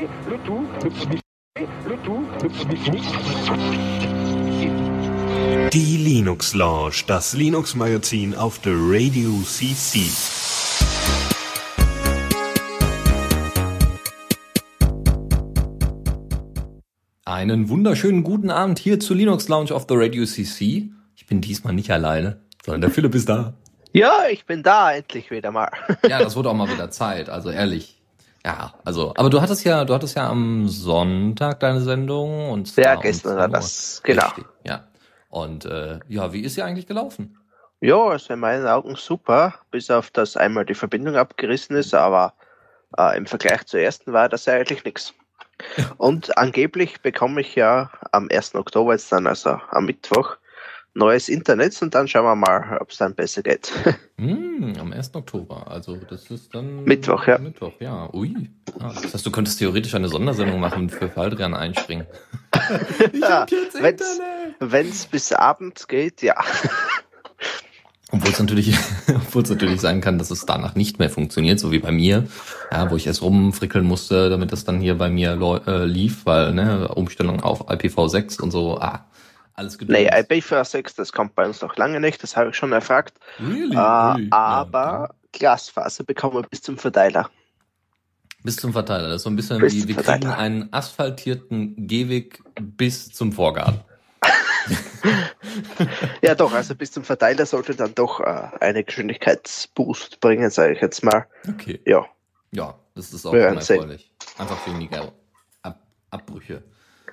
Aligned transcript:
Le 0.00 0.38
tout, 0.46 0.66
le 0.82 0.90
Swift. 0.90 1.24
Le 1.86 1.96
tout, 2.02 2.24
le 2.42 2.48
Swift. 2.48 3.12
Die 5.74 5.96
Linux 5.98 6.54
Lounge, 6.54 7.04
das 7.06 7.34
Linux 7.34 7.74
Magazin 7.74 8.34
auf 8.34 8.60
der 8.60 8.72
Radio 8.76 9.30
CC. 9.44 10.00
Einen 17.26 17.68
wunderschönen 17.68 18.22
guten 18.22 18.48
Abend 18.48 18.78
hier 18.78 19.00
zu 19.00 19.12
Linux 19.12 19.48
Lounge 19.48 19.72
auf 19.72 19.86
der 19.86 19.98
Radio 19.98 20.24
CC. 20.24 20.88
Ich 21.14 21.26
bin 21.26 21.42
diesmal 21.42 21.74
nicht 21.74 21.90
alleine, 21.90 22.40
sondern 22.64 22.80
der 22.80 22.90
Philipp 22.90 23.14
ist 23.14 23.28
da. 23.28 23.52
Ja, 23.92 24.22
ich 24.32 24.46
bin 24.46 24.62
da 24.62 24.94
endlich 24.94 25.30
wieder 25.30 25.50
mal. 25.50 25.68
Ja, 26.08 26.20
das 26.20 26.36
wurde 26.36 26.48
auch 26.48 26.54
mal 26.54 26.72
wieder 26.72 26.90
Zeit, 26.90 27.28
also 27.28 27.50
ehrlich. 27.50 27.99
Ja, 28.44 28.72
also, 28.84 29.12
aber 29.16 29.28
du 29.28 29.40
hattest 29.40 29.64
ja, 29.64 29.84
du 29.84 29.94
hattest 29.94 30.16
ja 30.16 30.28
am 30.28 30.66
Sonntag 30.68 31.60
deine 31.60 31.80
Sendung 31.80 32.50
und 32.50 32.74
Ja, 32.76 32.94
gestern 32.94 33.32
10 33.32 33.38
war 33.38 33.48
das, 33.48 34.00
genau. 34.02 34.24
Richtig, 34.24 34.46
ja. 34.64 34.84
Und 35.28 35.66
äh, 35.66 36.00
ja, 36.08 36.32
wie 36.32 36.40
ist 36.40 36.54
sie 36.54 36.62
eigentlich 36.62 36.86
gelaufen? 36.86 37.36
Ja, 37.80 37.96
also 37.96 38.32
in 38.32 38.40
meinen 38.40 38.66
Augen 38.66 38.96
super, 38.96 39.54
bis 39.70 39.90
auf 39.90 40.10
das 40.10 40.36
einmal 40.36 40.64
die 40.64 40.74
Verbindung 40.74 41.16
abgerissen 41.16 41.76
ist, 41.76 41.94
aber 41.94 42.34
äh, 42.98 43.16
im 43.16 43.26
Vergleich 43.26 43.66
zur 43.66 43.80
ersten 43.80 44.12
war 44.12 44.28
das 44.28 44.46
ja 44.46 44.54
eigentlich 44.54 44.84
nichts. 44.84 45.14
Und 45.98 46.36
angeblich 46.36 47.00
bekomme 47.02 47.42
ich 47.42 47.54
ja 47.54 47.90
am 48.12 48.28
1. 48.30 48.54
Oktober 48.54 48.92
jetzt 48.92 49.12
dann, 49.12 49.26
also 49.26 49.60
am 49.70 49.84
Mittwoch, 49.84 50.36
neues 50.94 51.28
Internet 51.28 51.80
und 51.82 51.94
dann 51.94 52.08
schauen 52.08 52.24
wir 52.24 52.34
mal, 52.36 52.78
ob 52.80 52.90
es 52.90 52.96
dann 52.98 53.14
besser 53.14 53.42
geht. 53.42 53.72
Hm, 54.20 54.74
am 54.78 54.92
1. 54.92 55.14
Oktober. 55.14 55.66
Also 55.70 55.96
das 55.96 56.30
ist 56.30 56.54
dann 56.54 56.84
Mittwoch, 56.84 57.26
ja. 57.26 57.38
Mittwoch, 57.38 57.72
ja. 57.80 58.12
Ui. 58.12 58.50
Ah, 58.78 58.92
das 59.02 59.14
heißt, 59.14 59.24
du 59.24 59.30
könntest 59.30 59.58
theoretisch 59.58 59.94
eine 59.94 60.08
Sondersendung 60.08 60.60
machen 60.60 60.90
für 60.90 61.08
Faldrian 61.08 61.54
einspringen. 61.54 62.06
ich 63.14 63.18
Ja, 63.18 63.40
hab 63.40 63.50
jetzt 63.50 63.82
wenn's- 63.82 64.02
Internet. 64.02 64.56
Wenn 64.60 64.88
es 64.90 65.06
bis 65.06 65.32
Abend 65.32 65.88
geht, 65.88 66.20
ja. 66.20 66.34
Obwohl 68.12 68.30
es 68.32 68.38
natürlich, 68.40 68.74
obwohl 69.08 69.42
es 69.42 69.48
natürlich 69.50 69.80
sein 69.80 70.00
kann, 70.02 70.18
dass 70.18 70.30
es 70.30 70.44
danach 70.44 70.74
nicht 70.74 70.98
mehr 70.98 71.08
funktioniert, 71.10 71.58
so 71.60 71.70
wie 71.72 71.78
bei 71.78 71.92
mir, 71.92 72.26
ja, 72.72 72.90
wo 72.90 72.96
ich 72.96 73.06
erst 73.06 73.22
rumfrickeln 73.22 73.86
musste, 73.86 74.28
damit 74.28 74.52
das 74.52 74.64
dann 74.64 74.80
hier 74.80 74.98
bei 74.98 75.08
mir 75.08 75.38
äh, 75.66 75.84
lief, 75.86 76.26
weil 76.26 76.52
ne, 76.52 76.88
Umstellung 76.88 77.40
auf 77.40 77.68
IPv6 77.70 78.40
und 78.42 78.50
so, 78.50 78.78
ah, 78.78 79.06
alles 79.54 79.78
gedöns. 79.78 79.98
Nee, 79.98 80.10
IPv6, 80.10 80.96
das 80.96 81.12
kommt 81.12 81.34
bei 81.34 81.46
uns 81.46 81.60
noch 81.62 81.76
lange 81.76 82.00
nicht, 82.00 82.22
das 82.22 82.36
habe 82.36 82.50
ich 82.50 82.56
schon 82.56 82.72
erfragt. 82.72 83.18
Really? 83.38 83.74
Äh, 83.74 84.14
Ui. 84.22 84.28
aber 84.30 85.08
Ja, 85.10 85.14
Glasfaser 85.32 86.04
bekommen 86.04 86.34
wir 86.34 86.42
bis 86.42 86.62
zum 86.62 86.78
Verteiler. 86.78 87.30
bis 88.42 88.56
zum 88.56 88.72
Verteiler. 88.72 89.08
Das 89.08 89.16
ist 89.16 89.22
so 89.24 89.30
ein 89.30 89.36
bisschen 89.36 89.58
Bis 89.60 89.74
wie, 89.74 89.88
wir 89.88 89.94
kriegen 89.96 90.04
Verteiler. 90.04 90.38
einen 90.38 90.72
asphaltierten 90.72 91.86
Gehweg 91.86 92.42
bis 92.60 93.10
zum 93.12 93.32
Vorgarten. 93.32 93.80
Ja, 96.22 96.34
doch, 96.34 96.52
also 96.52 96.74
bis 96.74 96.92
zum 96.92 97.02
Verteiler 97.04 97.46
sollte 97.46 97.74
dann 97.74 97.94
doch 97.94 98.20
äh, 98.20 98.24
eine 98.60 98.84
Geschwindigkeitsboost 98.84 100.20
bringen, 100.20 100.50
sage 100.50 100.74
ich 100.74 100.80
jetzt 100.80 101.02
mal. 101.02 101.26
Okay. 101.48 101.80
Ja, 101.86 102.06
Ja, 102.52 102.78
das 102.94 103.12
ist 103.12 103.26
auch 103.26 103.32
Wir 103.32 103.40
schon 103.42 103.50
werden 103.54 103.60
sehen. 103.64 103.76
erfreulich. 103.80 104.12
Einfach 104.38 104.66
weniger 104.66 105.12
Ab 105.62 105.80
Abbrüche. 106.10 106.62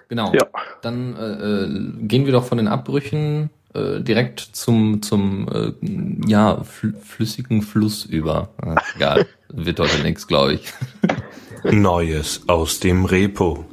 Genau. 0.09 0.33
ja. 0.33 0.47
Dann 0.81 1.15
äh, 1.15 1.25
äh, 1.25 2.07
gehen 2.07 2.25
wir 2.25 2.33
doch 2.33 2.45
von 2.45 2.57
den 2.57 2.67
Abbrüchen 2.67 3.49
äh, 3.73 3.99
direkt 4.01 4.39
zum 4.39 5.01
zum 5.01 5.47
äh, 5.49 5.73
ja 6.29 6.63
fl 6.63 6.93
flüssigen 7.03 7.61
Fluss 7.61 8.05
über. 8.05 8.49
Äh, 8.63 8.75
egal, 8.95 9.25
wird 9.49 9.79
heute 9.79 10.01
nichts, 10.03 10.27
glaube 10.27 10.55
ich. 10.55 10.73
Neues 11.63 12.43
aus 12.47 12.79
dem 12.79 13.05
Repo. 13.05 13.65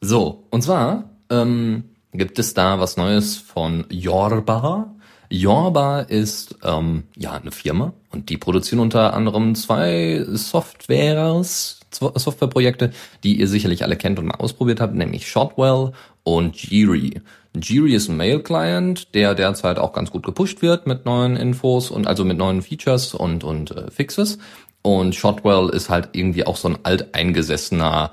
So, 0.00 0.46
und 0.50 0.62
zwar 0.62 1.10
ähm, 1.30 1.84
gibt 2.12 2.38
es 2.38 2.54
da 2.54 2.78
was 2.80 2.96
Neues 2.96 3.36
von 3.36 3.84
Yorba. 3.90 4.94
Yorba 5.30 6.00
ist 6.00 6.56
ähm, 6.64 7.04
ja 7.16 7.32
eine 7.32 7.52
Firma 7.52 7.92
und 8.10 8.28
die 8.28 8.36
produzieren 8.36 8.80
unter 8.80 9.14
anderem 9.14 9.54
zwei 9.54 10.24
Softwares, 10.28 11.80
Softwareprojekte, 11.92 12.90
die 13.22 13.38
ihr 13.38 13.46
sicherlich 13.46 13.84
alle 13.84 13.96
kennt 13.96 14.18
und 14.18 14.26
mal 14.26 14.34
ausprobiert 14.34 14.80
habt, 14.80 14.94
nämlich 14.94 15.28
Shotwell 15.28 15.92
und 16.24 16.56
Jiri. 16.56 17.22
Jiri 17.54 17.94
ist 17.94 18.08
ein 18.08 18.16
Mail-Client, 18.16 19.14
der 19.14 19.34
derzeit 19.34 19.78
auch 19.78 19.92
ganz 19.92 20.10
gut 20.10 20.24
gepusht 20.24 20.62
wird 20.62 20.86
mit 20.86 21.04
neuen 21.04 21.36
Infos 21.36 21.90
und 21.90 22.06
also 22.06 22.24
mit 22.24 22.36
neuen 22.36 22.62
Features 22.62 23.14
und 23.14 23.44
und 23.44 23.70
äh, 23.70 23.90
Fixes. 23.90 24.38
Und 24.82 25.14
Shotwell 25.14 25.68
ist 25.68 25.90
halt 25.90 26.10
irgendwie 26.12 26.46
auch 26.46 26.56
so 26.56 26.68
ein 26.68 26.78
alteingesessener 26.82 28.12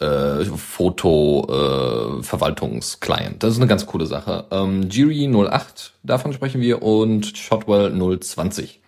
äh, 0.00 0.44
Foto-Verwaltungsclient. 0.44 3.42
das 3.42 3.54
ist 3.54 3.58
eine 3.58 3.66
ganz 3.66 3.86
coole 3.86 4.06
Sache. 4.06 4.44
Ähm, 4.50 4.88
Jiri 4.88 5.28
08, 5.28 5.94
davon 6.02 6.32
sprechen 6.32 6.60
wir, 6.60 6.82
und 6.82 7.36
Shotwell 7.36 7.92
020. 8.20 8.80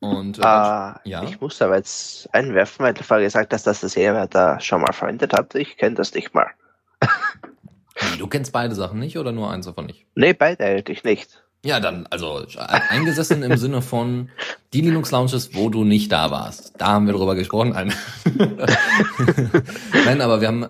Und 0.00 0.38
äh, 0.38 0.42
Äh, 0.42 0.94
ja. 1.04 1.22
Ich 1.24 1.40
muss 1.40 1.62
aber 1.62 1.76
jetzt 1.76 2.28
einwerfen, 2.34 2.84
weil 2.84 2.94
du 2.94 3.04
vorher 3.04 3.26
gesagt 3.26 3.52
hast, 3.52 3.66
dass 3.66 3.80
das 3.80 3.94
jemand 3.94 4.34
da 4.34 4.58
schon 4.60 4.80
mal 4.80 4.92
verwendet 4.92 5.32
hat. 5.32 5.54
Ich 5.54 5.76
kenne 5.76 5.94
das 5.94 6.12
nicht 6.14 6.34
mal. 6.34 6.48
Du 8.18 8.26
kennst 8.26 8.52
beide 8.52 8.74
Sachen 8.74 8.98
nicht 8.98 9.18
oder 9.18 9.32
nur 9.32 9.50
eins 9.50 9.66
davon 9.66 9.86
nicht? 9.86 10.06
Nee, 10.14 10.32
beide 10.32 10.64
eigentlich 10.64 11.04
nicht. 11.04 11.41
Ja, 11.64 11.78
dann, 11.78 12.08
also 12.10 12.44
eingesessen 12.58 13.44
im 13.44 13.56
Sinne 13.56 13.82
von 13.82 14.30
die 14.72 14.80
Linux 14.80 15.12
Lounges, 15.12 15.54
wo 15.54 15.68
du 15.68 15.84
nicht 15.84 16.10
da 16.10 16.32
warst. 16.32 16.72
Da 16.78 16.88
haben 16.88 17.06
wir 17.06 17.14
drüber 17.14 17.36
gesprochen. 17.36 17.70
Nein, 20.04 20.20
aber 20.20 20.40
wir 20.40 20.48
haben, 20.48 20.66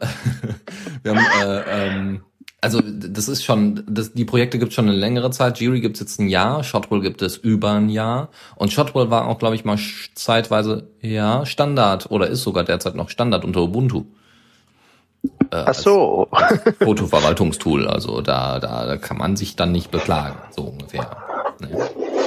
wir 1.03 1.15
haben 1.15 1.27
äh, 1.43 1.63
ähm, 1.69 2.21
also 2.61 2.81
das 2.81 3.29
ist 3.29 3.43
schon, 3.43 3.83
das, 3.89 4.13
die 4.13 4.25
Projekte 4.25 4.59
gibt 4.59 4.69
es 4.71 4.77
schon 4.77 4.89
eine 4.89 4.97
längere 4.97 5.31
Zeit. 5.31 5.59
Jiri 5.59 5.81
gibt 5.81 5.97
es 5.97 6.01
jetzt 6.01 6.21
ein 6.21 6.29
Jahr, 6.29 6.63
Shotwell 6.63 7.01
gibt 7.01 7.21
es 7.21 7.37
über 7.37 7.73
ein 7.73 7.89
Jahr. 7.89 8.29
Und 8.55 8.73
Shotwell 8.73 9.11
war 9.11 9.27
auch, 9.27 9.39
glaube 9.39 9.57
ich, 9.57 9.65
mal 9.65 9.79
zeitweise, 10.15 10.89
ja, 11.01 11.45
Standard 11.45 12.11
oder 12.11 12.29
ist 12.29 12.43
sogar 12.43 12.65
derzeit 12.65 12.95
noch 12.95 13.09
Standard 13.09 13.45
unter 13.45 13.63
Ubuntu. 13.63 14.05
Äh, 15.51 15.65
Ach 15.67 15.75
so. 15.75 16.29
Fotoverwaltungstool. 16.79 17.87
Also 17.87 18.21
da, 18.23 18.59
da, 18.59 18.87
da 18.87 18.97
kann 18.97 19.19
man 19.19 19.37
sich 19.37 19.57
dann 19.57 19.73
nicht 19.73 19.91
beklagen, 19.91 20.37
so 20.51 20.63
ungefähr. 20.63 21.17
Ne? 21.61 21.69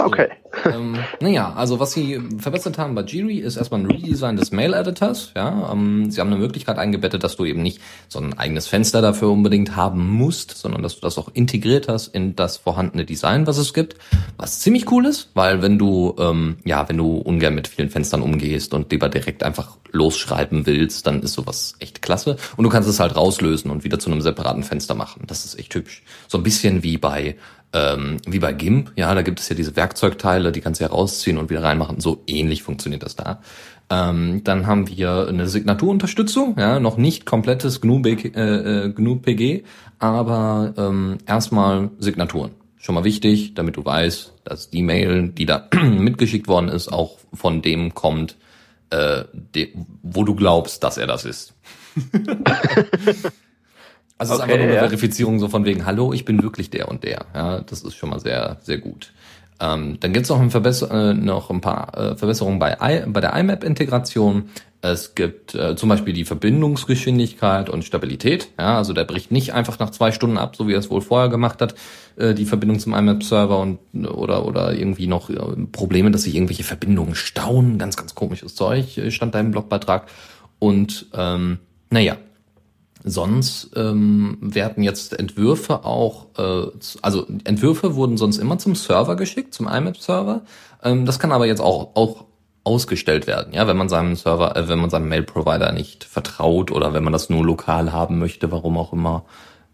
Okay. 0.05 0.27
ähm, 0.65 0.95
naja, 1.19 1.53
also 1.53 1.79
was 1.79 1.91
sie 1.91 2.21
verbessert 2.37 2.77
haben 2.77 2.93
bei 2.93 3.01
Jiri 3.01 3.39
ist 3.39 3.57
erstmal 3.57 3.81
ein 3.81 3.87
Redesign 3.87 4.35
des 4.35 4.51
Mail-Editors. 4.51 5.31
Ja, 5.35 5.71
ähm, 5.71 6.11
sie 6.11 6.21
haben 6.21 6.27
eine 6.27 6.37
Möglichkeit 6.37 6.77
eingebettet, 6.77 7.23
dass 7.23 7.35
du 7.35 7.45
eben 7.45 7.61
nicht 7.63 7.81
so 8.07 8.19
ein 8.19 8.37
eigenes 8.37 8.67
Fenster 8.67 9.01
dafür 9.01 9.31
unbedingt 9.31 9.75
haben 9.75 10.07
musst, 10.13 10.57
sondern 10.57 10.83
dass 10.83 10.95
du 10.95 11.01
das 11.01 11.17
auch 11.17 11.29
integriert 11.33 11.87
hast 11.87 12.13
in 12.13 12.35
das 12.35 12.57
vorhandene 12.57 13.03
Design, 13.03 13.47
was 13.47 13.57
es 13.57 13.73
gibt. 13.73 13.95
Was 14.37 14.59
ziemlich 14.59 14.91
cool 14.91 15.05
ist, 15.05 15.31
weil 15.33 15.61
wenn 15.61 15.77
du 15.79 16.15
ähm, 16.19 16.57
ja, 16.63 16.87
wenn 16.87 16.97
du 16.97 17.17
ungern 17.17 17.55
mit 17.55 17.67
vielen 17.67 17.89
Fenstern 17.89 18.21
umgehst 18.21 18.73
und 18.73 18.91
lieber 18.91 19.09
direkt 19.09 19.43
einfach 19.43 19.77
losschreiben 19.91 20.65
willst, 20.65 21.07
dann 21.07 21.21
ist 21.21 21.33
sowas 21.33 21.75
echt 21.79 22.01
klasse. 22.01 22.37
Und 22.57 22.63
du 22.63 22.69
kannst 22.69 22.87
es 22.87 22.99
halt 22.99 23.15
rauslösen 23.15 23.71
und 23.71 23.83
wieder 23.83 23.97
zu 23.97 24.11
einem 24.11 24.21
separaten 24.21 24.63
Fenster 24.63 24.93
machen. 24.93 25.23
Das 25.25 25.45
ist 25.45 25.57
echt 25.57 25.73
hübsch. 25.73 26.03
So 26.27 26.37
ein 26.37 26.43
bisschen 26.43 26.83
wie 26.83 26.97
bei 26.97 27.35
ähm, 27.75 28.17
wie 28.25 28.39
bei 28.39 28.53
GIMP, 28.53 28.93
ja, 28.95 29.13
da 29.13 29.21
gibt 29.21 29.41
es 29.41 29.49
ja 29.49 29.55
diese 29.55 29.75
Werkzeugteile, 29.75 30.53
die 30.53 30.61
kannst 30.61 30.79
du 30.79 30.85
ja 30.85 30.89
rausziehen 30.89 31.37
und 31.37 31.49
wieder 31.49 31.61
reinmachen. 31.61 31.99
So 31.99 32.23
ähnlich 32.25 32.63
funktioniert 32.63 33.03
das 33.03 33.17
da. 33.17 33.41
Ähm, 33.89 34.41
dann 34.45 34.65
haben 34.65 34.87
wir 34.87 35.27
eine 35.27 35.47
Signaturunterstützung, 35.47 36.55
ja, 36.57 36.79
noch 36.79 36.95
nicht 36.95 37.25
komplettes 37.25 37.81
GNU, 37.81 37.99
BG, 37.99 38.29
äh, 38.33 38.85
äh, 38.85 38.89
GNU 38.93 39.19
aber 39.99 40.73
ähm, 40.77 41.17
erstmal 41.27 41.91
Signaturen. 41.99 42.51
Schon 42.77 42.95
mal 42.95 43.03
wichtig, 43.03 43.55
damit 43.55 43.75
du 43.75 43.83
weißt, 43.83 44.33
dass 44.45 44.69
die 44.69 44.81
Mail, 44.81 45.29
die 45.29 45.45
da 45.45 45.67
mitgeschickt 45.73 46.47
worden 46.47 46.69
ist, 46.69 46.87
auch 46.87 47.17
von 47.33 47.61
dem 47.61 47.93
kommt, 47.93 48.37
äh, 48.89 49.25
de, 49.33 49.73
wo 50.01 50.23
du 50.23 50.33
glaubst, 50.35 50.81
dass 50.83 50.97
er 50.97 51.07
das 51.07 51.25
ist. 51.25 51.53
Also 54.17 54.33
es 54.33 54.39
ist 54.39 54.43
Okay, 54.43 54.53
einfach 54.53 54.65
nur 54.65 54.73
eine 54.73 54.81
ja. 54.81 54.87
Verifizierung 54.87 55.39
so 55.39 55.47
von 55.49 55.65
wegen, 55.65 55.85
hallo, 55.85 56.13
ich 56.13 56.25
bin 56.25 56.41
wirklich 56.41 56.69
der 56.69 56.87
und 56.89 57.03
der. 57.03 57.25
Ja, 57.33 57.59
das 57.59 57.83
ist 57.83 57.95
schon 57.95 58.09
mal 58.09 58.19
sehr, 58.19 58.57
sehr 58.61 58.77
gut. 58.77 59.11
Ähm, 59.59 59.97
dann 59.99 60.13
gibt's 60.13 60.29
noch, 60.29 60.39
ein 60.39 60.51
Verbesser 60.51 61.11
äh, 61.11 61.13
noch 61.13 61.49
ein 61.49 61.61
paar 61.61 61.97
äh, 61.97 62.15
Verbesserungen 62.15 62.59
bei, 62.59 62.77
I 62.81 63.03
bei 63.07 63.21
der 63.21 63.33
IMAP-Integration. 63.35 64.49
Es 64.81 65.15
gibt 65.15 65.55
äh, 65.55 65.75
zum 65.75 65.89
Beispiel 65.89 66.13
die 66.13 66.25
Verbindungsgeschwindigkeit 66.25 67.69
und 67.69 67.83
Stabilität. 67.83 68.49
Ja, 68.59 68.77
also 68.77 68.93
der 68.93 69.05
bricht 69.05 69.31
nicht 69.31 69.53
einfach 69.53 69.79
nach 69.79 69.89
zwei 69.89 70.11
Stunden 70.11 70.37
ab, 70.37 70.55
so 70.55 70.67
wie 70.67 70.73
er 70.73 70.79
es 70.79 70.91
wohl 70.91 71.01
vorher 71.01 71.29
gemacht 71.29 71.61
hat, 71.61 71.75
äh, 72.17 72.33
die 72.33 72.45
Verbindung 72.45 72.79
zum 72.79 72.93
IMAP-Server 72.93 73.59
und 73.59 73.79
oder 74.07 74.45
oder 74.45 74.73
irgendwie 74.73 75.07
noch 75.07 75.29
äh, 75.29 75.35
Probleme, 75.71 76.11
dass 76.11 76.23
sich 76.23 76.35
irgendwelche 76.35 76.63
Verbindungen 76.63 77.15
stauen. 77.15 77.79
Ganz, 77.79 77.97
ganz 77.97 78.13
komisches 78.13 78.55
Zeug 78.55 78.97
äh, 78.97 79.09
stand 79.09 79.33
da 79.33 79.39
im 79.39 79.51
Blogbeitrag. 79.51 80.07
Und 80.59 81.07
ähm, 81.13 81.59
naja, 81.89 82.17
Sonst 83.07 83.69
ähm, 83.75 84.39
werden 84.41 84.81
jetzt 84.81 85.17
Entwürfe 85.17 85.85
auch, 85.85 86.25
äh, 86.39 86.71
also 87.03 87.27
Entwürfe 87.43 87.93
wurden 87.93 88.17
sonst 88.17 88.39
immer 88.39 88.57
zum 88.57 88.73
Server 88.73 89.15
geschickt, 89.15 89.53
zum 89.53 89.67
IMAP-Server. 89.67 90.41
Ähm, 90.83 91.05
das 91.05 91.19
kann 91.19 91.31
aber 91.31 91.45
jetzt 91.45 91.61
auch, 91.61 91.95
auch 91.95 92.25
ausgestellt 92.63 93.27
werden. 93.27 93.53
Ja, 93.53 93.67
wenn 93.67 93.77
man 93.77 93.89
seinem 93.89 94.15
Server, 94.15 94.55
äh, 94.57 94.67
wenn 94.67 94.79
man 94.79 94.89
seinem 94.89 95.07
Mail-Provider 95.07 95.71
nicht 95.71 96.03
vertraut 96.03 96.71
oder 96.71 96.93
wenn 96.93 97.03
man 97.03 97.13
das 97.13 97.29
nur 97.29 97.45
lokal 97.45 97.93
haben 97.93 98.17
möchte, 98.17 98.51
warum 98.51 98.75
auch 98.75 98.91
immer, 98.91 99.23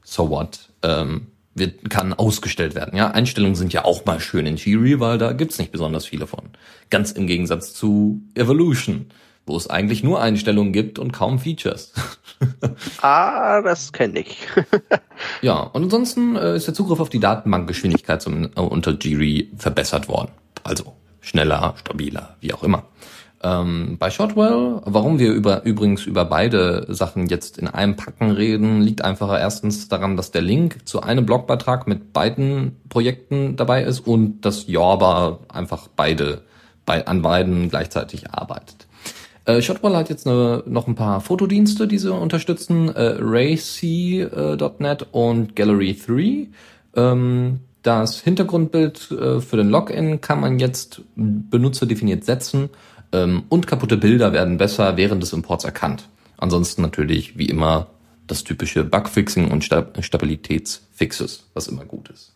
so 0.04 0.30
what, 0.30 0.70
ähm, 0.84 1.28
wird, 1.56 1.90
kann 1.90 2.14
ausgestellt 2.14 2.76
werden. 2.76 2.98
Ja, 2.98 3.12
Einstellungen 3.12 3.56
sind 3.56 3.72
ja 3.72 3.86
auch 3.86 4.06
mal 4.06 4.20
schön 4.20 4.46
in 4.46 4.58
Jiri, 4.58 5.00
weil 5.00 5.18
da 5.18 5.32
gibt's 5.32 5.58
nicht 5.58 5.72
besonders 5.72 6.06
viele 6.06 6.28
von. 6.28 6.50
Ganz 6.90 7.14
im 7.14 7.28
Gegensatz 7.28 7.74
zu 7.74 8.22
Evolution, 8.36 9.06
wo 9.46 9.58
es 9.58 9.70
eigentlich 9.70 10.04
nur 10.04 10.22
Einstellungen 10.22 10.74
gibt 10.74 11.00
und 11.00 11.12
kaum 11.12 11.40
Features. 11.40 11.94
ah, 13.02 13.62
das 13.62 13.92
kenne 13.92 14.20
ich. 14.20 14.38
ja, 15.42 15.60
und 15.60 15.84
ansonsten 15.84 16.36
äh, 16.36 16.56
ist 16.56 16.68
der 16.68 16.74
Zugriff 16.74 17.00
auf 17.00 17.10
die 17.10 17.20
Datenbankgeschwindigkeit 17.20 18.22
zum, 18.22 18.46
äh, 18.46 18.60
unter 18.60 18.92
Jiri 18.92 19.52
verbessert 19.58 20.08
worden. 20.08 20.32
Also 20.64 20.96
schneller, 21.20 21.76
stabiler, 21.78 22.36
wie 22.40 22.54
auch 22.54 22.64
immer. 22.64 22.86
Ähm, 23.44 23.98
bei 23.98 24.12
Shotwell, 24.12 24.82
warum 24.86 25.18
wir 25.18 25.32
über, 25.34 25.64
übrigens 25.64 26.06
über 26.06 26.26
beide 26.26 26.86
Sachen 26.90 27.28
jetzt 27.28 27.58
in 27.58 27.68
einem 27.68 27.96
Packen 27.96 28.32
reden, 28.32 28.82
liegt 28.82 29.04
einfach 29.04 29.32
erstens 29.40 29.88
daran, 29.88 30.16
dass 30.16 30.30
der 30.30 30.44
Link 30.44 30.88
zu 30.88 31.02
einem 31.02 31.26
Blogbeitrag 31.26 31.88
mit 31.88 32.14
beiden 32.14 32.80
Projekten 32.90 33.56
dabei 33.56 33.84
ist 33.84 34.02
und 34.02 34.42
dass 34.42 34.68
Jorba 34.68 35.40
einfach 35.48 35.88
beide, 35.88 36.44
bei, 36.86 37.08
an 37.08 37.24
beiden 37.24 37.70
gleichzeitig 37.70 38.32
arbeitet. 38.32 38.88
Äh, 39.46 39.62
Shotwell 39.62 39.96
hat 39.96 40.10
jetzt 40.10 40.28
eine, 40.28 40.64
noch 40.66 40.88
ein 40.88 40.96
paar 40.96 41.22
Fotodienste, 41.22 41.88
die 41.88 41.98
sie 41.98 42.14
unterstützen, 42.14 42.90
äh, 42.90 43.18
RayC.net 43.20 45.02
äh, 45.02 45.06
und 45.12 45.56
Gallery 45.56 45.96
3. 45.96 46.48
Ähm, 46.96 47.60
das 47.82 48.22
Hintergrundbild 48.22 49.12
äh, 49.12 49.42
für 49.42 49.58
den 49.58 49.70
Login 49.70 50.22
kann 50.22 50.40
man 50.40 50.60
jetzt 50.60 51.02
benutzerdefiniert 51.16 52.24
setzen 52.24 52.70
ähm, 53.12 53.44
und 53.50 53.66
kaputte 53.66 53.98
Bilder 53.98 54.34
werden 54.34 54.58
besser 54.58 54.98
während 54.98 55.24
des 55.24 55.34
Imports 55.34 55.64
erkannt. 55.64 56.08
Ansonsten 56.38 56.84
natürlich 56.84 57.38
wie 57.38 57.48
immer 57.48 57.88
das 58.28 58.44
typische 58.44 58.84
Bugfixing 58.84 59.52
und 59.52 59.64
Stabilitätsfixes, 59.64 61.50
was 61.54 61.68
immer 61.68 61.86
gut 61.86 62.10
ist. 62.10 62.34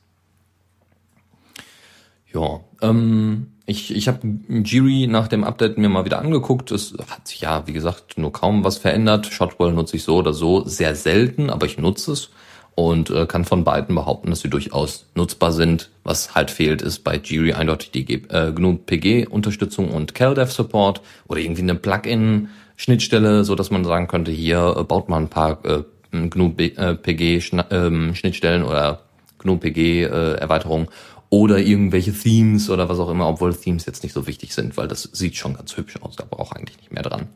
Ja, 2.33 2.59
ähm, 2.81 3.47
ich, 3.65 3.95
ich 3.95 4.07
habe 4.07 4.19
Jiri 4.47 5.07
nach 5.07 5.27
dem 5.27 5.43
Update 5.43 5.77
mir 5.77 5.89
mal 5.89 6.05
wieder 6.05 6.19
angeguckt. 6.19 6.71
Es 6.71 6.93
hat 7.09 7.27
sich 7.27 7.41
ja, 7.41 7.65
wie 7.67 7.73
gesagt, 7.73 8.17
nur 8.17 8.31
kaum 8.31 8.63
was 8.63 8.77
verändert. 8.77 9.25
Shotwell 9.27 9.73
nutze 9.73 9.95
ich 9.95 10.03
so 10.03 10.17
oder 10.17 10.33
so 10.33 10.63
sehr 10.65 10.95
selten, 10.95 11.49
aber 11.49 11.65
ich 11.65 11.77
nutze 11.77 12.11
es 12.11 12.29
und 12.75 13.09
äh, 13.09 13.25
kann 13.25 13.45
von 13.45 13.63
beiden 13.63 13.95
behaupten, 13.95 14.29
dass 14.29 14.41
sie 14.41 14.49
durchaus 14.49 15.07
nutzbar 15.15 15.51
sind. 15.51 15.89
Was 16.03 16.35
halt 16.35 16.51
fehlt, 16.51 16.81
ist 16.81 17.03
bei 17.03 17.17
Jiri 17.17 17.53
eindeutig 17.53 17.91
die 17.91 18.13
äh, 18.13 18.51
GNU 18.51 18.75
PG 18.75 19.27
Unterstützung 19.27 19.89
und 19.89 20.13
CalDev 20.13 20.51
Support 20.51 21.01
oder 21.27 21.39
irgendwie 21.39 21.61
eine 21.61 21.75
Plugin 21.75 22.49
Schnittstelle, 22.75 23.45
so 23.45 23.55
dass 23.55 23.71
man 23.71 23.85
sagen 23.85 24.07
könnte, 24.07 24.31
hier 24.31 24.75
äh, 24.77 24.83
baut 24.83 25.09
man 25.09 25.23
ein 25.23 25.29
paar 25.29 25.63
äh, 25.65 25.83
GNU 26.11 26.53
äh, 26.57 26.95
PG 26.95 27.37
äh, 27.37 28.13
Schnittstellen 28.13 28.63
oder 28.63 29.01
GNU 29.39 29.57
PG 29.57 30.03
äh, 30.03 30.33
Erweiterungen 30.33 30.87
oder 31.35 31.59
irgendwelche 31.59 32.13
Themes 32.13 32.69
oder 32.69 32.87
was 32.87 32.97
auch 32.97 33.09
immer, 33.09 33.27
obwohl 33.27 33.53
Themes 33.53 33.85
jetzt 33.85 34.03
nicht 34.03 34.13
so 34.13 34.25
wichtig 34.25 34.53
sind, 34.53 34.77
weil 34.77 34.87
das 34.87 35.03
sieht 35.03 35.35
schon 35.35 35.53
ganz 35.53 35.75
hübsch 35.75 35.95
aus, 36.01 36.15
da 36.15 36.23
braucht 36.23 36.55
eigentlich 36.55 36.77
nicht 36.77 36.93
mehr 36.93 37.03
dran. 37.03 37.27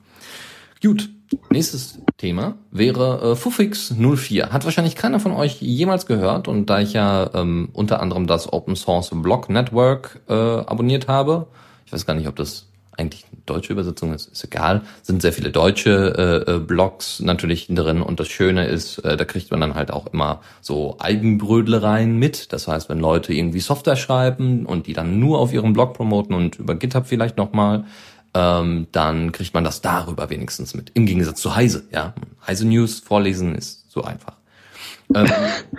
Gut, 0.81 1.09
nächstes 1.49 1.99
Thema 2.15 2.55
wäre 2.71 3.31
äh, 3.31 3.35
Fufix 3.35 3.93
04. 3.93 4.53
Hat 4.53 4.63
wahrscheinlich 4.63 4.95
keiner 4.95 5.19
von 5.19 5.33
euch 5.33 5.61
jemals 5.61 6.05
gehört 6.05 6.47
und 6.47 6.69
da 6.69 6.79
ich 6.79 6.93
ja 6.93 7.29
ähm, 7.33 7.67
unter 7.73 8.01
anderem 8.01 8.25
das 8.25 8.53
Open 8.53 8.77
Source 8.77 9.09
Blog 9.11 9.49
Network 9.49 10.21
äh, 10.29 10.33
abonniert 10.33 11.09
habe, 11.09 11.47
ich 11.85 11.91
weiß 11.91 12.05
gar 12.05 12.13
nicht, 12.13 12.29
ob 12.29 12.37
das 12.37 12.68
eigentlich 12.99 13.25
eine 13.31 13.41
deutsche 13.45 13.73
Übersetzung 13.73 14.13
ist, 14.13 14.27
ist 14.27 14.43
egal, 14.43 14.81
sind 15.01 15.21
sehr 15.21 15.33
viele 15.33 15.51
deutsche 15.51 16.45
äh, 16.47 16.51
äh, 16.51 16.59
Blogs 16.59 17.19
natürlich 17.21 17.67
drin 17.67 18.01
und 18.01 18.19
das 18.19 18.27
Schöne 18.27 18.67
ist, 18.67 18.99
äh, 18.99 19.17
da 19.17 19.25
kriegt 19.25 19.49
man 19.51 19.61
dann 19.61 19.75
halt 19.75 19.91
auch 19.91 20.07
immer 20.07 20.41
so 20.61 20.97
Eigenbrödlereien 20.99 22.17
mit. 22.17 22.53
Das 22.53 22.67
heißt, 22.67 22.89
wenn 22.89 22.99
Leute 22.99 23.33
irgendwie 23.33 23.61
Software 23.61 23.95
schreiben 23.95 24.65
und 24.65 24.87
die 24.87 24.93
dann 24.93 25.19
nur 25.19 25.39
auf 25.39 25.53
ihrem 25.53 25.73
Blog 25.73 25.93
promoten 25.93 26.35
und 26.35 26.59
über 26.59 26.75
GitHub 26.75 27.07
vielleicht 27.07 27.37
nochmal, 27.37 27.85
ähm, 28.33 28.87
dann 28.91 29.31
kriegt 29.31 29.53
man 29.53 29.63
das 29.63 29.81
darüber 29.81 30.29
wenigstens 30.29 30.75
mit. 30.75 30.91
Im 30.93 31.05
Gegensatz 31.05 31.41
zu 31.41 31.55
Heise, 31.55 31.85
ja. 31.91 32.13
Heise 32.45 32.67
News 32.67 32.99
vorlesen 32.99 33.55
ist 33.55 33.89
so 33.89 34.03
einfach. 34.03 34.33
Ähm, 35.15 35.27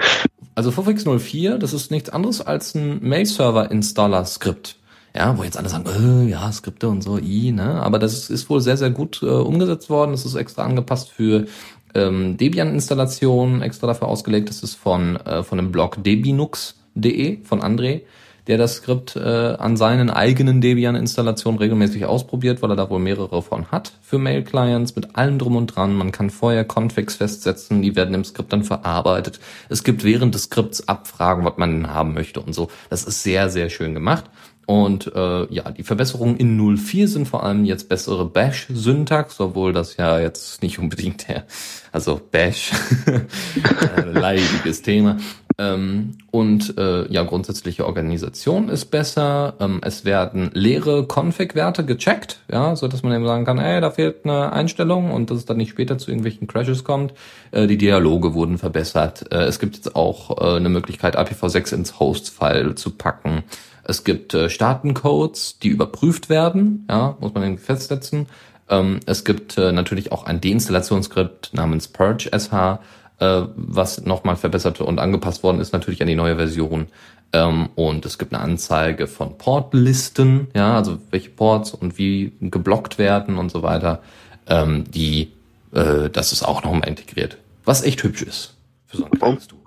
also 0.55 0.71
Fofix 0.71 1.05
04, 1.05 1.59
das 1.59 1.73
ist 1.73 1.91
nichts 1.91 2.11
anderes 2.11 2.41
als 2.41 2.75
ein 2.75 3.01
Mail-Server-Installer-Skript. 3.03 4.80
Ja, 5.15 5.37
wo 5.37 5.43
jetzt 5.43 5.59
alle 5.59 5.69
sagen, 5.69 5.87
äh, 5.87 6.31
ja, 6.31 6.51
Skripte 6.53 6.89
und 6.89 7.03
so, 7.03 7.19
i, 7.19 7.53
ne? 7.53 7.83
Aber 7.83 7.99
das 7.99 8.31
ist 8.31 8.49
wohl 8.49 8.61
sehr, 8.61 8.77
sehr 8.77 8.91
gut 8.91 9.23
äh, 9.23 9.27
umgesetzt 9.27 9.91
worden. 9.91 10.13
Das 10.13 10.25
ist 10.25 10.35
extra 10.35 10.65
angepasst 10.65 11.11
für 11.11 11.47
ähm, 11.95 12.37
Debian-Installationen, 12.37 13.63
extra 13.63 13.89
dafür 13.89 14.09
ausgelegt. 14.09 14.49
Das 14.49 14.63
ist 14.63 14.77
von, 14.77 15.17
äh, 15.17 15.43
von 15.43 15.59
dem 15.59 15.73
Blog 15.73 16.03
debinux.de 16.03 17.45
von 17.45 17.61
André 17.61 18.03
der 18.47 18.59
das 18.59 18.77
Skript 18.77 19.15
äh, 19.15 19.21
an 19.21 19.77
seinen 19.77 20.11
eigenen 20.11 20.61
Debian-Installationen 20.61 21.61
regelmäßig 21.61 22.07
ausprobiert, 22.07 22.63
weil 22.63 22.71
er 22.71 22.77
da 22.77 22.91
wohl 22.91 22.99
mehrere 22.99 23.43
von 23.43 23.71
hat 23.71 23.93
für 24.03 24.19
Mail-Clients 24.19 24.97
mit 24.97 25.15
allem 25.17 25.39
drum 25.39 25.57
und 25.57 25.69
dran. 25.69 25.95
Man 25.95 26.11
kann 26.11 26.31
vorher 26.31 26.65
Configs 26.65 27.15
festsetzen, 27.15 27.81
die 27.81 27.95
werden 27.97 28.13
im 28.13 28.25
Skript 28.25 28.53
dann 28.53 28.65
verarbeitet. 28.65 29.39
Es 29.69 29.85
gibt 29.85 30.03
während 30.03 30.35
des 30.35 30.45
Skripts 30.45 30.89
Abfragen, 30.89 31.45
was 31.45 31.59
man 31.59 31.95
haben 31.95 32.15
möchte 32.15 32.41
und 32.41 32.53
so. 32.53 32.69
Das 32.89 33.05
ist 33.05 33.23
sehr, 33.23 33.51
sehr 33.51 33.71
schön 33.71 33.95
gemacht. 33.95 34.25
Und 34.71 35.13
äh, 35.17 35.53
ja, 35.53 35.73
die 35.73 35.83
Verbesserungen 35.83 36.37
in 36.37 36.77
04 36.77 37.09
sind 37.09 37.27
vor 37.27 37.43
allem 37.43 37.65
jetzt 37.65 37.89
bessere 37.89 38.25
Bash-Syntax, 38.25 39.41
obwohl 39.41 39.73
das 39.73 39.97
ja 39.97 40.21
jetzt 40.21 40.63
nicht 40.63 40.79
unbedingt 40.79 41.27
der, 41.27 41.43
also 41.91 42.21
Bash, 42.31 42.71
leidiges 44.13 44.83
Thema. 44.83 45.17
Ähm, 45.59 46.19
und 46.31 46.79
äh, 46.79 47.11
ja, 47.13 47.25
grundsätzliche 47.25 47.85
Organisation 47.85 48.69
ist 48.69 48.93
besser. 48.93 49.55
Ähm, 49.59 49.81
es 49.83 50.05
werden 50.05 50.53
leere 50.55 51.05
Config-Werte 51.05 51.85
gecheckt, 51.85 52.39
ja, 52.49 52.77
so 52.77 52.87
dass 52.87 53.03
man 53.03 53.13
eben 53.13 53.27
sagen 53.27 53.45
kann, 53.45 53.59
ey, 53.59 53.81
da 53.81 53.91
fehlt 53.91 54.25
eine 54.25 54.53
Einstellung 54.53 55.11
und 55.11 55.33
dass 55.33 55.39
es 55.39 55.47
dann 55.47 55.57
nicht 55.57 55.71
später 55.71 55.99
zu 55.99 56.13
irgendwelchen 56.13 56.47
Crashes 56.47 56.85
kommt. 56.85 57.13
Äh, 57.51 57.67
die 57.67 57.77
Dialoge 57.77 58.35
wurden 58.35 58.57
verbessert. 58.57 59.33
Äh, 59.33 59.47
es 59.47 59.59
gibt 59.59 59.75
jetzt 59.75 59.97
auch 59.97 60.41
äh, 60.41 60.57
eine 60.59 60.69
Möglichkeit, 60.69 61.19
IPv6 61.19 61.75
ins 61.75 61.99
Host-File 61.99 62.77
zu 62.77 62.91
packen. 62.93 63.43
Es 63.91 64.05
gibt 64.05 64.35
äh, 64.35 64.49
Staatencodes, 64.49 65.59
die 65.59 65.67
überprüft 65.67 66.29
werden, 66.29 66.87
ja, 66.89 67.17
muss 67.19 67.35
man 67.35 67.43
irgendwie 67.43 67.65
festsetzen. 67.65 68.27
Ähm, 68.69 69.01
es 69.05 69.25
gibt 69.25 69.59
äh, 69.59 69.73
natürlich 69.73 70.13
auch 70.13 70.23
ein 70.27 70.41
Deinstallationsskript 70.41 71.53
namens 71.55 71.89
Purge 71.89 72.31
SH, 72.31 72.79
äh, 73.19 73.43
was 73.57 74.01
nochmal 74.03 74.37
verbessert 74.37 74.81
und 74.81 75.01
angepasst 75.01 75.43
worden 75.43 75.61
ist, 75.61 75.73
natürlich 75.73 76.03
an 76.03 76.07
die 76.07 76.15
neue 76.15 76.37
Version. 76.37 76.87
Ähm, 77.33 77.69
und 77.75 78.07
es 78.07 78.17
gibt 78.17 78.33
eine 78.33 78.41
Anzeige 78.41 79.09
von 79.09 79.37
Portlisten, 79.39 80.47
ja, 80.55 80.77
also 80.77 80.99
welche 81.11 81.31
Ports 81.31 81.75
und 81.75 81.99
wie 81.99 82.33
geblockt 82.41 82.97
werden 82.97 83.39
und 83.39 83.51
so 83.51 83.65
weiter. 83.65 84.03
Ähm, 84.47 84.85
die, 84.89 85.33
äh, 85.73 86.09
das 86.11 86.31
ist 86.31 86.45
auch 86.45 86.63
nochmal 86.63 86.89
integriert. 86.89 87.39
Was 87.65 87.83
echt 87.83 88.05
hübsch 88.05 88.23
ist 88.23 88.55
für 88.87 88.99
so 88.99 89.05
ein 89.07 89.11
kleines 89.11 89.49
Tool. 89.49 89.59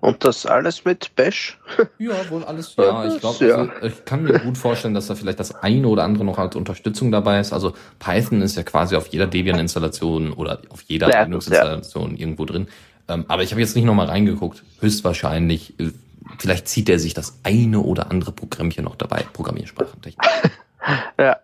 Und 0.00 0.24
das 0.24 0.46
alles 0.46 0.84
mit 0.84 1.14
Bash? 1.16 1.58
Ja, 1.98 2.14
wohl 2.30 2.44
alles. 2.44 2.76
Ja, 2.76 3.04
ich 3.06 3.20
glaube, 3.20 3.46
ja. 3.46 3.56
also, 3.56 3.86
ich 3.86 4.04
kann 4.04 4.22
mir 4.22 4.38
gut 4.38 4.56
vorstellen, 4.56 4.94
dass 4.94 5.08
da 5.08 5.14
vielleicht 5.14 5.40
das 5.40 5.54
eine 5.56 5.88
oder 5.88 6.04
andere 6.04 6.24
noch 6.24 6.38
als 6.38 6.54
Unterstützung 6.54 7.10
dabei 7.10 7.40
ist. 7.40 7.52
Also 7.52 7.74
Python 7.98 8.40
ist 8.40 8.56
ja 8.56 8.62
quasi 8.62 8.94
auf 8.94 9.08
jeder 9.08 9.26
Debian-Installation 9.26 10.32
oder 10.32 10.60
auf 10.70 10.82
jeder 10.82 11.10
ja, 11.10 11.22
Linux-Installation 11.22 12.12
ja. 12.12 12.20
irgendwo 12.20 12.44
drin. 12.44 12.68
Ähm, 13.08 13.24
aber 13.28 13.42
ich 13.42 13.50
habe 13.50 13.60
jetzt 13.60 13.74
nicht 13.74 13.84
nochmal 13.84 14.06
reingeguckt. 14.06 14.62
Höchstwahrscheinlich, 14.80 15.78
äh, 15.80 15.90
vielleicht 16.38 16.68
zieht 16.68 16.88
er 16.88 16.98
sich 17.00 17.14
das 17.14 17.40
eine 17.42 17.80
oder 17.80 18.10
andere 18.10 18.30
Programmchen 18.30 18.84
noch 18.84 18.96
dabei, 18.96 19.24
Programmiersprachentechnik. 19.32 20.28
ja. 21.18 21.38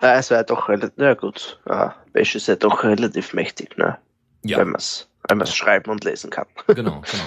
Ja, 0.00 0.16
es 0.16 0.30
wäre 0.30 0.44
doch 0.44 0.68
relativ, 0.68 0.98
ja 0.98 1.14
gut, 1.14 1.60
ja, 1.68 1.94
Bash 2.12 2.34
ist 2.34 2.48
ja 2.48 2.56
doch 2.56 2.82
relativ 2.82 3.34
mächtig, 3.34 3.78
ne? 3.78 3.98
Ja. 4.42 4.58
Wenn 4.58 4.70
man 4.70 4.80
es 4.80 5.08
wenn 5.28 5.38
man's 5.38 5.54
schreiben 5.54 5.90
und 5.90 6.04
lesen 6.04 6.30
kann. 6.30 6.46
Genau, 6.66 6.74
genau. 7.10 7.24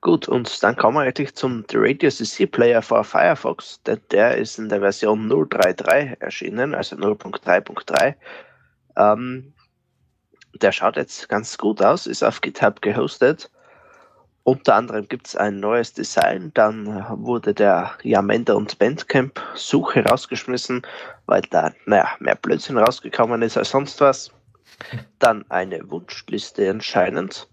Gut, 0.00 0.28
und 0.28 0.62
dann 0.62 0.76
kommen 0.76 0.96
wir 0.96 1.02
eigentlich 1.02 1.34
zum 1.34 1.64
Radio 1.72 2.10
CC 2.10 2.46
Player 2.46 2.82
for 2.82 3.04
Firefox. 3.04 3.82
Der, 3.82 3.96
der 3.96 4.36
ist 4.36 4.58
in 4.58 4.68
der 4.68 4.80
Version 4.80 5.30
0.3.3 5.30 6.20
erschienen, 6.20 6.74
also 6.74 6.96
0.3.3. 6.96 8.14
Ähm, 8.96 9.52
der 10.54 10.72
schaut 10.72 10.96
jetzt 10.96 11.28
ganz 11.28 11.58
gut 11.58 11.82
aus, 11.82 12.06
ist 12.06 12.22
auf 12.22 12.40
GitHub 12.40 12.82
gehostet. 12.82 13.50
Unter 14.44 14.76
anderem 14.76 15.06
gibt 15.06 15.26
es 15.26 15.36
ein 15.36 15.60
neues 15.60 15.92
Design. 15.92 16.52
Dann 16.54 16.86
wurde 17.22 17.52
der 17.52 17.92
Yamenda 18.02 18.54
und 18.54 18.78
Bandcamp 18.78 19.38
Suche 19.54 20.02
rausgeschmissen, 20.04 20.86
weil 21.26 21.42
da 21.50 21.72
naja, 21.84 22.08
mehr 22.18 22.34
Blödsinn 22.34 22.78
rausgekommen 22.78 23.42
ist 23.42 23.58
als 23.58 23.70
sonst 23.70 24.00
was. 24.00 24.32
Dann 25.18 25.44
eine 25.50 25.90
Wunschliste 25.90 26.70
anscheinend. 26.70 27.46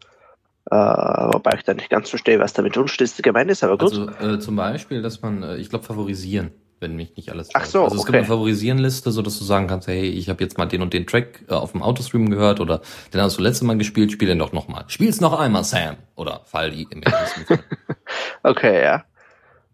Äh, 0.71 0.75
wobei 0.75 1.51
ich 1.57 1.63
da 1.63 1.73
nicht 1.73 1.89
ganz 1.89 2.09
verstehe, 2.09 2.39
was 2.39 2.53
damit 2.53 2.75
Wunschliste 2.77 3.21
gemeint 3.21 3.51
ist, 3.51 3.63
aber 3.63 3.77
gut. 3.77 3.91
Also 3.91 4.09
äh, 4.09 4.39
zum 4.39 4.55
Beispiel, 4.55 5.01
dass 5.01 5.21
man, 5.21 5.43
äh, 5.43 5.57
ich 5.57 5.69
glaube, 5.69 5.85
favorisieren. 5.85 6.51
wenn 6.79 6.95
mich 6.95 7.15
nicht 7.15 7.31
alles 7.31 7.49
Ach 7.53 7.61
täuscht. 7.61 7.71
so, 7.71 7.83
Also 7.83 7.95
es 7.95 8.01
gibt 8.01 8.09
okay. 8.09 8.17
eine 8.17 8.27
Favorisieren-Liste, 8.27 9.11
so 9.11 9.21
dass 9.21 9.37
du 9.39 9.45
sagen 9.45 9.67
kannst, 9.67 9.87
hey, 9.87 10.03
ich 10.09 10.27
habe 10.29 10.43
jetzt 10.43 10.57
mal 10.57 10.65
den 10.65 10.81
und 10.81 10.93
den 10.93 11.05
Track 11.07 11.43
äh, 11.47 11.53
auf 11.53 11.71
dem 11.71 11.81
Autostream 11.83 12.29
gehört 12.29 12.59
oder 12.59 12.81
den 13.13 13.21
hast 13.21 13.37
du 13.37 13.41
letztes 13.43 13.61
Mal 13.63 13.77
gespielt, 13.77 14.11
spiel 14.11 14.27
den 14.27 14.39
doch 14.39 14.51
nochmal. 14.53 14.83
Spiel's 14.87 15.21
noch 15.21 15.39
einmal, 15.39 15.63
Sam. 15.63 15.97
Oder 16.15 16.41
Faldi 16.45 16.87
im 16.89 17.01
ersten 17.03 17.45
Sinne. 17.45 17.63
Okay, 18.43 18.83
ja. 18.83 19.03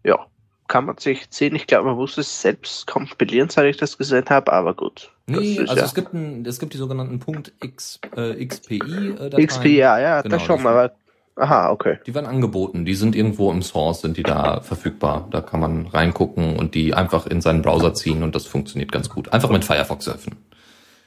Ja. 0.04 0.26
Kann 0.68 0.86
man 0.86 0.96
sich 0.96 1.28
ziehen. 1.30 1.54
Ich 1.54 1.66
glaube, 1.66 1.86
man 1.88 1.96
muss 1.96 2.16
es 2.16 2.40
selbst 2.40 2.86
kompilieren, 2.86 3.50
seit 3.50 3.66
ich 3.66 3.76
das 3.76 3.98
gesehen 3.98 4.24
habe, 4.30 4.50
aber 4.52 4.72
gut. 4.74 5.11
Nee, 5.26 5.54
ist 5.54 5.60
also 5.60 5.76
ja. 5.76 5.84
es 5.84 5.94
gibt 5.94 6.12
ein, 6.12 6.44
es 6.44 6.58
gibt 6.58 6.74
die 6.74 6.78
sogenannten 6.78 7.18
Punkt 7.18 7.52
X, 7.62 8.00
äh, 8.16 8.44
XPI 8.44 8.76
äh, 8.76 9.14
Dateien. 9.30 9.46
XP, 9.46 9.64
ja, 9.66 9.98
ja, 9.98 10.22
Genau, 10.22 10.36
das 10.36 10.42
schon, 10.42 10.66
aber. 10.66 10.92
Aha, 11.34 11.70
okay. 11.70 11.98
Die 12.06 12.14
werden 12.14 12.26
angeboten, 12.26 12.84
die 12.84 12.94
sind 12.94 13.16
irgendwo 13.16 13.50
im 13.50 13.62
Source, 13.62 14.02
sind 14.02 14.18
die 14.18 14.22
da 14.22 14.60
verfügbar. 14.60 15.28
Da 15.30 15.40
kann 15.40 15.60
man 15.60 15.86
reingucken 15.86 16.58
und 16.58 16.74
die 16.74 16.92
einfach 16.92 17.26
in 17.26 17.40
seinen 17.40 17.62
Browser 17.62 17.94
ziehen 17.94 18.22
und 18.22 18.34
das 18.34 18.44
funktioniert 18.44 18.92
ganz 18.92 19.08
gut. 19.08 19.32
Einfach 19.32 19.48
mit 19.48 19.64
Firefox 19.64 20.10
öffnen. 20.10 20.36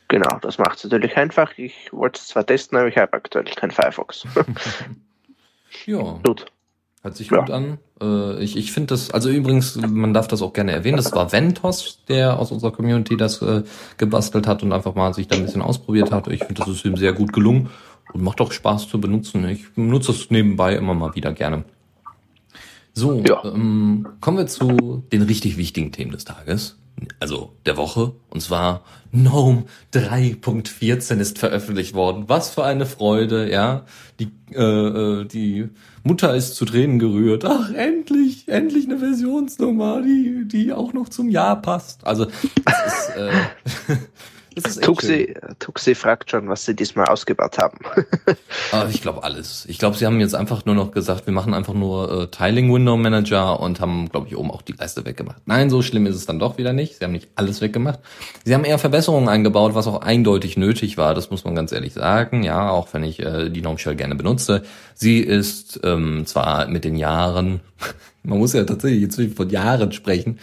Genau, 0.08 0.40
das 0.42 0.58
macht 0.58 0.78
es 0.78 0.84
natürlich 0.84 1.16
einfach. 1.16 1.52
Ich 1.58 1.92
wollte 1.92 2.20
es 2.20 2.28
zwar 2.28 2.44
testen, 2.46 2.78
aber 2.78 2.88
ich 2.88 2.98
habe 2.98 3.14
aktuell 3.14 3.46
kein 3.46 3.72
Firefox. 3.72 4.26
Ja, 5.86 6.20
gut. 6.24 6.46
Hört 7.06 7.16
sich 7.16 7.30
Ja. 7.30 7.40
gut 7.40 7.52
an. 7.52 7.78
Äh, 8.02 8.44
ich 8.44 8.58
ich 8.58 8.72
finde 8.72 8.88
das, 8.88 9.12
also 9.12 9.30
übrigens, 9.30 9.76
man 9.78 10.14
darf 10.14 10.28
das 10.28 10.42
auch 10.42 10.52
gerne 10.54 10.72
erwähnen, 10.74 10.98
das 10.98 11.14
war 11.14 11.32
Ventos, 11.32 12.04
der 12.10 12.38
aus 12.40 12.52
unserer 12.52 12.72
Community 12.72 13.16
das 13.16 13.42
äh, 13.42 13.64
gebastelt 13.98 14.48
hat 14.48 14.64
und 14.64 14.74
einfach 14.74 14.96
mal 14.96 15.14
sich 15.14 15.28
da 15.28 15.36
ein 15.36 15.44
bisschen 15.44 15.62
ausprobiert 15.62 16.12
hat. 16.12 16.28
Ich 16.28 16.44
finde, 16.44 16.56
das 16.56 16.68
ist 16.68 16.84
ihm 16.84 16.98
sehr 16.98 17.14
gut 17.14 17.32
gelungen 17.32 17.70
und 18.14 18.22
macht 18.24 18.42
auch 18.42 18.52
Spaß 18.52 18.90
zu 18.90 19.00
benutzen. 19.00 19.48
Ich 19.48 19.72
benutze 19.74 20.12
es 20.12 20.30
nebenbei 20.32 20.76
immer 20.76 20.94
mal 20.94 21.16
wieder 21.16 21.32
gerne. 21.32 21.64
So, 22.94 23.22
Ja. 23.26 23.44
ähm, 23.46 24.08
kommen 24.22 24.38
wir 24.38 24.48
zu 24.48 25.04
den 25.12 25.22
richtig 25.22 25.58
wichtigen 25.58 25.92
Themen 25.92 26.12
des 26.12 26.26
Tages, 26.26 26.78
also 27.20 27.54
der 27.66 27.78
Woche. 27.78 28.14
Und 28.30 28.42
zwar 28.42 28.84
GNOME 29.12 29.66
3.14 29.94 31.20
ist 31.20 31.40
veröffentlicht 31.40 31.94
worden. 31.94 32.26
Was 32.28 32.50
für 32.50 32.64
eine 32.64 32.86
Freude, 32.86 33.50
ja. 33.50 33.86
Die, 34.20 34.32
äh, 34.54 34.62
äh, 34.62 35.26
die 35.26 35.70
Mutter 36.04 36.36
ist 36.36 36.56
zu 36.56 36.66
Tränen 36.66 37.00
gerührt. 37.00 37.46
Ach, 37.46 37.72
endlich, 37.74 38.48
endlich 38.48 38.86
eine 38.86 39.00
Versionsnummer, 39.00 40.02
die, 40.02 40.48
die 40.48 40.74
auch 40.74 40.94
noch 40.94 41.10
zum 41.10 41.30
Jahr 41.30 41.62
passt. 41.62 42.06
Also, 42.06 42.26
das 42.26 42.86
ist, 42.88 43.16
äh, 43.18 43.32
das. 44.64 44.78
Tuxi, 44.78 45.34
Tuxi 45.60 45.96
fragt 45.96 46.32
schon, 46.32 46.48
was 46.50 46.66
sie 46.66 46.76
diesmal 46.76 47.08
ausgebaut 47.08 47.58
haben. 47.58 47.78
Ah, 48.72 48.88
ich 48.90 49.02
glaube 49.02 49.24
alles. 49.24 49.66
Ich 49.68 49.78
glaube, 49.78 49.96
sie 49.96 50.06
haben 50.06 50.20
jetzt 50.20 50.34
einfach 50.34 50.66
nur 50.66 50.76
noch 50.76 50.92
gesagt, 50.92 51.28
wir 51.28 51.34
machen 51.34 51.54
einfach 51.54 51.74
nur 51.74 52.24
äh, 52.24 52.28
Tiling 52.28 52.74
Window 52.74 52.98
Manager 52.98 53.60
und 53.60 53.80
haben, 53.80 54.10
glaube 54.10 54.28
ich, 54.28 54.36
oben 54.36 54.52
auch 54.52 54.62
die 54.62 54.74
Leiste 54.74 55.06
weggemacht. 55.06 55.42
Nein, 55.46 55.70
so 55.70 55.82
schlimm 55.82 56.06
ist 56.06 56.16
es 56.16 56.26
dann 56.26 56.40
doch 56.40 56.58
wieder 56.58 56.74
nicht. 56.74 56.98
Sie 56.98 57.04
haben 57.04 57.12
nicht 57.12 57.30
alles 57.36 57.62
weggemacht. 57.62 58.00
Sie 58.44 58.54
haben 58.54 58.66
eher 58.66 58.80
Verbesserungen 58.80 59.30
eingebaut, 59.30 59.76
was 59.76 59.88
auch 59.88 60.02
eindeutig 60.02 60.58
nötig 60.58 60.98
war. 60.98 61.14
Das 61.14 61.30
muss 61.30 61.46
man 61.46 61.56
ganz 61.56 61.72
ehrlich 61.72 61.94
sagen. 61.94 62.44
Ja, 62.44 62.70
auch 62.70 62.88
wenn 62.94 63.04
ich 63.04 63.20
äh, 63.20 63.50
die 63.50 63.62
Gnome 63.62 63.78
Shell 63.78 63.96
gerne 63.96 64.16
benutze. 64.16 64.64
Sie 64.94 65.20
ist 65.20 65.80
ähm, 65.84 66.26
zwar 66.26 66.68
mit 66.68 66.84
den 66.84 66.96
Jahren, 66.96 67.62
man 68.24 68.40
muss 68.40 68.54
ja 68.54 68.64
tatsächlich 68.64 69.02
jetzt 69.02 69.36
von 69.36 69.50
Jahren 69.50 69.92
sprechen, 69.92 70.40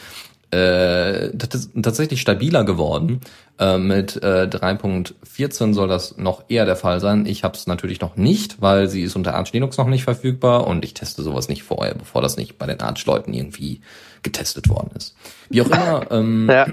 äh, 0.52 1.30
tats- 1.36 1.70
tatsächlich 1.82 2.20
stabiler 2.20 2.64
geworden. 2.64 3.20
Äh, 3.58 3.78
mit 3.78 4.22
äh, 4.22 4.48
3.14 4.50 5.72
soll 5.74 5.88
das 5.88 6.16
noch 6.18 6.44
eher 6.48 6.64
der 6.66 6.76
Fall 6.76 7.00
sein. 7.00 7.26
Ich 7.26 7.42
habe 7.44 7.56
es 7.56 7.66
natürlich 7.66 8.00
noch 8.00 8.16
nicht, 8.16 8.60
weil 8.60 8.88
sie 8.88 9.02
ist 9.02 9.16
unter 9.16 9.34
Arch 9.34 9.52
Linux 9.52 9.78
noch 9.78 9.88
nicht 9.88 10.04
verfügbar 10.04 10.66
und 10.66 10.84
ich 10.84 10.94
teste 10.94 11.22
sowas 11.22 11.48
nicht 11.48 11.62
vorher, 11.62 11.94
bevor 11.94 12.22
das 12.22 12.36
nicht 12.36 12.58
bei 12.58 12.66
den 12.66 12.80
Arch-Leuten 12.80 13.32
irgendwie 13.32 13.80
getestet 14.22 14.68
worden 14.68 14.90
ist. 14.96 15.14
Wie 15.48 15.62
auch 15.62 15.66
immer, 15.66 16.06
ähm, 16.10 16.48
Ja, 16.50 16.66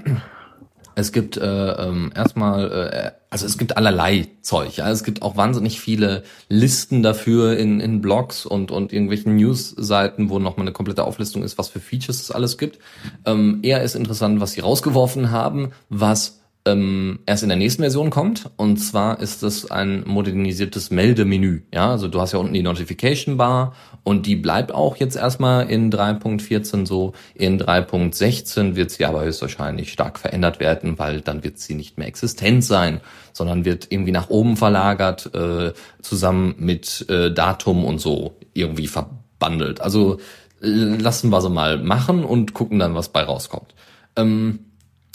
es 0.94 1.12
gibt 1.12 1.36
äh, 1.36 1.72
ähm, 1.72 2.12
erstmal, 2.14 2.70
äh, 2.70 3.10
also 3.30 3.46
es 3.46 3.58
gibt 3.58 3.76
allerlei 3.76 4.28
Zeug. 4.42 4.76
Ja? 4.76 4.90
Es 4.90 5.04
gibt 5.04 5.22
auch 5.22 5.36
wahnsinnig 5.36 5.80
viele 5.80 6.24
Listen 6.48 7.02
dafür 7.02 7.56
in, 7.56 7.80
in 7.80 8.00
Blogs 8.00 8.46
und, 8.46 8.70
und 8.70 8.92
irgendwelchen 8.92 9.36
News-Seiten, 9.36 10.30
wo 10.30 10.38
nochmal 10.38 10.64
eine 10.64 10.72
komplette 10.72 11.04
Auflistung 11.04 11.42
ist, 11.42 11.58
was 11.58 11.68
für 11.68 11.80
Features 11.80 12.20
es 12.20 12.30
alles 12.30 12.58
gibt. 12.58 12.78
Ähm, 13.24 13.60
eher 13.62 13.82
ist 13.82 13.94
interessant, 13.94 14.40
was 14.40 14.52
sie 14.52 14.60
rausgeworfen 14.60 15.30
haben, 15.30 15.72
was 15.88 16.39
ähm, 16.66 17.20
erst 17.24 17.42
in 17.42 17.48
der 17.48 17.58
nächsten 17.58 17.82
Version 17.82 18.10
kommt. 18.10 18.50
Und 18.56 18.76
zwar 18.76 19.20
ist 19.20 19.42
es 19.42 19.70
ein 19.70 20.04
modernisiertes 20.06 20.90
Meldemenü. 20.90 21.62
Ja, 21.72 21.90
also 21.90 22.08
du 22.08 22.20
hast 22.20 22.32
ja 22.32 22.38
unten 22.38 22.52
die 22.52 22.62
Notification 22.62 23.36
Bar 23.38 23.74
und 24.02 24.26
die 24.26 24.36
bleibt 24.36 24.72
auch 24.72 24.96
jetzt 24.96 25.16
erstmal 25.16 25.70
in 25.70 25.90
3.14 25.90 26.86
so. 26.86 27.12
In 27.34 27.58
3.16 27.58 28.76
wird 28.76 28.90
sie 28.90 29.06
aber 29.06 29.24
höchstwahrscheinlich 29.24 29.92
stark 29.92 30.18
verändert 30.18 30.60
werden, 30.60 30.98
weil 30.98 31.22
dann 31.22 31.44
wird 31.44 31.58
sie 31.58 31.74
nicht 31.74 31.96
mehr 31.96 32.08
existent 32.08 32.64
sein, 32.64 33.00
sondern 33.32 33.64
wird 33.64 33.86
irgendwie 33.90 34.12
nach 34.12 34.28
oben 34.28 34.56
verlagert, 34.56 35.34
äh, 35.34 35.72
zusammen 36.02 36.54
mit 36.58 37.08
äh, 37.08 37.32
Datum 37.32 37.84
und 37.84 38.00
so 38.00 38.36
irgendwie 38.52 38.86
verbandelt. 38.86 39.80
Also 39.80 40.18
äh, 40.62 40.66
lassen 40.66 41.30
wir 41.30 41.40
sie 41.40 41.50
mal 41.50 41.78
machen 41.78 42.24
und 42.24 42.52
gucken 42.52 42.78
dann, 42.78 42.94
was 42.94 43.08
bei 43.08 43.22
rauskommt. 43.22 43.74
Ähm, 44.16 44.69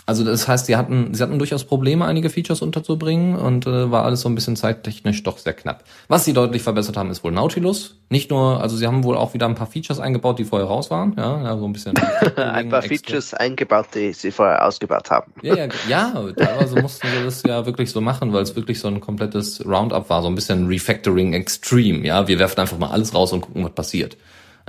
also 0.07 0.23
das 0.23 0.47
heißt, 0.47 0.67
sie 0.67 0.75
hatten, 0.75 1.15
sie 1.15 1.23
hatten 1.23 1.39
durchaus 1.39 1.63
Probleme, 1.63 2.05
einige 2.05 2.29
Features 2.29 2.61
unterzubringen 2.61 3.35
und 3.35 3.65
äh, 3.65 3.89
war 3.89 4.05
alles 4.05 4.21
so 4.21 4.29
ein 4.29 4.35
bisschen 4.35 4.55
zeittechnisch 4.55 5.23
doch 5.23 5.39
sehr 5.39 5.53
knapp. 5.53 5.83
Was 6.07 6.25
sie 6.25 6.33
deutlich 6.33 6.61
verbessert 6.61 6.95
haben, 6.95 7.09
ist 7.09 7.23
wohl 7.23 7.31
Nautilus. 7.31 7.97
Nicht 8.09 8.29
nur, 8.29 8.61
also 8.61 8.77
sie 8.77 8.85
haben 8.85 9.03
wohl 9.03 9.17
auch 9.17 9.33
wieder 9.33 9.47
ein 9.47 9.55
paar 9.55 9.65
Features 9.65 9.99
eingebaut, 9.99 10.37
die 10.37 10.45
vorher 10.45 10.67
raus 10.67 10.91
waren. 10.91 11.15
Ja, 11.17 11.41
ja 11.41 11.57
so 11.57 11.65
ein 11.65 11.73
bisschen. 11.73 11.97
ein 12.35 12.69
paar 12.69 12.83
extra. 12.83 12.95
Features 12.95 13.33
eingebaut, 13.33 13.87
die 13.95 14.13
sie 14.13 14.29
vorher 14.29 14.63
ausgebaut 14.63 15.09
haben. 15.09 15.33
Ja, 15.41 15.55
ja, 15.55 15.67
ja, 15.89 16.13
teilweise 16.37 16.79
mussten 16.81 17.07
sie 17.07 17.23
das 17.23 17.41
ja 17.41 17.65
wirklich 17.65 17.89
so 17.89 17.99
machen, 17.99 18.31
weil 18.31 18.43
es 18.43 18.55
wirklich 18.55 18.79
so 18.79 18.87
ein 18.87 18.99
komplettes 18.99 19.65
Roundup 19.65 20.07
war, 20.11 20.21
so 20.21 20.27
ein 20.27 20.35
bisschen 20.35 20.67
Refactoring 20.67 21.33
Extreme. 21.33 22.05
Ja, 22.05 22.27
wir 22.27 22.37
werfen 22.37 22.59
einfach 22.59 22.77
mal 22.77 22.91
alles 22.91 23.15
raus 23.15 23.33
und 23.33 23.41
gucken, 23.41 23.63
was 23.63 23.73
passiert. 23.73 24.17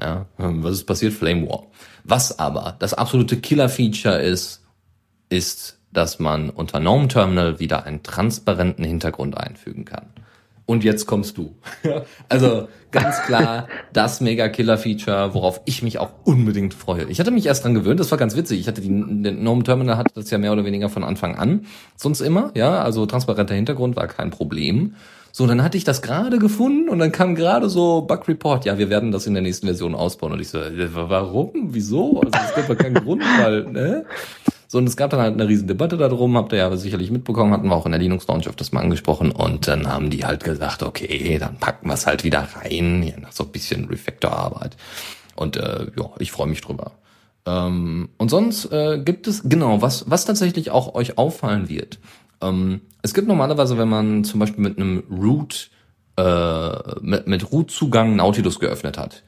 Ja, 0.01 0.25
was 0.39 0.73
ist 0.73 0.85
passiert? 0.85 1.13
Flame 1.13 1.47
War. 1.47 1.65
Was 2.05 2.39
aber 2.39 2.77
das 2.79 2.95
absolute 2.95 3.37
Killer-Feature 3.39 4.21
ist, 4.21 4.63
ist, 5.29 5.79
dass 5.93 6.19
man 6.19 6.51
unter 6.51 6.81
GNOME 6.81 7.09
Terminal 7.09 7.59
wieder 7.59 7.85
einen 7.85 8.03
transparenten 8.03 8.85
Hintergrund 8.85 9.37
einfügen 9.37 9.85
kann. 9.85 10.07
Und 10.67 10.83
jetzt 10.83 11.07
kommst 11.07 11.39
du. 11.39 11.55
also 12.29 12.69
ganz 12.91 13.23
klar 13.23 13.69
das 13.93 14.21
mega 14.21 14.49
Killer 14.49 14.77
Feature, 14.77 15.33
worauf 15.33 15.61
ich 15.65 15.83
mich 15.83 15.99
auch 15.99 16.11
unbedingt 16.25 16.75
freue. 16.75 17.05
Ich 17.05 17.21
hatte 17.21 17.31
mich 17.31 17.47
erst 17.47 17.65
dran 17.65 17.75
gewöhnt, 17.75 18.01
das 18.01 18.11
war 18.11 18.19
ganz 18.19 18.37
witzig. 18.37 18.61
Ich 18.61 18.69
hatte 18.69 18.81
die 18.81 18.89
den 18.89 19.23
GNOME 19.23 19.63
Terminal 19.63 19.97
hatte 19.97 20.13
das 20.15 20.29
ja 20.31 20.39
mehr 20.39 20.53
oder 20.53 20.65
weniger 20.65 20.89
von 20.89 21.05
Anfang 21.05 21.37
an, 21.37 21.67
sonst 21.97 22.21
immer, 22.21 22.51
ja, 22.55 22.83
also 22.83 23.07
transparenter 23.07 23.55
Hintergrund 23.55 23.95
war 23.95 24.09
kein 24.09 24.31
Problem. 24.31 24.97
So, 25.31 25.47
dann 25.47 25.63
hatte 25.63 25.77
ich 25.77 25.85
das 25.85 26.01
gerade 26.01 26.39
gefunden 26.39 26.89
und 26.89 26.99
dann 26.99 27.13
kam 27.13 27.35
gerade 27.35 27.69
so 27.69 28.01
Bug 28.01 28.27
Report, 28.27 28.65
ja, 28.65 28.79
wir 28.79 28.89
werden 28.89 29.13
das 29.13 29.27
in 29.27 29.35
der 29.35 29.43
nächsten 29.43 29.67
Version 29.67 29.95
ausbauen. 29.95 30.33
Und 30.33 30.41
ich 30.41 30.49
so, 30.49 30.59
äh, 30.59 30.89
warum? 30.95 31.51
Wieso? 31.75 32.23
Also 32.23 32.39
es 32.43 32.55
gibt 32.55 32.71
doch 32.71 32.77
keinen 32.79 32.95
Grund, 32.95 33.23
weil, 33.39 33.65
ne? 33.65 34.07
So, 34.69 34.79
und 34.79 34.87
es 34.87 34.97
gab 34.97 35.11
dann 35.11 35.21
halt 35.21 35.35
eine 35.35 35.49
riesen 35.49 35.69
Debatte 35.69 35.97
darum, 35.97 36.37
habt 36.37 36.53
ihr 36.53 36.59
ja 36.59 36.77
sicherlich 36.77 37.11
mitbekommen, 37.11 37.53
hatten 37.53 37.69
wir 37.69 37.77
auch 37.77 37.87
in 37.87 37.93
der 37.93 38.01
Linux 38.01 38.27
Launch 38.27 38.49
öfters 38.49 38.73
mal 38.73 38.81
angesprochen 38.81 39.31
und 39.31 39.69
dann 39.69 39.87
haben 39.87 40.11
die 40.11 40.25
halt 40.25 40.43
gesagt, 40.43 40.83
okay, 40.83 41.39
dann 41.39 41.57
packen 41.59 41.89
wir 41.89 41.95
es 41.95 42.07
halt 42.07 42.25
wieder 42.25 42.49
rein, 42.55 43.03
hier 43.03 43.19
nach 43.21 43.33
so 43.33 43.45
ein 43.45 43.53
bisschen 43.53 43.87
Refactor-Arbeit. 43.87 44.77
Und 45.37 45.57
äh, 45.57 45.87
ja, 45.97 46.11
ich 46.19 46.33
freue 46.33 46.49
mich 46.49 46.63
drüber. 46.63 46.93
Ähm, 47.47 48.09
und 48.19 48.31
sonst 48.31 48.73
äh, 48.73 48.99
gibt 48.99 49.29
es, 49.29 49.43
genau, 49.45 49.83
was, 49.83 50.11
was 50.11 50.25
tatsächlich 50.25 50.71
auch 50.71 50.95
euch 50.95 51.17
auffallen 51.17 51.69
wird. 51.69 51.99
Ähm, 52.43 52.81
es 53.03 53.15
gibt 53.15 53.29
normalerweise, 53.29 53.79
wenn 53.79 53.89
man 53.89 54.25
zum 54.25 54.41
Beispiel 54.41 54.63
mit 54.63 54.79
einem 54.79 55.05
Root, 55.11 55.71
äh, 56.17 57.01
mit, 57.01 57.29
mit 57.29 57.53
Root-Zugang 57.53 58.17
Nautilus 58.17 58.59
geöffnet 58.59 58.99
hat, 58.99 59.23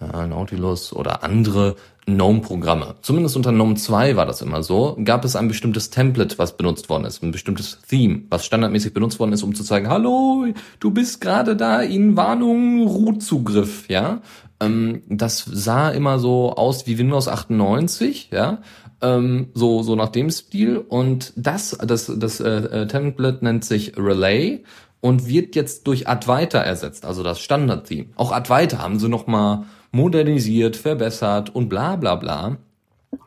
Nautilus 0.00 0.92
oder 0.92 1.22
andere 1.24 1.76
GNOME-Programme. 2.06 2.94
Zumindest 3.02 3.36
unter 3.36 3.50
GNOME 3.50 3.74
2 3.74 4.14
war 4.14 4.26
das 4.26 4.40
immer 4.40 4.62
so. 4.62 4.96
Gab 5.04 5.24
es 5.24 5.34
ein 5.34 5.48
bestimmtes 5.48 5.90
Template, 5.90 6.38
was 6.38 6.56
benutzt 6.56 6.88
worden 6.88 7.04
ist, 7.04 7.22
ein 7.22 7.32
bestimmtes 7.32 7.80
Theme, 7.88 8.22
was 8.30 8.46
standardmäßig 8.46 8.94
benutzt 8.94 9.18
worden 9.18 9.32
ist, 9.32 9.42
um 9.42 9.54
zu 9.54 9.64
zeigen, 9.64 9.88
hallo, 9.88 10.46
du 10.78 10.90
bist 10.92 11.20
gerade 11.20 11.56
da 11.56 11.80
in 11.80 12.16
Warnung, 12.16 12.86
Root-Zugriff, 12.86 13.88
ja. 13.88 14.20
Ähm, 14.60 15.02
das 15.08 15.44
sah 15.50 15.90
immer 15.90 16.18
so 16.18 16.52
aus 16.52 16.86
wie 16.86 16.98
Windows 16.98 17.26
98, 17.26 18.30
ja. 18.32 18.58
Ähm, 19.02 19.48
so, 19.54 19.82
so 19.82 19.96
nach 19.96 20.10
dem 20.10 20.30
Stil. 20.30 20.78
Und 20.78 21.32
das, 21.36 21.76
das, 21.84 22.12
das 22.16 22.40
äh, 22.40 22.50
äh, 22.50 22.86
Template 22.86 23.44
nennt 23.44 23.64
sich 23.64 23.96
Relay 23.96 24.62
und 25.00 25.26
wird 25.26 25.56
jetzt 25.56 25.86
durch 25.88 26.08
Advaita 26.08 26.60
ersetzt, 26.60 27.04
also 27.04 27.22
das 27.22 27.40
Standard-Theme. 27.40 28.10
Auch 28.16 28.32
Advaita 28.32 28.78
haben 28.78 28.98
sie 28.98 29.08
nochmal 29.08 29.64
modernisiert, 29.92 30.76
verbessert 30.76 31.54
und 31.54 31.68
bla 31.68 31.96
bla 31.96 32.16
bla. 32.16 32.56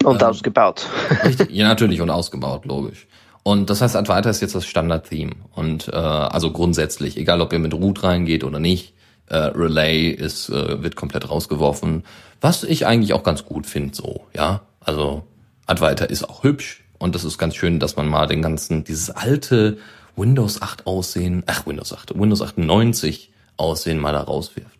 Und 0.03 0.23
ausgebaut. 0.23 0.87
Richtig, 1.23 1.49
ja 1.51 1.67
natürlich 1.67 2.01
und 2.01 2.09
ausgebaut, 2.09 2.65
logisch. 2.65 3.07
Und 3.43 3.69
das 3.69 3.81
heißt, 3.81 3.95
Advaita 3.95 4.29
ist 4.29 4.41
jetzt 4.41 4.55
das 4.55 4.65
Standard-Theme. 4.65 5.31
Und 5.55 5.87
äh, 5.87 5.95
also 5.95 6.51
grundsätzlich, 6.51 7.17
egal 7.17 7.41
ob 7.41 7.53
ihr 7.53 7.59
mit 7.59 7.73
Root 7.73 8.03
reingeht 8.03 8.43
oder 8.43 8.59
nicht, 8.59 8.93
äh, 9.27 9.37
Relay 9.37 10.09
ist, 10.09 10.49
äh, 10.49 10.83
wird 10.83 10.95
komplett 10.95 11.29
rausgeworfen. 11.29 12.03
Was 12.41 12.63
ich 12.63 12.85
eigentlich 12.85 13.13
auch 13.13 13.23
ganz 13.23 13.45
gut 13.45 13.65
finde, 13.65 13.95
so, 13.95 14.27
ja. 14.35 14.61
Also 14.79 15.23
Advaita 15.65 16.05
ist 16.05 16.27
auch 16.27 16.43
hübsch 16.43 16.83
und 16.97 17.15
das 17.15 17.23
ist 17.23 17.37
ganz 17.37 17.55
schön, 17.55 17.79
dass 17.79 17.95
man 17.95 18.07
mal 18.07 18.27
den 18.27 18.41
ganzen, 18.41 18.83
dieses 18.83 19.09
alte 19.09 19.77
Windows 20.15 20.61
8 20.61 20.87
Aussehen, 20.87 21.43
ach 21.45 21.65
Windows 21.65 21.93
8, 21.93 22.19
Windows 22.19 22.41
98 22.41 23.31
Aussehen 23.57 23.99
mal 23.99 24.13
da 24.13 24.21
rauswirft. 24.21 24.78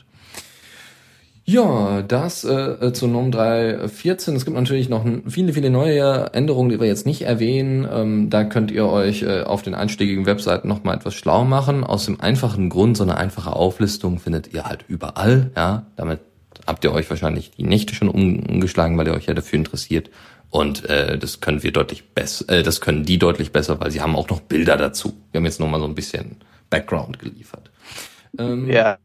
Ja, 1.50 2.04
das 2.04 2.44
äh, 2.44 2.54
äh 2.54 2.94
zu 2.94 3.08
NOM 3.08 3.32
3.14. 3.32 4.36
Es 4.36 4.46
gibt 4.46 4.56
natürlich 4.56 4.88
noch 4.88 5.04
viele, 5.28 5.54
viele 5.54 5.72
neue 5.72 6.32
Änderungen, 6.32 6.70
die 6.70 6.80
wir 6.80 6.86
jetzt 6.86 7.08
nicht 7.08 7.24
erwähnen. 7.24 7.88
Ähm, 7.92 8.30
da 8.30 8.44
könnt 8.44 8.70
ihr 8.70 8.86
euch 8.86 9.24
äh, 9.24 9.42
auf 9.42 9.64
den 9.64 9.74
einschlägigen 9.74 10.28
Webseiten 10.28 10.68
noch 10.68 10.84
mal 10.84 10.94
etwas 10.96 11.16
schlau 11.16 11.46
machen. 11.46 11.84
Aus 11.84 12.06
dem 12.06 12.22
einfachen 12.22 12.70
Grund, 12.70 12.98
so 12.98 13.04
eine 13.04 13.18
einfache 13.18 13.54
Auflistung 13.54 14.20
findet 14.20 14.54
ihr 14.54 14.66
halt 14.66 14.86
überall. 14.88 15.50
Ja, 15.56 15.88
damit 15.96 16.20
habt 16.68 16.84
ihr 16.84 16.94
euch 16.94 17.10
wahrscheinlich 17.10 17.50
die 17.50 17.64
Nächte 17.64 17.96
schon 17.96 18.10
umgeschlagen, 18.10 18.96
weil 19.00 19.08
ihr 19.08 19.16
euch 19.16 19.26
ja 19.26 19.34
dafür 19.34 19.58
interessiert. 19.58 20.12
Und 20.52 20.88
äh, 20.88 21.18
das 21.18 21.42
können 21.42 21.64
wir 21.64 21.72
deutlich 21.72 22.10
besser, 22.14 22.48
äh, 22.48 22.62
das 22.62 22.80
können 22.80 23.06
die 23.06 23.18
deutlich 23.18 23.52
besser, 23.52 23.80
weil 23.80 23.90
sie 23.90 24.02
haben 24.02 24.16
auch 24.16 24.30
noch 24.30 24.42
Bilder 24.42 24.78
dazu. 24.78 25.14
Wir 25.32 25.40
haben 25.40 25.46
jetzt 25.46 25.60
noch 25.60 25.68
mal 25.68 25.80
so 25.80 25.88
ein 25.88 25.96
bisschen 25.96 26.36
Background 26.70 27.18
geliefert. 27.18 27.72
Ähm, 28.38 28.70
ja. 28.70 29.00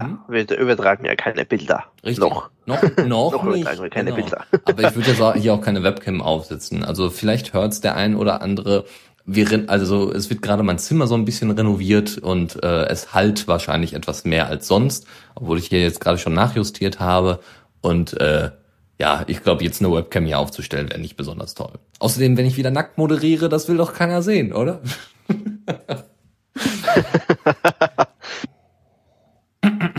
Hm? 0.00 0.18
Wir 0.28 0.58
übertragen 0.58 1.04
ja 1.04 1.14
keine 1.14 1.44
Bilder. 1.44 1.84
Richtig. 2.04 2.18
Noch. 2.18 2.50
Noch, 2.66 2.82
noch, 2.82 2.96
noch 3.32 3.44
nicht. 3.44 3.60
übertragen 3.60 3.82
wir 3.82 3.90
keine 3.90 4.12
genau. 4.12 4.22
Bilder. 4.22 4.44
Aber 4.64 4.82
ich 4.82 4.94
würde 4.94 5.12
ja 5.12 5.34
hier 5.34 5.54
auch 5.54 5.60
keine 5.60 5.82
Webcam 5.82 6.22
aufsetzen. 6.22 6.84
Also 6.84 7.10
vielleicht 7.10 7.52
hört's 7.52 7.80
der 7.80 7.96
ein 7.96 8.16
oder 8.16 8.42
andere. 8.42 8.84
Wir, 9.26 9.64
also 9.68 10.12
es 10.12 10.30
wird 10.30 10.42
gerade 10.42 10.62
mein 10.62 10.78
Zimmer 10.78 11.06
so 11.06 11.14
ein 11.14 11.24
bisschen 11.24 11.50
renoviert 11.50 12.18
und 12.18 12.62
äh, 12.64 12.86
es 12.86 13.14
halt 13.14 13.46
wahrscheinlich 13.46 13.94
etwas 13.94 14.24
mehr 14.24 14.46
als 14.46 14.66
sonst, 14.66 15.06
obwohl 15.34 15.58
ich 15.58 15.66
hier 15.66 15.82
jetzt 15.82 16.00
gerade 16.00 16.18
schon 16.18 16.32
nachjustiert 16.32 16.98
habe. 16.98 17.40
Und 17.80 18.18
äh, 18.20 18.50
ja, 18.98 19.24
ich 19.26 19.42
glaube, 19.42 19.64
jetzt 19.64 19.82
eine 19.82 19.92
Webcam 19.92 20.26
hier 20.26 20.38
aufzustellen 20.38 20.90
wäre 20.90 21.00
nicht 21.00 21.16
besonders 21.16 21.54
toll. 21.54 21.72
Außerdem, 21.98 22.36
wenn 22.36 22.46
ich 22.46 22.56
wieder 22.56 22.70
nackt 22.70 22.98
moderiere, 22.98 23.48
das 23.48 23.68
will 23.68 23.76
doch 23.76 23.94
keiner 23.94 24.22
sehen, 24.22 24.52
oder? 24.52 24.80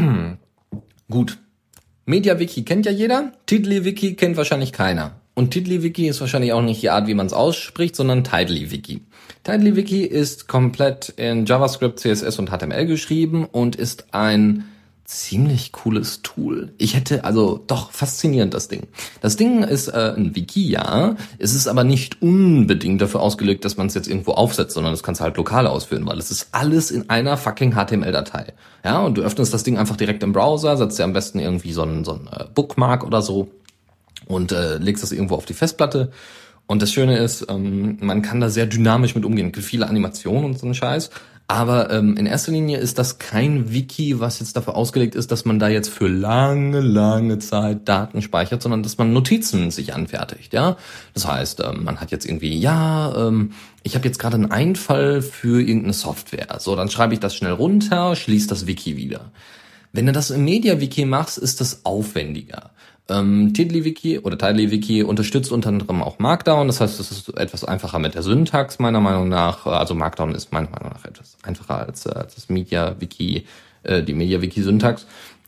Gut. 1.10 1.38
MediaWiki 2.06 2.64
kennt 2.64 2.86
ja 2.86 2.92
jeder, 2.92 3.32
TiddlyWiki 3.46 4.16
kennt 4.16 4.38
wahrscheinlich 4.38 4.72
keiner. 4.72 5.22
Und 5.34 5.52
TiddlyWiki 5.52 6.08
ist 6.08 6.20
wahrscheinlich 6.20 6.54
auch 6.54 6.62
nicht 6.62 6.82
die 6.82 6.90
Art, 6.90 7.08
wie 7.08 7.14
man 7.14 7.26
es 7.26 7.34
ausspricht, 7.34 7.96
sondern 7.96 8.24
TidelyWiki. 8.24 9.02
TidelyWiki 9.44 10.04
ist 10.04 10.48
komplett 10.48 11.10
in 11.10 11.46
JavaScript, 11.46 12.00
CSS 12.00 12.40
und 12.40 12.50
HTML 12.50 12.86
geschrieben 12.86 13.46
und 13.46 13.76
ist 13.76 14.14
ein 14.14 14.66
ziemlich 15.12 15.74
cooles 15.74 16.22
Tool. 16.22 16.74
Ich 16.78 16.96
hätte 16.96 17.26
also 17.26 17.62
doch 17.68 17.92
faszinierend 17.92 18.54
das 18.54 18.70
Ding. 18.70 18.88
Das 19.20 19.36
Ding 19.36 19.64
ist 19.64 19.90
äh, 19.90 20.14
ein 20.16 20.36
Wiki, 20.36 20.70
ja. 20.70 21.18
Es 21.38 21.54
ist 21.54 21.68
aber 21.68 21.84
nicht 21.84 22.22
unbedingt 22.22 23.02
dafür 23.02 23.20
ausgelegt, 23.20 23.66
dass 23.66 23.76
man 23.76 23.88
es 23.88 23.94
jetzt 23.94 24.08
irgendwo 24.08 24.32
aufsetzt, 24.32 24.74
sondern 24.74 24.94
das 24.94 25.04
kannst 25.04 25.20
du 25.20 25.26
halt 25.26 25.36
lokal 25.36 25.68
ausführen, 25.68 26.06
weil 26.06 26.18
es 26.18 26.32
ist 26.32 26.48
alles 26.54 26.92
in 26.92 27.10
einer 27.10 27.36
fucking 27.36 27.74
HTML-Datei. 27.74 28.54
Ja, 28.86 29.02
und 29.02 29.18
du 29.18 29.22
öffnest 29.22 29.54
das 29.54 29.64
Ding 29.64 29.78
einfach 29.78 29.98
direkt 29.98 30.24
im 30.24 30.32
Browser, 30.32 30.78
setzt 30.78 30.98
dir 30.98 31.04
am 31.04 31.14
besten 31.14 31.40
irgendwie 31.40 31.74
so 31.74 31.84
ein, 31.84 32.06
so 32.06 32.14
ein 32.14 32.30
äh, 32.32 32.46
Bookmark 32.54 33.04
oder 33.04 33.22
so 33.22 33.52
und 34.28 34.54
äh, 34.54 34.78
legst 34.78 35.04
das 35.04 35.12
irgendwo 35.12 35.36
auf 35.36 35.46
die 35.46 35.54
Festplatte. 35.54 36.12
Und 36.68 36.82
das 36.82 36.94
Schöne 36.94 37.18
ist, 37.18 37.46
ähm, 37.50 37.98
man 38.00 38.22
kann 38.22 38.40
da 38.40 38.50
sehr 38.50 38.66
dynamisch 38.66 39.14
mit 39.14 39.26
umgehen. 39.26 39.48
Es 39.48 39.54
gibt 39.54 39.66
viele 39.66 39.90
Animationen 39.90 40.46
und 40.46 40.58
so 40.58 40.66
einen 40.66 40.74
Scheiß. 40.74 41.10
Aber 41.52 41.92
ähm, 41.92 42.16
in 42.16 42.28
erster 42.28 42.54
Linie 42.54 42.78
ist 42.78 42.98
das 42.98 43.20
kein 43.20 43.74
Wiki, 43.74 44.22
was 44.22 44.40
jetzt 44.40 44.56
dafür 44.56 44.78
ausgelegt 44.78 45.16
ist, 45.16 45.34
dass 45.34 45.44
man 45.44 45.60
da 45.60 45.68
jetzt 45.68 45.90
für 45.90 46.08
lange, 46.08 46.80
lange 46.80 47.40
Zeit 47.40 47.90
Daten 47.90 48.22
speichert, 48.22 48.62
sondern 48.62 48.84
dass 48.84 48.98
man 48.98 49.12
Notizen 49.12 49.70
sich 49.70 49.94
anfertigt. 49.94 50.54
Ja, 50.54 50.78
das 51.14 51.28
heißt, 51.28 51.60
ähm, 51.60 51.84
man 51.84 52.00
hat 52.00 52.10
jetzt 52.10 52.26
irgendwie, 52.26 52.58
ja, 52.58 53.28
ähm, 53.28 53.52
ich 53.84 53.96
habe 53.96 54.08
jetzt 54.08 54.18
gerade 54.18 54.36
einen 54.36 54.50
Einfall 54.50 55.22
für 55.22 55.60
irgendeine 55.60 55.92
Software. 55.92 56.56
So, 56.60 56.78
dann 56.78 56.90
schreibe 56.90 57.16
ich 57.16 57.20
das 57.20 57.36
schnell 57.36 57.52
runter, 57.52 58.16
schließe 58.16 58.48
das 58.48 58.66
Wiki 58.66 58.96
wieder. 58.96 59.30
Wenn 59.92 60.06
du 60.06 60.14
das 60.14 60.32
im 60.32 60.46
MediaWiki 60.46 61.04
machst, 61.04 61.38
ist 61.38 61.60
das 61.60 61.82
aufwendiger. 61.84 62.72
Ähm, 63.12 63.54
TiddlyWiki 63.54 64.20
oder 64.20 64.38
TiddlyWiki 64.38 65.04
unterstützt 65.04 65.52
unter 65.52 65.70
anderem 65.70 66.02
auch 66.02 66.20
Markdown. 66.20 66.68
Das 66.68 66.80
heißt, 66.80 67.00
es 67.00 67.12
ist 67.12 67.38
etwas 67.38 67.66
einfacher 67.66 68.00
mit 68.00 68.16
der 68.16 68.24
Syntax, 68.24 68.80
meiner 68.80 69.02
Meinung 69.02 69.28
nach. 69.28 69.66
Also 69.66 69.94
Markdown 69.96 70.34
ist 70.34 70.54
meiner 70.54 70.70
Meinung 70.70 70.90
nach 70.90 71.06
etwas 71.06 71.38
einfacher 71.44 71.80
als, 71.80 72.06
äh, 72.06 72.12
als 72.12 72.36
das 72.36 72.50
MediaWiki, 72.50 73.46
äh, 73.84 74.04
die 74.04 74.14
MediaWiki-Syntax. 74.14 75.06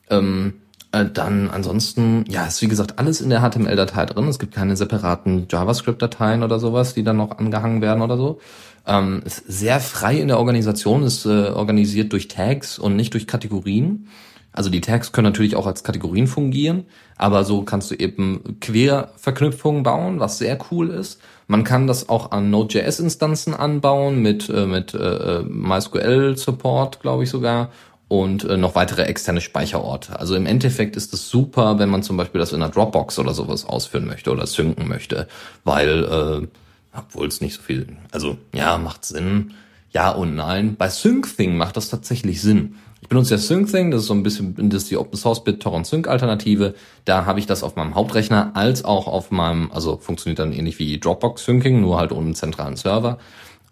Ähm, 0.10 0.56
äh, 0.92 1.06
dann 1.06 1.50
ansonsten, 1.50 2.26
ja, 2.30 2.46
ist 2.46 2.62
wie 2.62 2.68
gesagt 2.68 3.00
alles 3.00 3.22
in 3.22 3.30
der 3.30 3.42
HTML-Datei 3.42 4.06
drin. 4.06 4.28
Es 4.28 4.40
gibt 4.40 4.54
keine 4.54 4.76
separaten 4.76 5.48
JavaScript-Dateien 5.50 6.44
oder 6.44 6.60
sowas, 6.60 6.94
die 6.94 7.04
dann 7.04 7.18
noch 7.18 7.38
angehangen 7.38 7.82
werden 7.82 8.02
oder 8.02 8.18
so. 8.18 8.40
Ähm, 8.86 9.22
ist 9.26 9.44
sehr 9.48 9.80
frei 9.80 10.20
in 10.20 10.28
der 10.28 10.38
Organisation, 10.38 11.04
ist 11.04 11.26
äh, 11.26 11.48
organisiert 11.50 12.12
durch 12.12 12.28
Tags 12.28 12.78
und 12.78 12.96
nicht 12.96 13.14
durch 13.14 13.28
Kategorien. 13.28 14.08
Also 14.54 14.70
die 14.70 14.82
Tags 14.82 15.12
können 15.12 15.26
natürlich 15.26 15.56
auch 15.56 15.68
als 15.68 15.84
Kategorien 15.84 16.28
fungieren, 16.28 16.86
aber 17.18 17.44
so 17.44 17.64
kannst 17.64 17.92
du 17.92 17.96
eben 17.96 18.60
Querverknüpfungen 18.62 19.84
bauen, 19.84 20.20
was 20.20 20.38
sehr 20.38 20.58
cool 20.72 20.90
ist. 20.90 21.20
Man 21.48 21.64
kann 21.64 21.88
das 21.88 22.08
auch 22.08 22.32
an 22.32 22.52
Node.js-Instanzen 22.52 23.54
anbauen 23.54 24.22
mit, 24.22 24.50
äh, 24.50 24.66
mit 24.66 24.94
äh, 24.94 25.42
MySQL-Support, 25.42 27.02
glaube 27.02 27.24
ich 27.24 27.30
sogar, 27.30 27.70
und 28.08 28.44
äh, 28.44 28.58
noch 28.58 28.76
weitere 28.76 29.04
externe 29.04 29.42
Speicherorte. 29.42 30.20
Also 30.20 30.36
im 30.36 30.46
Endeffekt 30.46 30.96
ist 30.96 31.14
es 31.14 31.30
super, 31.30 31.80
wenn 31.80 31.90
man 31.90 32.04
zum 32.04 32.16
Beispiel 32.16 32.40
das 32.40 32.54
in 32.54 32.62
einer 32.62 32.72
Dropbox 32.72 33.18
oder 33.18 33.34
sowas 33.34 33.66
ausführen 33.66 34.06
möchte 34.06 34.32
oder 34.32 34.46
synken 34.46 34.88
möchte, 34.88 35.28
weil, 35.64 36.04
äh, 36.04 36.48
obwohl 36.96 37.28
es 37.28 37.42
nicht 37.42 37.56
so 37.56 37.62
viel, 37.64 37.88
also 38.12 38.38
ja, 38.54 38.78
macht 38.78 39.04
Sinn, 39.04 39.56
ja 39.90 40.12
und 40.12 40.36
nein. 40.36 40.76
Bei 40.76 40.90
SyncThing 40.90 41.58
macht 41.58 41.76
das 41.76 41.90
tatsächlich 41.90 42.42
Sinn. 42.42 42.76
Ich 43.04 43.10
benutze 43.10 43.34
ja 43.34 43.38
SyncThing, 43.38 43.92
das 43.92 44.04
ist 44.04 44.08
so 44.08 44.14
ein 44.14 44.24
bisschen, 44.24 44.56
das 44.70 44.84
ist 44.84 44.92
die 44.92 44.96
Open 44.96 45.18
Source 45.18 45.44
BitTorrent 45.44 45.86
Sync 45.86 46.08
Alternative. 46.08 46.74
Da 47.04 47.26
habe 47.26 47.38
ich 47.38 47.46
das 47.46 47.62
auf 47.62 47.76
meinem 47.76 47.96
Hauptrechner 47.96 48.52
als 48.54 48.86
auch 48.86 49.08
auf 49.08 49.30
meinem, 49.30 49.70
also 49.74 49.98
funktioniert 49.98 50.40
dann 50.40 50.54
ähnlich 50.54 50.80
wie 50.80 50.98
Dropbox 50.98 51.44
Syncing, 51.44 51.82
nur 51.82 52.00
halt 52.00 52.14
ohne 52.14 52.32
zentralen 52.32 52.78
Server. 52.78 53.18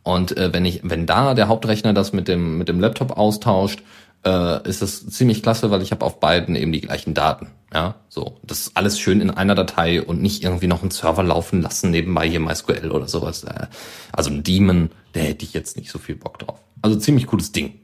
Und 0.04 0.36
äh, 0.36 0.52
wenn 0.52 0.66
ich, 0.66 0.82
wenn 0.84 1.06
da 1.06 1.34
der 1.34 1.48
Hauptrechner 1.48 1.94
das 1.94 2.12
mit 2.12 2.28
dem 2.28 2.58
mit 2.58 2.68
dem 2.68 2.82
Laptop 2.82 3.18
austauscht, 3.18 3.84
äh, 4.26 4.68
ist 4.68 4.82
das 4.82 5.08
ziemlich 5.08 5.42
klasse, 5.42 5.72
weil 5.72 5.82
ich 5.82 5.92
habe 5.92 6.06
auf 6.06 6.20
beiden 6.20 6.58
eben 6.58 6.74
die 6.74 6.82
gleichen 6.82 7.14
Daten. 7.14 7.48
Ja, 7.74 7.96
so 8.10 8.38
das 8.44 8.60
ist 8.60 8.72
alles 8.76 9.00
schön 9.00 9.22
in 9.22 9.32
einer 9.32 9.56
Datei 9.56 10.02
und 10.02 10.22
nicht 10.22 10.44
irgendwie 10.44 10.68
noch 10.68 10.82
einen 10.82 10.92
Server 10.92 11.24
laufen 11.24 11.62
lassen 11.62 11.90
nebenbei 11.90 12.28
hier 12.28 12.42
MySQL 12.42 12.92
oder 12.92 13.08
sowas. 13.08 13.46
Äh, 13.46 13.68
also 14.12 14.30
ein 14.30 14.44
Daemon, 14.44 14.90
der 15.16 15.24
hätte 15.24 15.46
ich 15.46 15.54
jetzt 15.54 15.78
nicht 15.78 15.90
so 15.90 16.00
viel 16.00 16.16
Bock 16.16 16.38
drauf. 16.38 16.60
Also 16.82 16.98
ziemlich 16.98 17.28
cooles 17.28 17.54
Ding. 17.54 17.76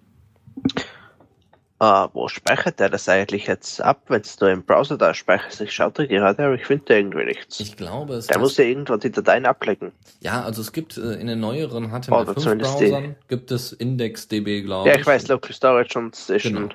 Uh, 1.80 2.08
wo 2.14 2.28
speichert 2.28 2.80
der 2.80 2.90
das 2.90 3.08
eigentlich 3.08 3.46
jetzt 3.46 3.82
ab, 3.82 4.02
wenn 4.08 4.22
es 4.22 4.40
nur 4.40 4.50
im 4.50 4.64
Browser 4.64 4.98
da 4.98 5.14
speichert? 5.14 5.62
Ich 5.62 5.74
schaue 5.74 5.92
da 5.92 6.08
gerade, 6.08 6.44
aber 6.44 6.56
ich 6.56 6.66
finde 6.66 6.98
irgendwie 6.98 7.26
nichts. 7.26 7.60
Ich 7.60 7.78
glaube, 7.78 8.16
es 8.16 8.26
der 8.26 8.40
muss 8.40 8.58
ja 8.58 8.64
irgendwo 8.64 8.98
die 8.98 9.12
Dateien 9.12 9.46
ablecken. 9.46 9.92
Ja, 10.20 10.42
also 10.42 10.62
es 10.62 10.72
gibt 10.72 10.98
äh, 10.98 11.14
in 11.14 11.28
den 11.28 11.40
neueren 11.40 11.92
HTML5-Browsern 11.92 13.16
gibt 13.28 13.52
es 13.52 13.74
IndexDB, 13.74 14.64
glaube 14.64 14.90
ich. 14.90 14.96
Ja, 14.96 15.00
ich 15.00 15.06
weiß, 15.06 15.28
Local 15.28 15.54
Storage 15.54 16.00
und 16.00 16.16
Station. 16.16 16.54
Genau. 16.54 16.74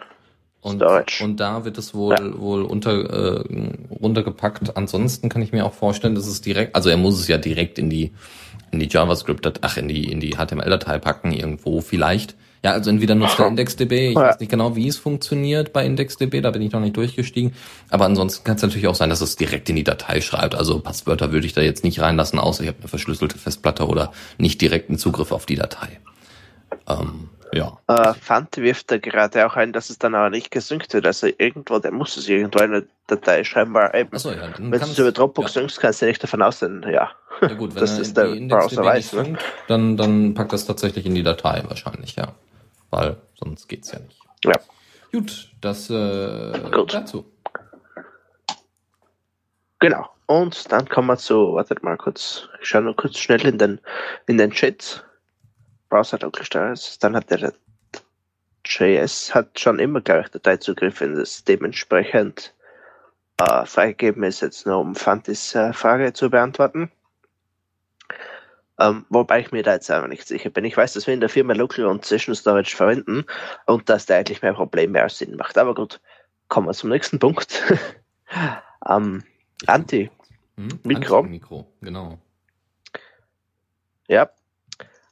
Und, 0.60 0.76
Storage. 0.76 1.24
und 1.24 1.40
da 1.40 1.64
wird 1.64 1.78
es 1.78 1.92
wohl 1.94 2.14
ja. 2.14 2.38
wohl 2.38 2.62
unter 2.62 3.40
äh, 3.40 3.44
runtergepackt. 4.00 4.76
Ansonsten 4.76 5.28
kann 5.28 5.42
ich 5.42 5.50
mir 5.50 5.66
auch 5.66 5.74
vorstellen, 5.74 6.14
dass 6.14 6.28
es 6.28 6.42
direkt, 6.42 6.76
also 6.76 6.88
er 6.88 6.96
muss 6.96 7.18
es 7.18 7.26
ja 7.26 7.38
direkt 7.38 7.80
in 7.80 7.90
die 7.90 8.12
in 8.70 8.78
die 8.78 8.88
JavaScript, 8.88 9.58
ach 9.62 9.76
in 9.76 9.88
die 9.88 10.12
in 10.12 10.20
die 10.20 10.36
HTML-Datei 10.36 11.00
packen 11.00 11.32
irgendwo 11.32 11.80
vielleicht. 11.80 12.36
Ja, 12.64 12.72
also 12.72 12.90
entweder 12.90 13.16
nutzt 13.16 13.40
er 13.40 13.48
IndexDB, 13.48 14.10
ich 14.10 14.14
weiß 14.14 14.38
nicht 14.38 14.50
genau, 14.50 14.76
wie 14.76 14.86
es 14.86 14.96
funktioniert 14.96 15.72
bei 15.72 15.84
IndexDB, 15.84 16.40
da 16.40 16.52
bin 16.52 16.62
ich 16.62 16.72
noch 16.72 16.80
nicht 16.80 16.96
durchgestiegen. 16.96 17.54
Aber 17.90 18.04
ansonsten 18.04 18.44
kann 18.44 18.54
es 18.54 18.62
natürlich 18.62 18.86
auch 18.86 18.94
sein, 18.94 19.10
dass 19.10 19.20
es 19.20 19.34
direkt 19.34 19.68
in 19.68 19.74
die 19.74 19.82
Datei 19.82 20.20
schreibt. 20.20 20.54
Also 20.54 20.78
Passwörter 20.78 21.32
würde 21.32 21.46
ich 21.46 21.54
da 21.54 21.60
jetzt 21.60 21.82
nicht 21.82 22.00
reinlassen, 22.00 22.38
außer 22.38 22.62
ich 22.62 22.68
habe 22.68 22.78
eine 22.78 22.88
verschlüsselte 22.88 23.36
Festplatte 23.36 23.88
oder 23.88 24.12
nicht 24.38 24.60
direkten 24.60 24.96
Zugriff 24.96 25.32
auf 25.32 25.44
die 25.44 25.56
Datei. 25.56 25.98
Ähm, 26.88 27.30
ja. 27.52 27.78
Äh, 27.88 28.14
Fante 28.14 28.62
wirft 28.62 28.92
da 28.92 28.98
gerade 28.98 29.44
auch 29.44 29.56
ein, 29.56 29.72
dass 29.72 29.90
es 29.90 29.98
dann 29.98 30.14
aber 30.14 30.30
nicht 30.30 30.52
gesynkt 30.52 30.94
wird. 30.94 31.04
Also 31.04 31.26
irgendwo, 31.36 31.80
der 31.80 31.90
muss 31.90 32.16
es 32.16 32.28
irgendwo 32.28 32.60
in 32.60 32.72
eine 32.72 32.84
Datei 33.08 33.42
schreiben, 33.42 33.74
weil 33.74 33.90
eben, 33.92 34.14
Achso, 34.14 34.30
ja, 34.30 34.48
wenn 34.56 34.70
du 34.70 34.86
es 34.86 34.98
über 34.98 35.10
Dropbox 35.10 35.56
ja. 35.56 35.62
synkst, 35.62 35.80
kannst 35.80 36.00
du 36.00 36.06
nicht 36.06 36.22
davon 36.22 36.42
ausgehen, 36.42 36.86
ja. 36.88 37.10
Ja 37.40 37.54
gut, 37.54 37.74
wenn 37.74 37.80
das 37.80 37.98
ist 37.98 38.16
der 38.16 38.26
Browser 38.26 38.84
weiß, 38.84 39.14
ne? 39.14 39.36
dann, 39.66 39.96
dann 39.96 40.34
packt 40.34 40.52
das 40.52 40.64
tatsächlich 40.64 41.06
in 41.06 41.16
die 41.16 41.24
Datei 41.24 41.64
wahrscheinlich, 41.66 42.14
ja 42.14 42.34
weil 42.92 43.16
sonst 43.34 43.68
geht's 43.68 43.90
ja 43.90 43.98
nicht. 43.98 44.20
Ja. 44.44 44.54
Gut, 45.12 45.50
das 45.60 45.90
äh, 45.90 46.70
Gut. 46.70 46.94
dazu. 46.94 47.24
Genau. 49.80 50.08
Und 50.26 50.70
dann 50.70 50.88
kommen 50.88 51.08
wir 51.08 51.16
zu, 51.16 51.54
wartet 51.54 51.82
mal 51.82 51.96
kurz, 51.96 52.48
ich 52.60 52.68
schaue 52.68 52.82
nur 52.82 52.96
kurz 52.96 53.18
schnell 53.18 53.44
in 53.44 53.58
den, 53.58 53.80
in 54.26 54.38
den 54.38 54.52
Chat. 54.52 55.04
Browser 55.88 56.18
Local 56.20 56.74
Dann 57.00 57.16
hat 57.16 57.30
der 57.30 57.52
JS 58.64 59.34
hat 59.34 59.58
schon 59.58 59.78
immer, 59.78 60.00
glaube 60.00 60.22
ich, 60.22 60.28
Dateizugriff, 60.28 61.00
wenn 61.00 61.16
das 61.16 61.44
dementsprechend 61.44 62.54
äh, 63.38 63.66
freigegeben 63.66 64.22
ist, 64.22 64.40
jetzt 64.40 64.66
nur 64.66 64.78
um 64.78 64.94
Fantis 64.94 65.54
äh, 65.54 65.72
Frage 65.72 66.12
zu 66.12 66.30
beantworten. 66.30 66.90
Ähm, 68.82 69.06
wobei 69.10 69.38
ich 69.38 69.52
mir 69.52 69.62
da 69.62 69.74
jetzt 69.74 69.88
einfach 69.92 70.08
nicht 70.08 70.26
sicher 70.26 70.50
bin. 70.50 70.64
Ich 70.64 70.76
weiß, 70.76 70.94
dass 70.94 71.06
wir 71.06 71.14
in 71.14 71.20
der 71.20 71.28
Firma 71.28 71.52
Local 71.52 71.86
und 71.86 72.04
Session 72.04 72.34
Storage 72.34 72.74
verwenden 72.74 73.24
und 73.66 73.88
dass 73.88 74.06
da 74.06 74.16
eigentlich 74.16 74.42
mehr 74.42 74.54
Probleme 74.54 75.00
als 75.00 75.18
Sinn 75.18 75.36
macht. 75.36 75.56
Aber 75.56 75.72
gut, 75.72 76.00
kommen 76.48 76.66
wir 76.66 76.72
zum 76.72 76.90
nächsten 76.90 77.20
Punkt. 77.20 77.62
ähm, 78.88 79.22
Anti. 79.66 80.10
Hm? 80.56 80.80
Mikro. 80.82 81.22
Mikro, 81.22 81.68
genau. 81.80 82.18
Ja. 84.08 84.28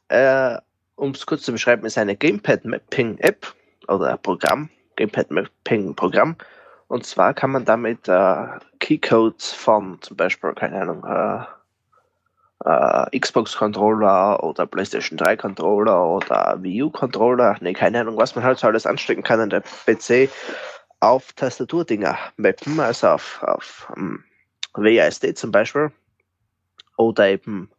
Äh, 0.09 0.59
um 0.97 1.13
es 1.13 1.25
kurz 1.25 1.43
zu 1.43 1.53
beschreiben, 1.53 1.87
ist 1.87 1.97
eine 1.97 2.17
Gamepad 2.17 2.65
Mapping 2.65 3.19
App 3.19 3.55
oder 3.87 4.17
Programm, 4.17 4.69
Gamepad 4.97 5.31
Mapping 5.31 5.95
Programm. 5.95 6.35
Und 6.89 7.07
zwar 7.07 7.35
kann 7.35 7.53
man 7.53 7.65
damit 7.65 8.09
äh, 8.09 8.47
Keycodes 8.81 9.53
von 9.53 10.03
zum 10.03 10.17
Beispiel, 10.17 10.55
keine 10.55 10.83
Ahnung, 10.83 11.05
äh, 11.05 11.45
äh, 12.65 13.19
Xbox 13.19 13.57
Controller 13.57 14.43
oder 14.43 14.67
PlayStation 14.67 15.17
3 15.17 15.37
Controller 15.37 16.07
oder 16.07 16.59
Wii 16.61 16.83
U 16.85 16.91
Controller, 16.91 17.57
nee, 17.61 17.73
keine 17.73 18.01
Ahnung, 18.01 18.17
was 18.17 18.35
man 18.35 18.45
halt 18.45 18.59
so 18.59 18.67
alles 18.67 18.87
anstecken 18.87 19.23
kann 19.23 19.41
an 19.41 19.51
der 19.51 19.63
PC 19.63 20.31
auf 21.01 21.33
Tastaturdinger 21.33 22.19
mappen, 22.37 22.79
also 22.79 23.09
auf, 23.09 23.43
auf 23.43 23.91
um, 23.97 24.23
WASD 24.75 25.35
zum 25.35 25.51
Beispiel 25.51 25.91
oder 26.97 27.29
eben 27.29 27.71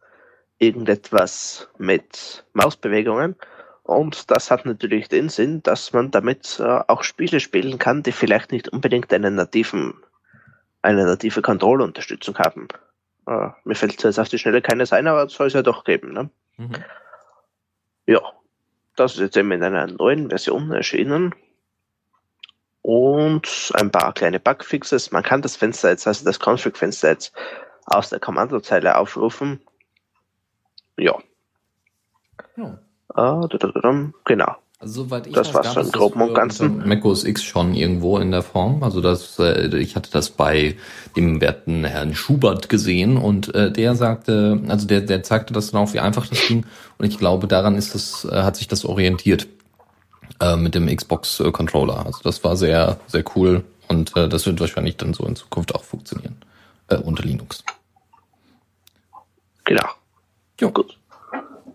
irgendetwas 0.57 1.69
mit 1.77 2.43
Mausbewegungen. 2.53 3.35
Und 3.83 4.29
das 4.31 4.51
hat 4.51 4.65
natürlich 4.65 5.09
den 5.09 5.29
Sinn, 5.29 5.63
dass 5.63 5.93
man 5.93 6.11
damit 6.11 6.59
äh, 6.59 6.81
auch 6.87 7.03
Spiele 7.03 7.39
spielen 7.39 7.77
kann, 7.77 8.03
die 8.03 8.11
vielleicht 8.11 8.51
nicht 8.51 8.69
unbedingt 8.69 9.13
einen 9.13 9.35
nativen, 9.35 9.95
eine 10.81 11.05
native 11.05 11.41
Kontrollunterstützung 11.41 12.37
haben. 12.37 12.67
Äh, 13.27 13.49
mir 13.63 13.75
fällt 13.75 14.01
jetzt 14.03 14.19
auf 14.19 14.29
die 14.29 14.39
Schnelle 14.39 14.61
keines 14.61 14.93
ein, 14.93 15.07
aber 15.07 15.23
es 15.23 15.33
soll 15.33 15.47
es 15.47 15.53
ja 15.53 15.61
doch 15.61 15.83
geben. 15.83 16.13
Ne? 16.13 16.29
Mhm. 16.57 16.75
Ja, 18.05 18.21
das 18.95 19.13
ist 19.13 19.19
jetzt 19.19 19.37
eben 19.37 19.51
in 19.51 19.63
einer 19.63 19.87
neuen 19.87 20.29
Version 20.29 20.71
erschienen. 20.71 21.35
Und 22.81 23.71
ein 23.75 23.91
paar 23.91 24.13
kleine 24.13 24.39
Bugfixes. 24.39 25.11
Man 25.11 25.23
kann 25.23 25.43
das 25.43 25.55
Fenster 25.55 25.89
jetzt, 25.89 26.07
also 26.07 26.25
das 26.25 26.39
Config-Fenster 26.39 27.09
jetzt 27.09 27.33
aus 27.85 28.09
der 28.09 28.19
Kommandozeile 28.19 28.97
aufrufen. 28.97 29.61
Ja. 30.97 31.17
Ja. 32.55 32.79
Ah, 33.13 33.47
genau. 34.25 34.55
Also 34.81 35.03
soweit 35.03 35.27
ich 35.27 35.33
Das 35.33 35.49
weiß, 35.49 35.53
war's 35.53 35.65
gab 35.67 35.73
schon 35.75 35.85
im 35.85 35.91
Groben 35.91 36.19
das 36.19 36.27
und 36.29 36.33
Ganzen. 36.35 36.71
unter 36.73 36.87
Mac 36.87 37.05
OS 37.05 37.23
X 37.23 37.43
schon 37.43 37.75
irgendwo 37.75 38.17
in 38.17 38.31
der 38.31 38.41
Form. 38.41 38.81
Also 38.81 38.99
das, 38.99 39.37
äh, 39.37 39.77
ich 39.77 39.95
hatte 39.95 40.09
das 40.11 40.31
bei 40.31 40.75
dem 41.15 41.39
werten 41.39 41.83
Herrn 41.83 42.15
Schubert 42.15 42.67
gesehen 42.67 43.17
und 43.17 43.53
äh, 43.53 43.71
der 43.71 43.93
sagte, 43.95 44.59
also 44.67 44.87
der, 44.87 45.01
der 45.01 45.21
zeigte 45.21 45.53
das 45.53 45.69
dann 45.69 45.81
auch, 45.83 45.93
wie 45.93 45.99
einfach 45.99 46.25
das 46.25 46.47
ging. 46.47 46.65
Und 46.97 47.05
ich 47.05 47.19
glaube, 47.19 47.47
daran 47.47 47.75
ist 47.75 47.93
das, 47.93 48.25
äh, 48.25 48.41
hat 48.41 48.55
sich 48.55 48.67
das 48.67 48.83
orientiert 48.83 49.47
äh, 50.39 50.55
mit 50.55 50.73
dem 50.73 50.87
Xbox 50.87 51.39
äh, 51.41 51.51
Controller. 51.51 52.03
Also 52.03 52.21
das 52.23 52.43
war 52.43 52.57
sehr, 52.57 52.99
sehr 53.05 53.23
cool 53.35 53.63
und 53.87 54.17
äh, 54.17 54.27
das 54.29 54.47
wird 54.47 54.59
wahrscheinlich 54.59 54.97
dann 54.97 55.13
so 55.13 55.25
in 55.25 55.35
Zukunft 55.35 55.75
auch 55.75 55.83
funktionieren 55.83 56.37
äh, 56.87 56.95
unter 56.95 57.21
Linux. 57.21 57.63
Genau. 59.65 59.85
Ja. 60.59 60.69
Gut. 60.69 60.97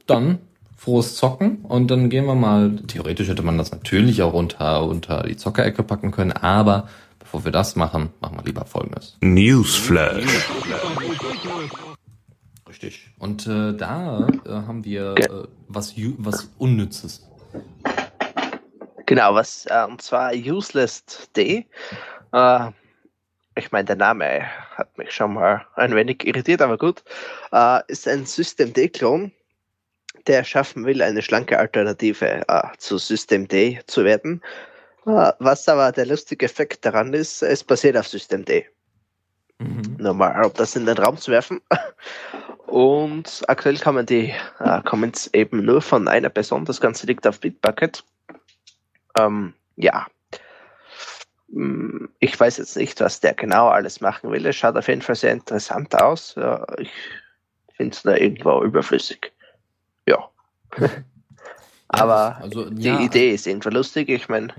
Dann 0.08 0.40
frohes 0.86 1.16
Zocken 1.16 1.64
und 1.64 1.90
dann 1.90 2.10
gehen 2.10 2.26
wir 2.26 2.36
mal, 2.36 2.76
theoretisch 2.86 3.26
hätte 3.26 3.42
man 3.42 3.58
das 3.58 3.72
natürlich 3.72 4.22
auch 4.22 4.34
unter, 4.34 4.84
unter 4.84 5.24
die 5.24 5.36
Zockerecke 5.36 5.82
packen 5.82 6.12
können, 6.12 6.30
aber 6.30 6.88
bevor 7.18 7.44
wir 7.44 7.50
das 7.50 7.74
machen, 7.74 8.10
machen 8.20 8.36
wir 8.38 8.44
lieber 8.44 8.64
folgendes. 8.64 9.18
Newsflash. 9.20 10.24
Richtig. 12.68 13.10
Und 13.18 13.48
äh, 13.48 13.74
da 13.74 14.28
äh, 14.44 14.48
haben 14.48 14.84
wir 14.84 15.16
äh, 15.16 15.48
was, 15.66 15.94
was 16.18 16.52
Unnützes. 16.56 17.26
Genau, 19.06 19.34
was, 19.34 19.66
äh, 19.66 19.86
und 19.88 20.00
zwar 20.02 20.34
Useless.de. 20.34 21.64
Äh, 22.32 22.70
ich 23.56 23.72
meine, 23.72 23.86
der 23.86 23.96
Name 23.96 24.42
hat 24.76 24.96
mich 24.96 25.10
schon 25.10 25.34
mal 25.34 25.66
ein 25.74 25.96
wenig 25.96 26.24
irritiert, 26.24 26.62
aber 26.62 26.78
gut. 26.78 27.02
Äh, 27.50 27.80
ist 27.88 28.06
ein 28.06 28.24
Systemd-Klon, 28.24 29.32
der 30.26 30.44
schaffen 30.44 30.84
will, 30.84 31.02
eine 31.02 31.22
schlanke 31.22 31.58
Alternative 31.58 32.42
äh, 32.48 32.62
zu 32.78 32.98
Systemd 32.98 33.54
zu 33.86 34.04
werden. 34.04 34.42
Äh, 35.06 35.32
was 35.38 35.68
aber 35.68 35.92
der 35.92 36.06
lustige 36.06 36.46
Effekt 36.46 36.84
daran 36.84 37.14
ist, 37.14 37.42
es 37.42 37.62
basiert 37.62 37.96
auf 37.96 38.08
Systemd. 38.08 38.50
Mhm. 39.58 39.96
Nur 39.98 40.14
mal, 40.14 40.44
um 40.44 40.52
das 40.54 40.76
in 40.76 40.86
den 40.86 40.98
Raum 40.98 41.16
zu 41.16 41.30
werfen. 41.30 41.60
Und 42.66 43.42
aktuell 43.48 43.78
kann 43.78 43.94
man 43.94 44.06
die 44.06 44.34
äh, 44.58 44.82
Comments 44.82 45.30
eben 45.32 45.64
nur 45.64 45.80
von 45.80 46.08
einer 46.08 46.28
Person. 46.28 46.64
Das 46.64 46.80
Ganze 46.80 47.06
liegt 47.06 47.26
auf 47.26 47.40
Bitbucket. 47.40 48.04
Ähm, 49.18 49.54
ja. 49.76 50.06
Hm, 51.52 52.10
Ich 52.18 52.38
weiß 52.38 52.58
jetzt 52.58 52.76
nicht, 52.76 53.00
was 53.00 53.20
der 53.20 53.34
genau 53.34 53.68
alles 53.68 54.00
machen 54.00 54.30
will. 54.32 54.44
Es 54.46 54.56
schaut 54.56 54.76
auf 54.76 54.88
jeden 54.88 55.02
Fall 55.02 55.14
sehr 55.14 55.32
interessant 55.32 55.94
aus. 55.94 56.36
Ich 56.78 56.90
finde 57.76 57.94
es 57.94 58.02
da 58.02 58.16
irgendwo 58.16 58.62
überflüssig. 58.62 59.32
Ja. 60.08 60.30
Aber 61.88 62.38
also, 62.42 62.68
die 62.68 62.82
ja, 62.82 63.00
Idee 63.00 63.30
ist 63.30 63.46
irgendwo 63.46 63.70
lustig. 63.70 64.08
Ich 64.08 64.28
meine, 64.28 64.52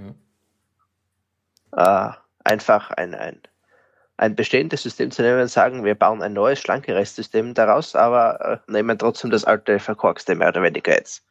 äh, 1.73 2.09
einfach 2.43 2.91
ein, 2.91 3.13
ein, 3.13 3.41
ein 4.15 4.35
bestehendes 4.35 4.83
System 4.83 5.11
zu 5.11 5.21
nehmen 5.21 5.41
und 5.41 5.49
sagen, 5.49 5.83
wir 5.83 5.95
bauen 5.95 6.21
ein 6.21 6.33
neues, 6.33 6.59
schlankeres 6.59 7.15
System 7.15 7.53
daraus, 7.53 7.95
aber 7.95 8.61
äh, 8.67 8.71
nehmen 8.71 8.97
trotzdem 8.97 9.29
das 9.29 9.43
alte 9.43 9.79
verkorkste 9.79 10.35
mehr 10.35 10.47
oder 10.47 10.63
weniger 10.63 10.93
jetzt. 10.93 11.23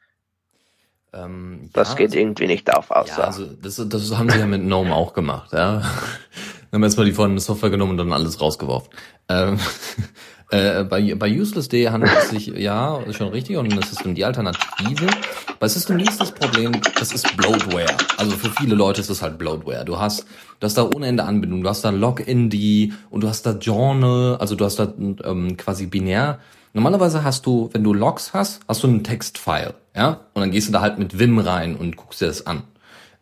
Ähm, 1.12 1.70
Das 1.72 1.90
ja, 1.90 1.94
geht 1.96 2.08
also, 2.08 2.18
irgendwie 2.18 2.46
nicht 2.46 2.72
auf, 2.76 2.90
außer. 2.90 3.18
Ja, 3.18 3.24
also 3.24 3.46
das, 3.46 3.76
das 3.76 4.16
haben 4.16 4.30
sie 4.30 4.38
ja 4.38 4.46
mit 4.46 4.62
GNOME 4.62 4.94
auch 4.94 5.14
gemacht, 5.14 5.52
ja. 5.52 5.82
haben 6.72 6.82
erstmal 6.82 7.06
die 7.06 7.12
vorhandene 7.12 7.40
Software 7.40 7.70
genommen 7.70 7.92
und 7.92 7.98
dann 7.98 8.12
alles 8.12 8.40
rausgeworfen. 8.40 8.90
Ähm, 9.28 9.58
äh, 10.50 10.84
bei, 10.84 11.14
bei 11.14 11.30
Useless.de 11.30 11.88
handelt 11.88 12.12
es 12.18 12.30
sich, 12.30 12.46
ja, 12.46 13.00
schon 13.12 13.28
richtig, 13.28 13.56
das 13.70 13.92
ist 13.92 14.04
dann 14.04 14.14
die 14.14 14.24
Alternative. 14.24 15.06
Bei 15.58 15.68
System 15.68 15.98
ist 15.98 16.20
das 16.20 16.30
Problem, 16.32 16.72
das 16.98 17.12
ist 17.12 17.36
Bloatware. 17.36 17.96
Also 18.16 18.36
für 18.36 18.50
viele 18.50 18.74
Leute 18.74 19.00
ist 19.00 19.10
das 19.10 19.22
halt 19.22 19.38
Bloatware. 19.38 19.84
Du 19.84 19.98
hast, 19.98 20.26
du 20.60 20.64
hast 20.64 20.78
da 20.78 20.88
ohne 20.94 21.06
Ende 21.06 21.24
Anbindung, 21.24 21.62
du 21.62 21.68
hast 21.68 21.82
da 21.82 21.90
Login 21.90 22.94
und 23.10 23.24
du 23.24 23.28
hast 23.28 23.42
da 23.42 23.52
Journal, 23.52 24.36
also 24.36 24.54
du 24.54 24.64
hast 24.64 24.76
da 24.76 24.92
ähm, 24.98 25.56
quasi 25.56 25.86
binär. 25.86 26.38
Normalerweise 26.74 27.24
hast 27.24 27.46
du, 27.46 27.70
wenn 27.72 27.82
du 27.82 27.94
Logs 27.94 28.34
hast, 28.34 28.60
hast 28.68 28.82
du 28.82 28.88
einen 28.88 29.02
Textfile, 29.02 29.74
ja, 29.96 30.20
und 30.34 30.42
dann 30.42 30.50
gehst 30.50 30.68
du 30.68 30.72
da 30.72 30.82
halt 30.82 30.98
mit 30.98 31.18
Vim 31.18 31.38
rein 31.38 31.74
und 31.74 31.96
guckst 31.96 32.20
dir 32.20 32.26
das 32.26 32.46
an. 32.46 32.64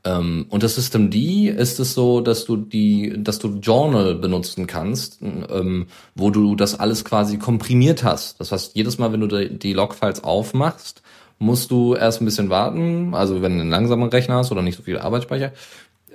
Ähm, 0.04 0.46
und 0.50 0.62
das 0.62 0.74
System 0.74 1.10
D 1.10 1.48
ist 1.48 1.80
es 1.80 1.94
so, 1.94 2.20
dass 2.20 2.44
du 2.44 2.56
die, 2.56 3.14
dass 3.16 3.38
du 3.38 3.58
Journal 3.60 4.14
benutzen 4.14 4.66
kannst, 4.66 5.20
ähm, 5.22 5.86
wo 6.14 6.30
du 6.30 6.56
das 6.56 6.78
alles 6.78 7.04
quasi 7.04 7.38
komprimiert 7.38 8.04
hast. 8.04 8.38
Das 8.40 8.52
heißt, 8.52 8.76
jedes 8.76 8.98
Mal, 8.98 9.12
wenn 9.12 9.20
du 9.20 9.26
die, 9.26 9.58
die 9.58 9.72
Logfiles 9.72 10.22
aufmachst, 10.22 11.02
musst 11.38 11.70
du 11.70 11.94
erst 11.94 12.20
ein 12.20 12.24
bisschen 12.24 12.50
warten. 12.50 13.14
Also 13.14 13.42
wenn 13.42 13.56
du 13.56 13.62
einen 13.62 13.70
langsamen 13.70 14.08
Rechner 14.08 14.36
hast 14.36 14.52
oder 14.52 14.62
nicht 14.62 14.76
so 14.76 14.82
viel 14.82 14.98
Arbeitsspeicher, 14.98 15.52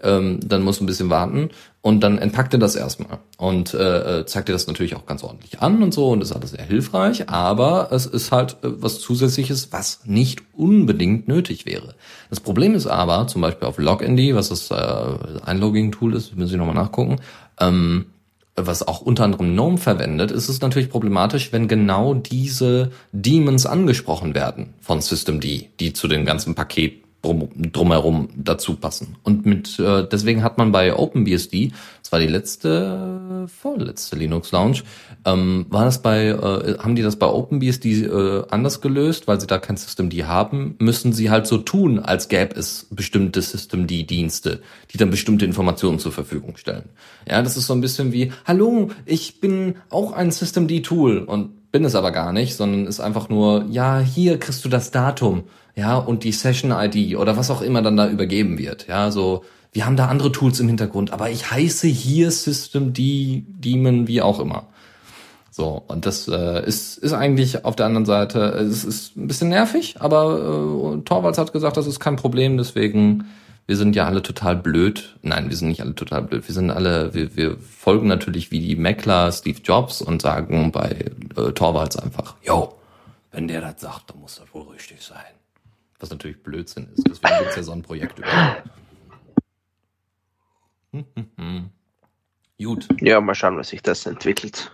ähm, 0.03 0.39
dann 0.43 0.63
musst 0.63 0.79
du 0.79 0.83
ein 0.83 0.87
bisschen 0.87 1.09
warten. 1.09 1.49
Und 1.81 2.01
dann 2.01 2.17
entpackt 2.17 2.53
er 2.53 2.59
das 2.59 2.75
erstmal. 2.75 3.19
Und 3.37 3.73
äh, 3.73 4.19
äh, 4.19 4.25
zeigt 4.25 4.49
dir 4.49 4.53
das 4.53 4.67
natürlich 4.67 4.95
auch 4.95 5.05
ganz 5.05 5.23
ordentlich 5.23 5.61
an 5.61 5.81
und 5.81 5.93
so. 5.93 6.09
Und 6.09 6.21
ist 6.21 6.33
alles 6.33 6.51
sehr 6.51 6.63
hilfreich, 6.63 7.29
aber 7.29 7.89
es 7.91 8.05
ist 8.05 8.31
halt 8.31 8.57
äh, 8.63 8.81
was 8.81 8.99
Zusätzliches, 8.99 9.71
was 9.71 10.01
nicht 10.05 10.41
unbedingt 10.53 11.27
nötig 11.27 11.65
wäre. 11.65 11.95
Das 12.29 12.41
Problem 12.41 12.75
ist 12.75 12.87
aber, 12.87 13.27
zum 13.27 13.41
Beispiel 13.41 13.67
auf 13.67 13.77
Lognd, 13.77 14.35
was 14.35 14.49
das 14.49 14.71
äh, 14.71 15.45
Einlogging-Tool 15.45 16.15
ist, 16.15 16.35
müssen 16.35 16.51
Sie 16.51 16.57
nochmal 16.57 16.75
nachgucken, 16.75 17.17
ähm, 17.59 18.07
was 18.55 18.85
auch 18.85 19.01
unter 19.01 19.23
anderem 19.23 19.53
GNOME 19.53 19.77
verwendet, 19.77 20.31
ist 20.31 20.49
es 20.49 20.59
natürlich 20.59 20.89
problematisch, 20.89 21.53
wenn 21.53 21.69
genau 21.69 22.13
diese 22.13 22.91
Daemons 23.13 23.65
angesprochen 23.65 24.35
werden 24.35 24.73
von 24.81 24.99
Systemd, 24.99 25.45
die 25.45 25.93
zu 25.93 26.09
dem 26.09 26.25
ganzen 26.25 26.55
Paket 26.55 27.03
drum, 27.21 27.49
drumherum 27.71 28.29
dazu 28.35 28.75
passen. 28.75 29.15
Und 29.23 29.45
mit 29.45 29.79
äh, 29.79 30.07
deswegen 30.09 30.43
hat 30.43 30.57
man 30.57 30.71
bei 30.71 30.95
OpenBSD, 30.95 31.71
das 32.01 32.11
war 32.11 32.19
die 32.19 32.27
letzte, 32.27 33.47
vorletzte 33.47 34.15
Linux 34.15 34.51
Lounge, 34.51 34.83
ähm, 35.25 35.65
war 35.69 35.85
das 35.85 36.01
bei, 36.01 36.27
äh, 36.27 36.77
haben 36.79 36.95
die 36.95 37.01
das 37.01 37.17
bei 37.17 37.27
OpenBSD 37.27 38.03
äh, 38.03 38.43
anders 38.49 38.81
gelöst, 38.81 39.27
weil 39.27 39.39
sie 39.39 39.47
da 39.47 39.57
kein 39.57 39.77
Systemd 39.77 40.13
haben, 40.27 40.75
müssen 40.79 41.13
sie 41.13 41.29
halt 41.29 41.45
so 41.45 41.57
tun, 41.57 41.99
als 41.99 42.29
gäbe 42.29 42.55
es 42.55 42.87
bestimmte 42.89 43.41
Systemd-Dienste, 43.41 44.61
die 44.91 44.97
dann 44.97 45.11
bestimmte 45.11 45.45
Informationen 45.45 45.99
zur 45.99 46.11
Verfügung 46.11 46.57
stellen. 46.57 46.89
Ja, 47.27 47.41
das 47.41 47.57
ist 47.57 47.67
so 47.67 47.73
ein 47.73 47.81
bisschen 47.81 48.11
wie, 48.11 48.31
hallo, 48.45 48.89
ich 49.05 49.39
bin 49.39 49.75
auch 49.89 50.13
ein 50.13 50.31
Systemd-Tool 50.31 51.19
und 51.19 51.58
bin 51.71 51.85
es 51.85 51.95
aber 51.95 52.11
gar 52.11 52.33
nicht, 52.33 52.55
sondern 52.55 52.87
ist 52.87 52.99
einfach 52.99 53.29
nur, 53.29 53.65
ja, 53.69 53.99
hier 53.99 54.39
kriegst 54.39 54.65
du 54.65 54.69
das 54.69 54.91
Datum, 54.91 55.43
ja, 55.75 55.97
und 55.97 56.23
die 56.23 56.31
Session-ID 56.31 57.17
oder 57.17 57.37
was 57.37 57.51
auch 57.51 57.61
immer 57.61 57.81
dann 57.81 57.97
da 57.97 58.09
übergeben 58.09 58.57
wird, 58.57 58.87
ja, 58.87 59.11
so, 59.11 59.43
wir 59.71 59.85
haben 59.85 59.97
da 59.97 60.07
andere 60.07 60.31
Tools 60.31 60.59
im 60.59 60.67
Hintergrund, 60.67 61.13
aber 61.13 61.29
ich 61.29 61.51
heiße 61.51 61.87
hier 61.87 62.31
Systemd, 62.31 62.97
Daemon, 62.97 64.07
wie 64.07 64.21
auch 64.21 64.39
immer. 64.39 64.67
So, 65.51 65.83
und 65.87 66.05
das 66.05 66.27
äh, 66.27 66.65
ist, 66.65 66.97
ist 66.97 67.13
eigentlich 67.13 67.65
auf 67.65 67.75
der 67.75 67.85
anderen 67.85 68.05
Seite, 68.05 68.39
es 68.39 68.83
ist 68.83 69.17
ein 69.17 69.27
bisschen 69.27 69.49
nervig, 69.49 69.95
aber 69.99 70.95
äh, 70.97 71.01
Torvalds 71.01 71.37
hat 71.37 71.53
gesagt, 71.53 71.77
das 71.77 71.85
ist 71.85 71.99
kein 71.99 72.15
Problem, 72.15 72.57
deswegen, 72.57 73.25
wir 73.69 73.77
sind 73.77 73.95
ja 73.95 74.07
alle 74.07 74.23
total 74.23 74.55
blöd. 74.55 75.15
Nein, 75.21 75.47
wir 75.47 75.55
sind 75.55 75.67
nicht 75.67 75.81
alle 75.81 75.93
total 75.93 76.23
blöd. 76.23 76.47
Wir 76.47 76.55
sind 76.55 76.71
alle, 76.71 77.13
wir, 77.13 77.35
wir 77.35 77.59
folgen 77.59 78.07
natürlich 78.07 78.49
wie 78.49 78.59
die 78.59 78.75
Meckler 78.75 79.31
Steve 79.31 79.59
Jobs 79.63 80.01
und 80.01 80.23
sagen 80.23 80.71
bei 80.71 81.05
äh, 81.37 81.51
Torvalds 81.51 81.95
einfach, 81.95 82.35
yo, 82.41 82.79
wenn 83.29 83.47
der 83.47 83.61
das 83.61 83.79
sagt, 83.81 84.09
dann 84.09 84.21
muss 84.21 84.37
das 84.37 84.51
wohl 84.55 84.73
richtig 84.73 85.03
sein. 85.03 85.35
Was 85.99 86.09
natürlich 86.09 86.41
Blödsinn 86.41 86.89
ist. 86.95 87.07
Deswegen 87.07 87.37
gibt's 87.41 87.57
ja 87.57 87.61
so 87.61 87.73
ein 87.73 87.83
Projekt 87.83 88.19
hm. 90.91 91.69
Gut. 92.57 92.87
Ja, 93.01 93.21
mal 93.21 93.35
schauen, 93.35 93.55
was 93.55 93.69
sich 93.69 93.83
das 93.83 94.03
entwickelt. 94.07 94.71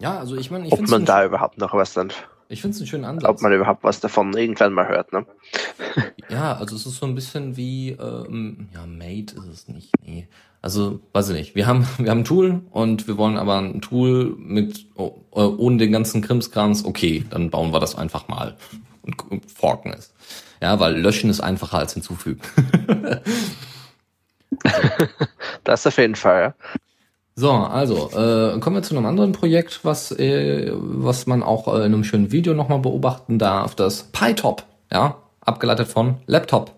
Ja, 0.00 0.18
also 0.18 0.36
ich 0.36 0.50
meine, 0.50 0.66
ich 0.66 0.72
ob 0.72 0.80
finde 0.80 0.90
man 0.90 1.02
es 1.04 1.06
da 1.06 1.24
überhaupt 1.24 1.56
noch 1.56 1.72
was 1.72 1.94
dann, 1.94 2.12
ich 2.48 2.62
find's 2.62 2.78
einen 2.78 2.86
schönen 2.86 3.04
Ansatz. 3.04 3.28
ob 3.28 3.42
man 3.42 3.52
überhaupt 3.52 3.84
was 3.84 4.00
davon 4.00 4.32
irgendwann 4.36 4.72
mal 4.72 4.88
hört, 4.88 5.12
ne? 5.12 5.26
Ja, 6.28 6.56
also 6.56 6.76
es 6.76 6.86
ist 6.86 6.96
so 6.96 7.06
ein 7.06 7.14
bisschen 7.14 7.56
wie, 7.56 7.90
ähm, 7.90 8.68
ja, 8.74 8.86
Mate 8.86 9.36
ist 9.36 9.46
es 9.52 9.68
nicht, 9.68 9.90
nee. 10.04 10.28
Also, 10.62 11.00
weiß 11.12 11.28
ich 11.30 11.36
nicht. 11.36 11.54
Wir 11.54 11.66
haben, 11.66 11.86
wir 11.98 12.10
haben 12.10 12.20
ein 12.20 12.24
Tool 12.24 12.62
und 12.70 13.06
wir 13.06 13.16
wollen 13.16 13.36
aber 13.36 13.58
ein 13.58 13.80
Tool 13.80 14.34
mit, 14.36 14.86
oh, 14.96 15.14
äh, 15.32 15.40
ohne 15.40 15.76
den 15.76 15.92
ganzen 15.92 16.22
Krimskrams, 16.22 16.84
okay, 16.84 17.24
dann 17.30 17.50
bauen 17.50 17.72
wir 17.72 17.80
das 17.80 17.94
einfach 17.94 18.28
mal 18.28 18.56
und, 19.02 19.30
und 19.30 19.50
forken 19.50 19.92
es. 19.92 20.12
Ja, 20.60 20.80
weil 20.80 20.98
löschen 20.98 21.30
ist 21.30 21.40
einfacher 21.40 21.78
als 21.78 21.94
hinzufügen. 21.94 22.40
Das 25.64 25.86
auf 25.86 25.98
jeden 25.98 26.14
Fall, 26.14 26.42
ja. 26.42 26.54
So, 27.38 27.50
also 27.50 28.08
äh, 28.12 28.58
kommen 28.60 28.76
wir 28.76 28.82
zu 28.82 28.96
einem 28.96 29.04
anderen 29.04 29.32
Projekt, 29.32 29.84
was 29.84 30.10
äh, 30.10 30.72
was 30.74 31.26
man 31.26 31.42
auch 31.42 31.68
äh, 31.68 31.84
in 31.84 31.92
einem 31.92 32.02
schönen 32.02 32.32
Video 32.32 32.54
nochmal 32.54 32.78
beobachten 32.78 33.38
darf, 33.38 33.74
das 33.74 34.04
PyTop, 34.04 34.64
ja, 34.90 35.18
abgeleitet 35.42 35.86
von 35.86 36.16
Laptop. 36.26 36.72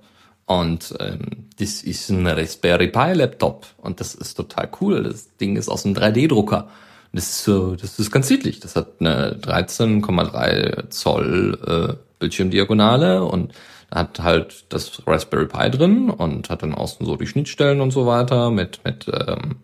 Und 0.47 0.94
ähm, 0.99 1.47
das 1.61 1.83
ist 1.83 2.09
ein 2.11 2.27
Raspberry 2.27 2.88
Pi 2.88 3.12
Laptop 3.12 3.66
und 3.77 4.01
das 4.01 4.16
ist 4.16 4.35
total 4.35 4.68
cool. 4.81 5.05
Das 5.05 5.37
Ding 5.37 5.55
ist 5.57 5.68
aus 5.68 5.85
einem 5.87 5.94
3D-Drucker. 5.94 6.68
Das 7.12 7.29
ist 7.29 7.44
so, 7.44 7.77
das 7.77 7.99
ist 7.99 8.11
ganz 8.11 8.29
niedlich. 8.29 8.59
Das 8.59 8.75
hat 8.75 8.94
eine 8.99 9.37
13,3 9.37 10.90
Zoll 10.90 11.59
äh, 11.66 11.94
Bildschirmdiagonale 12.18 13.23
und 13.25 13.53
hat 13.92 14.21
halt 14.21 14.64
das 14.71 15.03
Raspberry 15.07 15.47
Pi 15.47 15.71
drin 15.71 16.11
und 16.11 16.51
hat 16.51 16.62
dann 16.64 16.75
außen 16.75 17.07
so 17.07 17.14
die 17.16 17.29
Schnittstellen 17.29 17.81
und 17.81 17.92
so 17.92 18.07
weiter 18.07 18.51
mit 18.51 18.81
mit 18.85 19.07
ähm, 19.09 19.57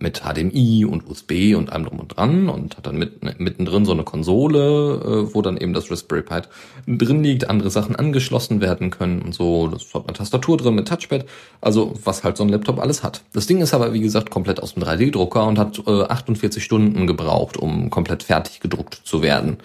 mit 0.00 0.22
HDMI 0.22 0.84
und 0.84 1.08
USB 1.08 1.54
und 1.56 1.72
allem 1.72 1.84
drum 1.84 2.00
und 2.00 2.16
dran 2.16 2.48
und 2.48 2.76
hat 2.76 2.86
dann 2.86 2.96
mit, 2.96 3.22
mittendrin 3.40 3.84
so 3.84 3.92
eine 3.92 4.04
Konsole, 4.04 5.28
äh, 5.28 5.34
wo 5.34 5.42
dann 5.42 5.56
eben 5.56 5.72
das 5.72 5.90
Raspberry 5.90 6.22
Pi 6.22 6.40
drin 6.86 7.22
liegt, 7.22 7.48
andere 7.48 7.70
Sachen 7.70 7.96
angeschlossen 7.96 8.60
werden 8.60 8.90
können 8.90 9.22
und 9.22 9.34
so. 9.34 9.68
Das 9.68 9.92
hat 9.94 10.04
eine 10.04 10.14
Tastatur 10.14 10.56
drin 10.56 10.74
mit 10.74 10.88
Touchpad, 10.88 11.26
also 11.60 11.94
was 12.04 12.24
halt 12.24 12.36
so 12.36 12.44
ein 12.44 12.48
Laptop 12.48 12.80
alles 12.80 13.02
hat. 13.02 13.22
Das 13.32 13.46
Ding 13.46 13.60
ist 13.60 13.74
aber, 13.74 13.92
wie 13.92 14.00
gesagt, 14.00 14.30
komplett 14.30 14.62
aus 14.62 14.74
dem 14.74 14.82
3D-Drucker 14.82 15.46
und 15.46 15.58
hat 15.58 15.80
äh, 15.86 16.02
48 16.02 16.62
Stunden 16.62 17.06
gebraucht, 17.06 17.56
um 17.56 17.90
komplett 17.90 18.22
fertig 18.22 18.60
gedruckt 18.60 19.00
zu 19.04 19.22
werden. 19.22 19.58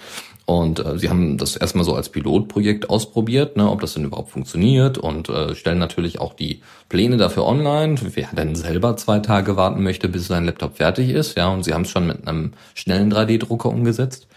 Und 0.45 0.79
äh, 0.79 0.99
sie 0.99 1.09
haben 1.09 1.37
das 1.37 1.55
erstmal 1.55 1.85
so 1.85 1.95
als 1.95 2.09
Pilotprojekt 2.09 2.89
ausprobiert, 2.89 3.57
ne, 3.57 3.69
ob 3.69 3.81
das 3.81 3.95
denn 3.95 4.03
überhaupt 4.05 4.29
funktioniert 4.29 4.97
und 4.99 5.27
äh, 5.27 5.55
stellen 5.55 5.79
natürlich 5.79 6.19
auch 6.21 6.33
die 6.33 6.61
Pläne 6.87 7.17
dafür 7.17 7.45
online. 7.45 7.95
Wer 8.13 8.29
denn 8.31 8.55
selber 8.55 8.95
zwei 8.95 9.19
Tage 9.19 9.57
warten 9.57 9.81
möchte, 9.81 10.07
bis 10.07 10.27
sein 10.27 10.45
Laptop 10.45 10.77
fertig 10.77 11.09
ist, 11.09 11.35
ja, 11.35 11.47
und 11.47 11.63
sie 11.63 11.73
haben 11.73 11.81
es 11.81 11.89
schon 11.89 12.05
mit 12.05 12.27
einem 12.27 12.53
schnellen 12.75 13.11
3D-Drucker 13.11 13.69
umgesetzt. 13.69 14.27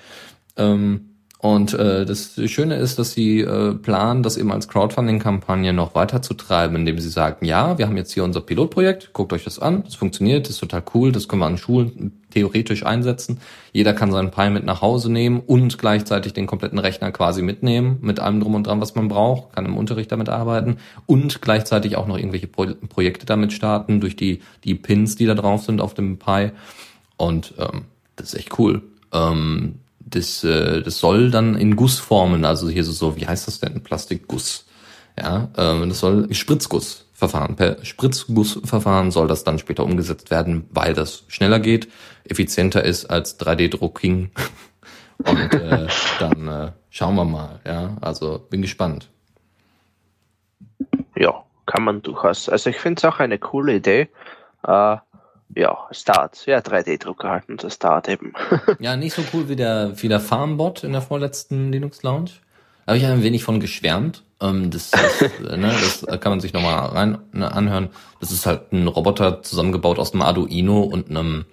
Ähm, 0.57 1.08
und 1.40 1.72
äh, 1.72 2.05
das 2.05 2.35
Schöne 2.46 2.74
ist, 2.74 2.98
dass 2.98 3.12
sie 3.12 3.42
äh, 3.42 3.72
planen, 3.74 4.24
das 4.24 4.37
eben 4.37 4.51
als 4.51 4.66
Crowdfunding-Kampagne 4.66 5.72
noch 5.72 5.94
weiterzutreiben, 5.94 6.77
indem 6.77 6.98
sie 6.98 7.11
sagen, 7.11 7.46
ja, 7.46 7.79
wir 7.79 7.87
haben 7.87 7.96
jetzt 7.96 8.12
hier 8.12 8.24
unser 8.24 8.40
Pilotprojekt, 8.40 9.12
guckt 9.12 9.33
euch 9.33 9.44
das 9.44 9.61
an, 9.61 9.85
das 9.85 9.94
funktioniert, 9.94 10.46
das 10.46 10.55
ist 10.55 10.59
total 10.59 10.83
cool, 10.94 11.12
das 11.12 11.29
können 11.29 11.42
wir 11.42 11.46
an 11.46 11.57
Schulen 11.57 12.20
theoretisch 12.31 12.85
einsetzen. 12.85 13.38
Jeder 13.72 13.94
kann 13.94 14.11
seinen 14.11 14.33
Pi 14.33 14.51
mit 14.51 14.64
nach 14.64 14.83
Hause 14.83 15.12
nehmen 15.12 15.38
und 15.38 15.79
gleichzeitig 15.79 16.33
den 16.33 16.48
kompletten 16.48 16.81
Rechner 16.81 17.12
quasi 17.12 17.42
mitnehmen, 17.42 17.98
mit 18.01 18.18
allem 18.18 18.40
drum 18.40 18.57
und 18.57 18.66
dran, 18.66 18.81
was 18.81 18.96
man 18.96 19.07
braucht, 19.07 19.55
kann 19.55 19.64
im 19.64 19.77
Unterricht 19.77 20.11
damit 20.11 20.29
arbeiten 20.29 20.79
und 21.07 21.40
gleichzeitig 21.40 21.96
auch 21.96 22.09
noch 22.09 22.18
irgendwelche 22.18 22.48
Pro 22.48 22.66
Projekte 22.88 23.27
damit 23.27 23.53
starten, 23.53 24.01
durch 24.01 24.16
die, 24.16 24.40
die 24.64 24.74
Pins, 24.74 25.14
die 25.14 25.27
da 25.27 25.35
drauf 25.35 25.62
sind 25.62 25.81
auf 25.81 25.94
dem 25.94 26.18
Pi. 26.18 26.51
Und 27.16 27.55
ähm, 27.59 27.85
das 28.16 28.33
ist 28.33 28.40
echt 28.40 28.59
cool. 28.59 28.83
Ähm, 29.12 29.77
das, 30.11 30.44
äh, 30.44 30.83
das 30.83 30.99
soll 30.99 31.31
dann 31.31 31.55
in 31.57 31.77
Gussformen, 31.77 32.44
also 32.44 32.68
hier 32.68 32.85
so, 32.85 32.92
so 32.92 33.16
wie 33.16 33.27
heißt 33.27 33.47
das 33.47 33.61
denn? 33.61 33.83
Plastikguss. 33.83 34.66
Ja, 35.18 35.49
ähm, 35.57 35.88
das 35.88 36.01
soll 36.01 36.33
Spritzgussverfahren. 36.33 37.57
Per 37.57 37.85
Spritzgussverfahren 37.85 39.11
soll 39.11 39.27
das 39.27 39.44
dann 39.44 39.59
später 39.59 39.85
umgesetzt 39.85 40.31
werden, 40.31 40.68
weil 40.71 40.94
das 40.94 41.25
schneller 41.29 41.59
geht, 41.59 41.88
effizienter 42.25 42.85
ist 42.85 43.07
als 43.07 43.38
3D-Drucking. 43.40 44.31
Und 45.25 45.55
äh, 45.55 45.88
dann 46.21 46.49
äh, 46.49 46.73
schauen 46.90 47.16
wir 47.16 47.25
mal. 47.25 47.61
Ja, 47.66 47.97
also 48.01 48.38
bin 48.51 48.62
gespannt. 48.62 49.11
Ja, 51.16 51.42
kann 51.66 51.83
man 51.83 52.03
durchaus. 52.03 52.49
Also 52.49 52.71
ich 52.71 52.77
finde 52.77 53.01
es 53.01 53.05
auch 53.05 53.18
eine 53.18 53.38
coole 53.38 53.75
Idee. 53.75 54.09
Äh, 54.62 54.97
ja, 55.55 55.87
es 55.91 56.05
dauert. 56.05 56.47
Ja, 56.47 56.59
3D-Drucker 56.59 57.31
halten, 57.31 57.57
das 57.57 57.79
dauert 57.79 58.09
eben. 58.09 58.33
Ja, 58.81 58.97
nicht 58.97 59.15
so 59.15 59.23
cool 59.33 59.49
wie 59.49 59.57
der, 59.57 59.93
wie 59.97 60.09
der 60.09 60.21
Farmbot 60.21 60.85
in 60.85 60.93
der 60.93 61.03
vorletzten 61.03 61.73
Linux 61.73 62.03
Lounge. 62.03 62.31
Da 62.87 62.93
habe 62.93 62.99
ich 62.99 63.07
ein 63.07 63.23
wenig 63.23 63.45
von 63.45 63.61
geschwärmt. 63.61 64.23
Ähm, 64.41 64.71
das, 64.71 64.93
ist, 64.93 65.23
äh, 65.41 65.57
ne, 65.57 65.75
das 65.81 66.21
kann 66.21 66.33
man 66.33 66.41
sich 66.41 66.53
nochmal 66.53 66.87
rein 66.91 67.19
ne, 67.33 67.51
anhören. 67.53 67.89
Das 68.21 68.31
ist 68.31 68.47
halt 68.47 68.73
ein 68.73 68.87
Roboter 68.87 69.43
zusammengebaut 69.43 69.99
aus 69.99 70.13
einem 70.13 70.23
Arduino 70.23 70.83
und 70.83 71.11
einem, 71.11 71.45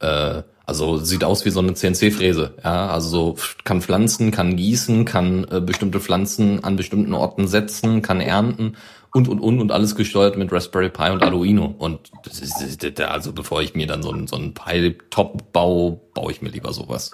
äh, 0.00 0.42
also 0.66 0.98
sieht 0.98 1.24
aus 1.24 1.44
wie 1.44 1.50
so 1.50 1.60
eine 1.60 1.74
CNC-Fräse. 1.74 2.54
Ja, 2.62 2.88
also 2.88 3.08
so 3.08 3.36
kann 3.64 3.80
pflanzen, 3.80 4.32
kann 4.32 4.56
gießen, 4.56 5.04
kann 5.04 5.46
äh, 5.50 5.60
bestimmte 5.60 6.00
Pflanzen 6.00 6.62
an 6.62 6.76
bestimmten 6.76 7.14
Orten 7.14 7.46
setzen, 7.46 8.02
kann 8.02 8.20
ernten 8.20 8.76
und 9.16 9.28
und 9.28 9.40
und 9.40 9.60
und 9.60 9.72
alles 9.72 9.94
gesteuert 9.96 10.36
mit 10.36 10.52
Raspberry 10.52 10.90
Pi 10.90 11.10
und 11.10 11.22
Arduino. 11.22 11.74
Und 11.78 12.10
das 12.24 12.40
ist, 12.40 12.54
das- 12.60 12.76
das- 12.94 13.08
also 13.08 13.32
bevor 13.32 13.62
ich 13.62 13.74
mir 13.74 13.86
dann 13.86 14.02
so 14.02 14.12
ein 14.12 14.26
so 14.26 14.36
ein 14.36 14.52
Pi-Top 14.54 15.52
baue, 15.52 15.98
baue 16.14 16.30
ich 16.32 16.42
mir 16.42 16.50
lieber 16.50 16.72
sowas. 16.72 17.12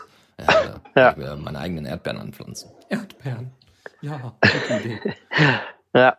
Ja, 0.96 1.14
Ja. 1.16 1.36
meine 1.36 1.58
eigenen 1.60 1.84
Erdbeeren 1.86 2.18
anpflanzen. 2.18 2.70
Erdbeeren. 2.88 3.52
Ja, 4.00 4.34
gute 4.40 4.80
Idee. 4.80 5.00
Ja. 5.94 6.16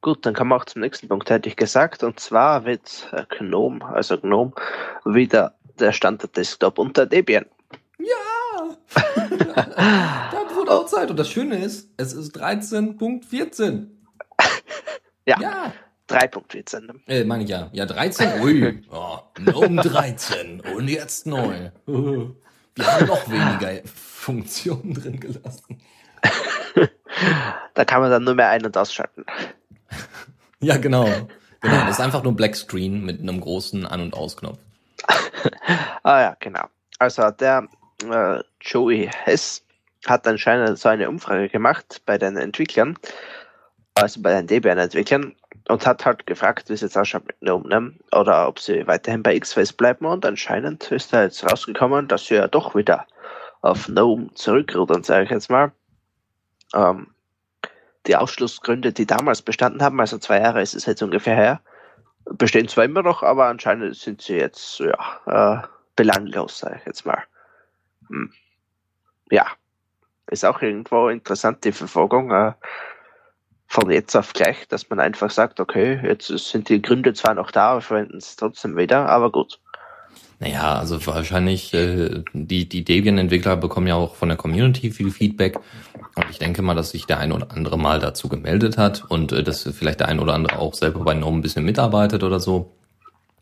Gut, 0.00 0.26
dann 0.26 0.34
kommen 0.34 0.50
wir 0.50 0.56
auch 0.56 0.64
zum 0.64 0.82
nächsten 0.82 1.08
Punkt, 1.08 1.30
hätte 1.30 1.48
ich 1.48 1.56
gesagt. 1.56 2.02
Und 2.04 2.20
zwar 2.20 2.64
wird 2.64 3.08
äh, 3.12 3.24
GNOME, 3.38 3.84
also 3.84 4.18
GNOME, 4.18 4.52
wieder 5.04 5.54
der 5.78 5.92
Standard-Desktop 5.92 6.78
unter 6.78 7.06
Debian. 7.06 7.46
Ja! 7.98 8.76
da 9.64 10.54
wurde 10.54 10.72
auch 10.72 10.86
Zeit. 10.86 11.10
Und 11.10 11.16
das 11.18 11.28
Schöne 11.30 11.58
ist, 11.64 11.90
es 11.96 12.12
ist 12.12 12.36
13.14. 12.36 13.86
Ja, 15.28 15.36
Ja. 15.40 15.72
3.14. 16.08 17.00
Äh, 17.06 17.24
meine 17.24 17.44
ich 17.44 17.50
ja. 17.50 17.68
Ja, 17.72 17.84
13. 17.84 18.40
Ui. 18.40 18.82
Oh, 18.90 19.18
GNOME 19.34 19.82
13. 19.82 20.60
Und 20.60 20.88
jetzt 20.88 21.26
neu. 21.26 21.70
Wir 21.84 22.86
haben 22.86 23.06
noch 23.06 23.28
weniger 23.28 23.82
Funktionen 23.86 24.94
drin 24.94 25.20
gelassen. 25.20 25.80
Da 27.74 27.84
kann 27.84 28.00
man 28.00 28.10
dann 28.10 28.24
nur 28.24 28.34
mehr 28.34 28.48
ein- 28.48 28.64
und 28.64 28.76
ausschalten. 28.76 29.24
Ja, 30.60 30.76
genau. 30.76 31.04
Genau, 31.60 31.80
das 31.86 31.90
ist 31.90 32.00
einfach 32.00 32.22
nur 32.24 32.34
Black 32.34 32.56
Screen 32.56 33.04
mit 33.04 33.20
einem 33.20 33.40
großen 33.40 33.86
An- 33.86 34.00
und 34.00 34.14
Ausknopf. 34.14 34.58
Ah 36.02 36.20
ja, 36.20 36.36
genau. 36.40 36.64
Also 36.98 37.30
der 37.30 37.68
äh, 38.10 38.40
Joey 38.60 39.08
Hess 39.24 39.62
hat 40.06 40.26
anscheinend 40.26 40.78
so 40.78 40.88
eine 40.88 41.08
Umfrage 41.08 41.48
gemacht 41.48 42.02
bei 42.06 42.18
den 42.18 42.36
Entwicklern, 42.36 42.96
also 44.02 44.22
bei 44.22 44.32
den 44.32 44.46
Debian-Entwicklern, 44.46 45.34
und 45.68 45.86
hat 45.86 46.04
halt 46.04 46.26
gefragt, 46.26 46.68
wie 46.68 46.72
es 46.72 46.80
jetzt 46.80 46.96
ausschaut 46.96 47.26
mit 47.26 47.38
GNOME, 47.40 47.68
ne? 47.68 47.92
oder 48.12 48.48
ob 48.48 48.58
sie 48.58 48.86
weiterhin 48.86 49.22
bei 49.22 49.34
X-Face 49.34 49.72
bleiben. 49.72 50.06
Und 50.06 50.24
anscheinend 50.24 50.90
ist 50.90 51.12
da 51.12 51.22
jetzt 51.22 51.44
rausgekommen, 51.44 52.08
dass 52.08 52.26
sie 52.26 52.36
ja 52.36 52.48
doch 52.48 52.74
wieder 52.74 53.06
auf 53.60 53.86
GNOME 53.86 54.32
zurückrudern, 54.34 55.04
sage 55.04 55.24
ich 55.24 55.30
jetzt 55.30 55.50
mal. 55.50 55.72
Ähm, 56.74 57.08
die 58.06 58.16
Ausschlussgründe, 58.16 58.92
die 58.92 59.06
damals 59.06 59.42
bestanden 59.42 59.82
haben, 59.82 60.00
also 60.00 60.16
zwei 60.18 60.40
Jahre 60.40 60.62
ist 60.62 60.74
es 60.74 60.86
jetzt 60.86 61.02
ungefähr 61.02 61.36
her, 61.36 61.60
bestehen 62.24 62.68
zwar 62.68 62.84
immer 62.84 63.02
noch, 63.02 63.22
aber 63.22 63.46
anscheinend 63.46 63.94
sind 63.96 64.22
sie 64.22 64.36
jetzt 64.36 64.80
ja 64.80 65.62
äh, 65.62 65.66
belanglos, 65.96 66.58
sage 66.58 66.76
ich 66.80 66.86
jetzt 66.86 67.04
mal. 67.04 67.22
Hm. 68.08 68.32
Ja, 69.30 69.46
ist 70.30 70.46
auch 70.46 70.62
irgendwo 70.62 71.08
interessant 71.08 71.64
die 71.64 71.72
Verfolgung 71.72 72.30
äh, 72.30 72.52
von 73.68 73.90
jetzt 73.90 74.16
auf 74.16 74.32
gleich, 74.32 74.66
dass 74.68 74.88
man 74.88 74.98
einfach 74.98 75.30
sagt, 75.30 75.60
okay, 75.60 76.00
jetzt 76.02 76.26
sind 76.26 76.70
die 76.70 76.80
Gründe 76.80 77.12
zwar 77.12 77.34
noch 77.34 77.50
da, 77.50 77.76
wir 77.76 77.80
verwenden 77.82 78.16
es 78.16 78.34
trotzdem 78.34 78.76
wieder, 78.76 79.08
aber 79.08 79.30
gut. 79.30 79.60
Naja, 80.40 80.78
also 80.78 81.04
wahrscheinlich, 81.06 81.74
äh, 81.74 82.22
die, 82.32 82.68
die 82.68 82.84
Debian-Entwickler 82.84 83.56
bekommen 83.56 83.88
ja 83.88 83.96
auch 83.96 84.14
von 84.14 84.28
der 84.28 84.38
Community 84.38 84.90
viel 84.90 85.10
Feedback. 85.10 85.58
Und 86.14 86.30
ich 86.30 86.38
denke 86.38 86.62
mal, 86.62 86.74
dass 86.74 86.90
sich 86.90 87.06
der 87.06 87.18
ein 87.18 87.32
oder 87.32 87.50
andere 87.50 87.76
mal 87.76 87.98
dazu 87.98 88.28
gemeldet 88.28 88.78
hat 88.78 89.04
und 89.08 89.32
äh, 89.32 89.42
dass 89.42 89.64
vielleicht 89.64 90.00
der 90.00 90.08
ein 90.08 90.20
oder 90.20 90.34
andere 90.34 90.58
auch 90.58 90.74
selber 90.74 91.00
bei 91.00 91.14
GNOME 91.14 91.38
ein 91.38 91.42
bisschen 91.42 91.64
mitarbeitet 91.64 92.22
oder 92.22 92.40
so. 92.40 92.72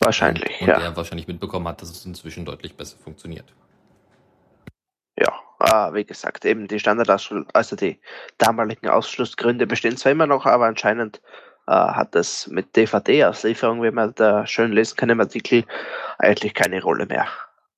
Wahrscheinlich, 0.01 0.61
und 0.61 0.69
ja. 0.69 0.79
der 0.79 0.97
wahrscheinlich 0.97 1.29
mitbekommen 1.29 1.69
hat, 1.69 1.83
dass 1.83 1.91
es 1.91 2.05
inzwischen 2.05 2.45
deutlich 2.45 2.75
besser 2.75 2.97
funktioniert. 3.03 3.45
Ah, 5.69 5.93
wie 5.93 6.05
gesagt, 6.05 6.45
eben 6.45 6.69
die 6.69 6.79
Standardausschluss, 6.79 7.45
also 7.53 7.75
die 7.75 7.99
damaligen 8.39 8.89
Ausschlussgründe 8.89 9.67
bestehen 9.67 9.97
zwar 9.97 10.13
immer 10.13 10.29
noch, 10.29 10.47
aber 10.47 10.67
anscheinend 10.67 11.21
äh, 11.67 11.73
hat 11.73 12.15
das 12.15 12.47
mit 12.47 12.77
DVD-Auslieferung, 12.77 13.83
wie 13.83 13.91
man 13.91 14.15
da 14.15 14.47
schön 14.47 14.71
lesen 14.71 14.97
kann 14.97 15.11
im 15.11 15.19
Artikel, 15.19 15.65
eigentlich 16.19 16.55
keine 16.55 16.81
Rolle 16.81 17.07
mehr. 17.07 17.27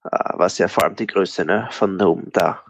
Äh, 0.05 0.19
was 0.35 0.59
ja 0.59 0.69
vor 0.69 0.85
allem 0.85 0.97
die 0.97 1.07
Größe 1.07 1.47
ne, 1.47 1.67
von 1.71 1.97
GNOME 1.97 2.25
da. 2.35 2.63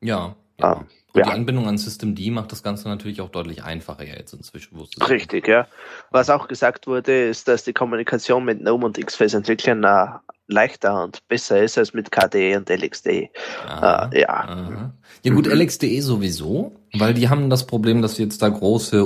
Ja, 0.00 0.36
ja. 0.60 0.72
Ähm, 0.74 0.86
Und 1.16 1.20
ja. 1.20 1.28
die 1.28 1.32
Anbindung 1.32 1.66
an 1.66 1.78
Systemd 1.78 2.20
macht 2.30 2.52
das 2.52 2.62
Ganze 2.62 2.88
natürlich 2.88 3.22
auch 3.22 3.30
deutlich 3.30 3.64
einfacher 3.64 4.04
jetzt 4.04 4.34
inzwischen. 4.34 4.76
Richtig, 5.08 5.48
ja. 5.48 5.66
Was 6.10 6.28
auch 6.28 6.46
gesagt 6.46 6.86
wurde, 6.86 7.28
ist, 7.28 7.48
dass 7.48 7.64
die 7.64 7.72
Kommunikation 7.72 8.44
mit 8.44 8.60
GNOME 8.60 8.84
und 8.84 8.98
XFACE-Entwicklern 8.98 9.82
äh, 9.84 10.08
leichter 10.46 11.04
und 11.04 11.26
besser 11.26 11.62
ist 11.62 11.78
als 11.78 11.94
mit 11.94 12.10
KDE 12.10 12.58
und 12.58 12.68
LXDE. 12.68 13.30
Aha, 13.66 14.10
Äh, 14.12 14.20
ja. 14.20 14.28
aha. 14.28 14.92
Ja 15.22 15.32
gut, 15.32 15.46
LXDE 15.46 16.02
sowieso, 16.02 16.76
weil 16.92 17.14
die 17.14 17.30
haben 17.30 17.48
das 17.48 17.66
Problem, 17.66 18.02
dass 18.02 18.16
sie 18.16 18.24
jetzt 18.24 18.42
da 18.42 18.50
große 18.50 18.98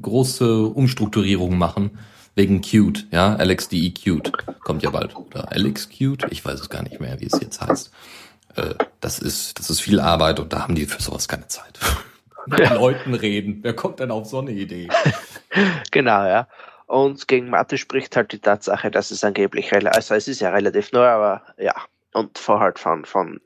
große 0.00 0.62
Umstrukturierungen 0.68 1.58
machen 1.58 1.98
wegen 2.34 2.62
Qt, 2.62 3.08
ja, 3.10 3.34
LXDE 3.34 3.90
Qt 3.90 4.32
kommt 4.64 4.82
ja 4.82 4.88
bald 4.90 5.14
oder 5.14 5.50
LX 5.54 5.90
Qt, 5.90 6.28
ich 6.30 6.42
weiß 6.42 6.60
es 6.60 6.70
gar 6.70 6.82
nicht 6.82 6.98
mehr, 6.98 7.20
wie 7.20 7.26
es 7.26 7.38
jetzt 7.40 7.60
heißt. 7.60 7.92
Äh, 8.56 8.74
das 9.00 9.18
ist 9.18 9.58
das 9.58 9.70
ist 9.70 9.80
viel 9.80 10.00
Arbeit 10.00 10.40
und 10.40 10.52
da 10.52 10.62
haben 10.62 10.74
die 10.74 10.86
für 10.86 11.00
sowas 11.00 11.28
keine 11.28 11.46
Zeit. 11.48 11.78
Mit 12.46 12.70
Leuten 12.70 13.14
reden, 13.14 13.58
wer 13.62 13.74
kommt 13.74 13.98
denn 13.98 14.10
auf 14.10 14.26
so 14.26 14.38
eine 14.38 14.52
Idee? 14.52 14.88
Genau, 15.90 16.26
ja. 16.26 16.48
Und 16.86 17.28
gegen 17.28 17.48
Mathe 17.48 17.78
spricht 17.78 18.14
halt 18.14 18.30
die 18.32 18.40
Tatsache, 18.40 18.90
dass 18.90 19.10
es 19.10 19.24
angeblich, 19.24 19.72
also 19.72 20.14
es 20.14 20.28
ist 20.28 20.40
ja 20.40 20.50
relativ 20.50 20.92
neu, 20.92 21.06
aber 21.06 21.42
ja, 21.56 21.74
und 22.12 22.38
vor 22.38 22.60
halt 22.60 22.78
von, 22.78 23.06
von, 23.06 23.40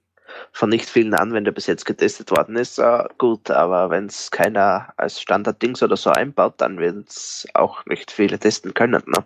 von 0.53 0.68
nicht 0.68 0.87
vielen 0.87 1.14
Anwendern 1.14 1.55
bis 1.55 1.68
jetzt 1.68 1.87
getestet 1.87 2.31
worden 2.33 2.57
ist, 2.57 2.79
äh, 2.79 3.05
gut, 3.16 3.51
aber 3.51 3.90
wenn 3.90 4.07
es 4.07 4.31
keiner 4.31 4.92
als 4.96 5.20
Standarddings 5.20 5.85
oder 5.85 5.96
so 5.96 6.11
einbaut, 6.11 6.55
dann 6.57 6.79
werden 6.79 7.05
es 7.09 7.46
auch 7.55 7.87
nicht 7.87 8.11
viele 8.11 8.38
testen 8.38 8.75
können. 8.75 9.03
Ne? 9.07 9.25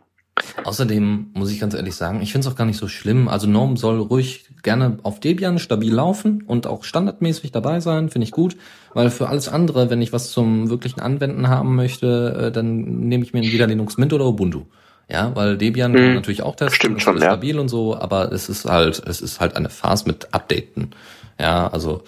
Außerdem 0.65 1.31
muss 1.35 1.51
ich 1.53 1.61
ganz 1.61 1.75
ehrlich 1.75 1.95
sagen, 1.95 2.21
ich 2.21 2.33
finde 2.33 2.47
es 2.49 2.53
auch 2.53 2.57
gar 2.57 2.65
nicht 2.65 2.79
so 2.79 2.89
schlimm. 2.89 3.29
Also 3.29 3.47
GNOME 3.47 3.77
soll 3.77 4.01
ruhig 4.01 4.47
gerne 4.63 4.99
auf 5.05 5.21
Debian 5.21 5.59
stabil 5.59 5.93
laufen 5.93 6.43
und 6.43 6.67
auch 6.67 6.83
standardmäßig 6.85 7.53
dabei 7.53 7.81
sein, 7.81 8.09
finde 8.11 8.25
ich 8.25 8.33
gut. 8.33 8.57
Weil 8.95 9.11
für 9.11 9.29
alles 9.29 9.49
andere, 9.49 9.91
wenn 9.91 10.03
ich 10.03 10.13
was 10.13 10.31
zum 10.33 10.71
wirklichen 10.71 11.01
Anwenden 11.01 11.49
haben 11.49 11.77
möchte, 11.77 12.47
äh, 12.49 12.53
dann 12.53 12.79
nehme 13.09 13.23
ich 13.25 13.33
mir 13.33 13.41
entweder 13.45 13.67
Linux 13.69 13.97
Mint 13.97 14.13
oder 14.13 14.27
Ubuntu. 14.27 14.65
Ja, 15.09 15.37
weil 15.37 15.57
Debian 15.59 15.93
Mhm. 15.93 16.15
natürlich 16.15 16.43
auch 16.43 16.57
testen, 16.57 16.75
Stimmt 16.77 16.97
ist 16.97 17.03
schon, 17.05 17.19
ja. 17.19 17.25
stabil 17.27 17.59
und 17.59 17.69
so, 17.69 17.97
aber 17.97 18.33
es 18.33 18.49
ist 18.49 18.65
halt, 18.65 19.03
es 19.07 19.21
ist 19.21 19.39
halt 19.39 19.55
eine 19.55 19.69
Phase 19.69 20.07
mit 20.07 20.33
Updaten. 20.35 20.91
Ja, 21.39 21.69
also 21.69 22.03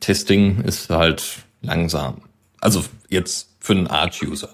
Testing 0.00 0.60
ist 0.62 0.90
halt 0.90 1.38
langsam. 1.62 2.22
Also 2.60 2.84
jetzt 3.08 3.54
für 3.60 3.72
einen 3.72 3.86
Arch-User. 3.86 4.48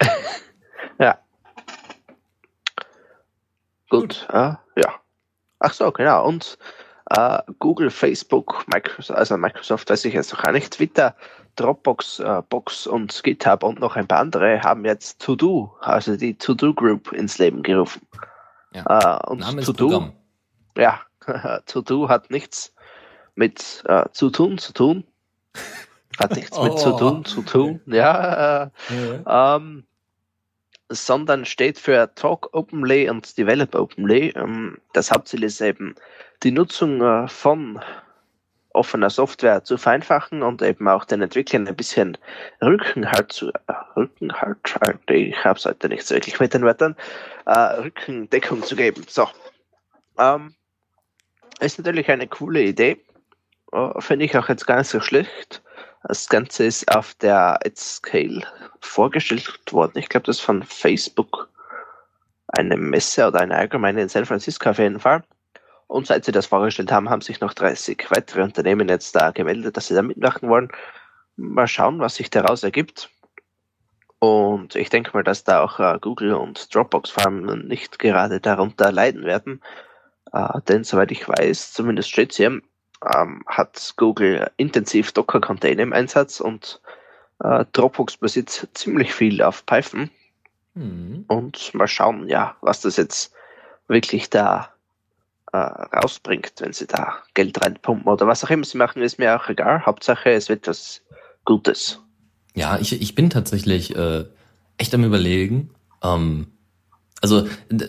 Ja. 0.98 1.18
Gut, 4.00 4.26
äh, 4.30 4.54
ja. 4.76 4.94
Ach 5.60 5.72
so, 5.72 5.90
genau. 5.92 6.26
Und 6.26 6.58
äh, 7.10 7.38
Google, 7.58 7.90
Facebook, 7.90 8.64
Microsoft, 8.66 9.18
also 9.18 9.36
Microsoft 9.36 9.90
weiß 9.90 10.04
ich 10.04 10.14
jetzt 10.14 10.32
noch 10.32 10.42
gar 10.42 10.52
nicht, 10.52 10.72
Twitter, 10.72 11.14
Dropbox, 11.56 12.18
äh, 12.20 12.42
Box 12.48 12.86
und 12.86 13.22
GitHub 13.22 13.62
und 13.62 13.78
noch 13.80 13.96
ein 13.96 14.08
paar 14.08 14.18
andere 14.20 14.60
haben 14.62 14.84
jetzt 14.84 15.20
To-Do, 15.22 15.76
also 15.80 16.16
die 16.16 16.36
To-Do 16.36 16.74
Group 16.74 17.12
ins 17.12 17.38
Leben 17.38 17.62
gerufen. 17.62 18.06
Ja. 18.72 19.20
Äh, 19.24 19.30
und 19.30 19.40
Name 19.40 19.60
ist 19.60 19.66
To-Do, 19.66 19.88
Programm. 19.88 20.12
ja, 20.76 21.00
To-Do 21.66 22.08
hat 22.08 22.30
nichts 22.30 22.74
mit 23.36 23.82
äh, 23.86 24.04
zu 24.12 24.30
tun 24.30 24.58
zu 24.58 24.72
tun. 24.72 25.04
Hat 26.18 26.32
nichts 26.34 26.58
mit 26.60 26.78
zu 26.78 26.88
Oh. 26.94 26.98
tun 26.98 27.24
zu 27.24 27.42
tun. 27.42 27.80
Ja, 27.86 28.64
äh, 28.64 28.70
ähm, 29.26 29.84
sondern 30.94 31.44
steht 31.44 31.78
für 31.78 32.14
Talk 32.14 32.50
Openly 32.52 33.08
und 33.08 33.36
Develop 33.36 33.74
Openly. 33.74 34.32
Ähm, 34.36 34.78
das 34.92 35.10
Hauptziel 35.10 35.44
ist 35.44 35.60
eben, 35.60 35.94
die 36.42 36.52
Nutzung 36.52 37.00
äh, 37.00 37.28
von 37.28 37.80
offener 38.72 39.10
Software 39.10 39.62
zu 39.62 39.78
vereinfachen 39.78 40.42
und 40.42 40.60
eben 40.60 40.88
auch 40.88 41.04
den 41.04 41.22
Entwicklern 41.22 41.68
ein 41.68 41.76
bisschen 41.76 42.18
Rückenhalt 42.60 43.32
zu 43.32 43.50
äh, 43.50 43.72
Rückenhalt, 43.96 44.58
äh, 45.08 45.14
ich 45.14 45.44
habe 45.44 45.58
es 45.58 45.64
heute 45.64 45.88
nicht 45.88 46.04
so 46.04 46.14
wirklich 46.14 46.40
mit 46.40 46.54
den 46.54 46.62
Wörtern, 46.62 46.96
Rückendeckung 47.46 48.62
zu 48.62 48.74
geben. 48.74 49.04
So. 49.08 49.28
Ähm, 50.18 50.54
ist 51.60 51.78
natürlich 51.78 52.08
eine 52.10 52.26
coole 52.26 52.62
Idee. 52.62 53.04
Finde 53.98 54.24
ich 54.24 54.36
auch 54.36 54.48
jetzt 54.48 54.66
gar 54.66 54.78
nicht 54.78 54.88
so 54.88 55.00
schlecht. 55.00 55.63
Das 56.06 56.28
Ganze 56.28 56.64
ist 56.66 56.94
auf 56.94 57.14
der 57.14 57.58
Scale 57.76 58.42
vorgestellt 58.80 59.72
worden. 59.72 59.96
Ich 59.96 60.10
glaube, 60.10 60.26
das 60.26 60.36
ist 60.36 60.42
von 60.42 60.62
Facebook 60.62 61.48
eine 62.48 62.76
Messe 62.76 63.26
oder 63.26 63.40
eine 63.40 63.56
allgemeine 63.56 64.02
in 64.02 64.10
San 64.10 64.26
Francisco 64.26 64.68
auf 64.68 64.78
jeden 64.78 65.00
Fall. 65.00 65.24
Und 65.86 66.06
seit 66.06 66.26
sie 66.26 66.32
das 66.32 66.46
vorgestellt 66.46 66.92
haben, 66.92 67.08
haben 67.08 67.22
sich 67.22 67.40
noch 67.40 67.54
30 67.54 68.10
weitere 68.10 68.42
Unternehmen 68.42 68.88
jetzt 68.88 69.16
da 69.16 69.30
gemeldet, 69.30 69.78
dass 69.78 69.86
sie 69.86 69.94
da 69.94 70.02
mitmachen 70.02 70.48
wollen. 70.50 70.68
Mal 71.36 71.68
schauen, 71.68 72.00
was 72.00 72.16
sich 72.16 72.28
daraus 72.28 72.62
ergibt. 72.62 73.08
Und 74.18 74.76
ich 74.76 74.90
denke 74.90 75.10
mal, 75.14 75.24
dass 75.24 75.44
da 75.44 75.62
auch 75.62 75.80
äh, 75.80 75.98
Google 76.00 76.34
und 76.34 76.74
Dropbox 76.74 77.10
vor 77.10 77.26
allem 77.26 77.66
nicht 77.66 77.98
gerade 77.98 78.40
darunter 78.40 78.92
leiden 78.92 79.24
werden. 79.24 79.62
Äh, 80.32 80.60
denn 80.68 80.84
soweit 80.84 81.10
ich 81.12 81.26
weiß, 81.26 81.72
zumindest 81.72 82.10
steht 82.10 82.32
es 82.32 82.36
hier, 82.36 82.60
ähm, 83.14 83.42
hat 83.46 83.94
Google 83.96 84.50
intensiv 84.56 85.12
Docker-Container 85.12 85.82
im 85.82 85.92
Einsatz 85.92 86.40
und 86.40 86.80
äh, 87.42 87.64
Dropbox 87.72 88.16
basiert 88.16 88.68
ziemlich 88.74 89.12
viel 89.12 89.42
auf 89.42 89.66
Python. 89.66 90.10
Hm. 90.74 91.24
Und 91.28 91.74
mal 91.74 91.88
schauen, 91.88 92.28
ja, 92.28 92.56
was 92.60 92.80
das 92.80 92.96
jetzt 92.96 93.32
wirklich 93.86 94.30
da 94.30 94.70
äh, 95.52 95.56
rausbringt, 95.56 96.52
wenn 96.58 96.72
sie 96.72 96.86
da 96.86 97.18
Geld 97.34 97.60
reinpumpen 97.62 98.10
oder 98.10 98.26
was 98.26 98.44
auch 98.44 98.50
immer 98.50 98.64
sie 98.64 98.78
machen, 98.78 99.02
ist 99.02 99.18
mir 99.18 99.36
auch 99.36 99.48
egal. 99.48 99.86
Hauptsache, 99.86 100.30
es 100.30 100.48
wird 100.48 100.66
was 100.66 101.02
Gutes. 101.44 102.00
Ja, 102.54 102.78
ich, 102.78 103.00
ich 103.00 103.14
bin 103.14 103.30
tatsächlich 103.30 103.94
äh, 103.94 104.24
echt 104.78 104.94
am 104.94 105.04
überlegen. 105.04 105.70
Ähm, 106.02 106.48
also 107.20 107.46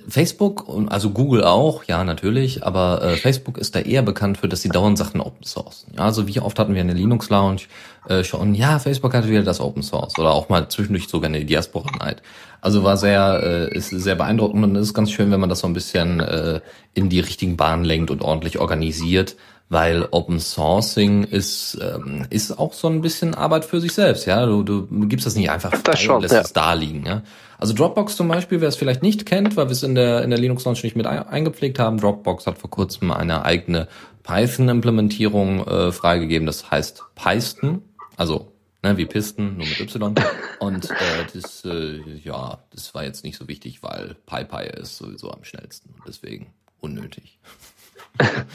Facebook 0.07 0.67
und 0.67 0.89
also 0.89 1.09
Google 1.09 1.43
auch, 1.43 1.83
ja 1.83 2.03
natürlich, 2.03 2.65
aber 2.65 3.01
äh, 3.01 3.17
Facebook 3.17 3.57
ist 3.57 3.75
da 3.75 3.79
eher 3.79 4.01
bekannt 4.01 4.37
für, 4.37 4.47
dass 4.47 4.61
sie 4.61 4.69
dauernd 4.69 4.97
Sachen 4.97 5.19
Open 5.19 5.43
Source. 5.43 5.85
Ja, 5.93 6.05
also 6.05 6.27
wie 6.27 6.39
oft 6.39 6.57
hatten 6.57 6.73
wir 6.73 6.81
eine 6.81 6.93
Linux 6.93 7.29
Lounge 7.29 7.63
äh, 8.07 8.23
schon? 8.23 8.55
Ja, 8.55 8.79
Facebook 8.79 9.13
hatte 9.13 9.27
wieder 9.27 9.43
das 9.43 9.59
Open 9.59 9.83
Source 9.83 10.17
oder 10.17 10.31
auch 10.31 10.47
mal 10.47 10.69
zwischendurch 10.69 11.09
sogar 11.09 11.29
eine 11.29 11.43
Diaspora 11.43 11.91
Night. 11.97 12.21
Also 12.61 12.83
war 12.83 12.97
sehr 12.97 13.41
äh, 13.43 13.75
ist 13.75 13.89
sehr 13.89 14.15
beeindruckend 14.15 14.63
und 14.63 14.75
es 14.77 14.87
ist 14.87 14.93
ganz 14.93 15.11
schön, 15.11 15.31
wenn 15.31 15.39
man 15.39 15.49
das 15.49 15.59
so 15.59 15.67
ein 15.67 15.73
bisschen 15.73 16.21
äh, 16.21 16.61
in 16.93 17.09
die 17.09 17.19
richtigen 17.19 17.57
Bahnen 17.57 17.83
lenkt 17.83 18.11
und 18.11 18.21
ordentlich 18.21 18.59
organisiert 18.59 19.35
weil 19.69 20.07
Open 20.11 20.39
Sourcing 20.39 21.23
ist 21.23 21.77
ähm, 21.81 22.25
ist 22.29 22.57
auch 22.57 22.73
so 22.73 22.87
ein 22.87 23.01
bisschen 23.01 23.33
Arbeit 23.33 23.65
für 23.65 23.81
sich 23.81 23.93
selbst, 23.93 24.25
ja. 24.25 24.45
Du, 24.45 24.63
du 24.63 24.87
gibst 25.07 25.25
das 25.25 25.35
nicht 25.35 25.49
einfach 25.49 25.71
frei 25.71 25.81
Das 25.83 26.01
schon, 26.01 26.15
und 26.15 26.21
lässt 26.21 26.33
ja. 26.33 26.41
es 26.41 26.53
da 26.53 26.73
liegen, 26.73 27.05
ja. 27.05 27.23
Also 27.57 27.73
Dropbox 27.73 28.15
zum 28.15 28.27
Beispiel, 28.27 28.61
wer 28.61 28.67
es 28.67 28.75
vielleicht 28.75 29.01
nicht 29.01 29.25
kennt, 29.25 29.55
weil 29.55 29.67
wir 29.67 29.71
es 29.71 29.83
in 29.83 29.95
der 29.95 30.23
in 30.23 30.29
der 30.29 30.39
Linux 30.39 30.65
Launch 30.65 30.83
nicht 30.83 30.95
mit 30.95 31.07
ein, 31.07 31.27
eingepflegt 31.27 31.79
haben, 31.79 31.99
Dropbox 31.99 32.45
hat 32.47 32.57
vor 32.57 32.69
kurzem 32.69 33.11
eine 33.11 33.43
eigene 33.43 33.87
Python-Implementierung 34.23 35.65
äh, 35.65 35.91
freigegeben, 35.91 36.45
das 36.45 36.69
heißt 36.69 37.03
Python, 37.15 37.81
also 38.17 38.51
ne, 38.83 38.97
wie 38.97 39.05
Pisten, 39.05 39.57
nur 39.57 39.67
mit 39.67 39.79
Y. 39.79 40.15
Und 40.59 40.91
äh, 40.91 40.95
das, 41.33 41.65
äh, 41.65 41.99
ja, 42.23 42.59
das 42.71 42.93
war 42.93 43.03
jetzt 43.03 43.23
nicht 43.23 43.37
so 43.37 43.47
wichtig, 43.47 43.81
weil 43.81 44.15
PyPy 44.25 44.79
ist 44.79 44.97
sowieso 44.97 45.31
am 45.31 45.43
schnellsten 45.43 45.95
deswegen 46.07 46.53
unnötig. 46.79 47.39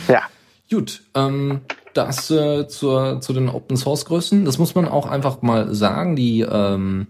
Ja, 0.08 0.22
Gut, 0.70 1.02
ähm, 1.14 1.62
das 1.94 2.30
äh, 2.30 2.68
zur, 2.68 3.20
zu 3.20 3.32
den 3.32 3.48
Open 3.48 3.76
Source 3.76 4.04
Größen. 4.04 4.44
Das 4.44 4.58
muss 4.58 4.74
man 4.74 4.86
auch 4.86 5.06
einfach 5.06 5.42
mal 5.42 5.74
sagen. 5.74 6.14
Die 6.14 6.42
ähm, 6.42 7.08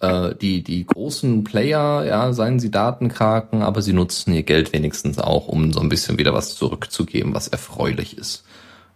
äh, 0.00 0.34
die 0.34 0.62
die 0.62 0.86
großen 0.86 1.44
Player, 1.44 2.04
ja, 2.04 2.32
seien 2.32 2.58
sie 2.58 2.70
Datenkraken, 2.70 3.62
aber 3.62 3.82
sie 3.82 3.92
nutzen 3.92 4.32
ihr 4.32 4.42
Geld 4.42 4.72
wenigstens 4.72 5.18
auch, 5.18 5.46
um 5.46 5.72
so 5.72 5.80
ein 5.80 5.88
bisschen 5.88 6.18
wieder 6.18 6.34
was 6.34 6.56
zurückzugeben, 6.56 7.34
was 7.34 7.48
erfreulich 7.48 8.18
ist. 8.18 8.44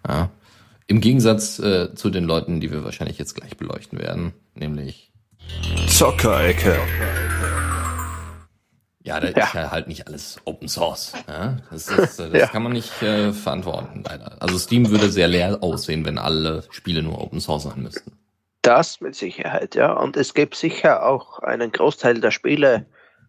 Ja. 0.07 0.31
Im 0.87 1.01
Gegensatz 1.01 1.59
äh, 1.61 1.95
zu 1.95 2.11
den 2.11 2.25
Leuten, 2.25 2.61
die 2.61 2.71
wir 2.71 2.85
wahrscheinlich 2.85 3.19
jetzt 3.19 3.35
gleich 3.35 3.57
beleuchten 3.57 3.99
werden, 3.99 4.35
nämlich 4.55 5.13
Zockerecke. 5.89 6.71
ja 6.71 7.54
Ja, 9.05 9.21
da 9.21 9.29
Ja. 9.37 9.45
ist 9.45 9.55
ja 9.55 9.71
halt 9.71 9.87
nicht 9.87 10.07
alles 10.09 10.39
Open 10.45 10.67
Source. 10.69 11.13
Ja? 11.29 11.59
Das, 11.71 11.87
ist, 11.89 12.19
äh, 12.21 12.31
das 12.31 12.41
Ja. 12.41 12.47
kann 12.49 12.63
man 12.65 12.73
nicht 12.73 13.01
äh, 13.03 13.33
verantworten, 13.33 14.03
leider. 14.05 14.37
Also 14.43 14.59
Steam 14.59 14.91
würde 14.91 15.11
sehr 15.13 15.29
leer 15.29 15.59
aussehen, 15.63 16.05
wenn 16.05 16.19
alle 16.19 16.65
Spiele 16.71 17.03
nur 17.03 17.21
Open 17.21 17.41
Source 17.41 17.63
sein 17.65 17.83
müssten. 17.83 18.13
Das 18.63 19.01
mit 19.03 19.15
Sicherheit, 19.15 19.75
ja. 19.75 19.93
Und 19.93 20.17
es 20.17 20.33
gibt 20.35 20.55
sicher 20.57 21.05
auch 21.07 21.39
einen 21.41 21.71
Großteil 21.71 22.19
der 22.21 22.31
Spiele 22.31 22.87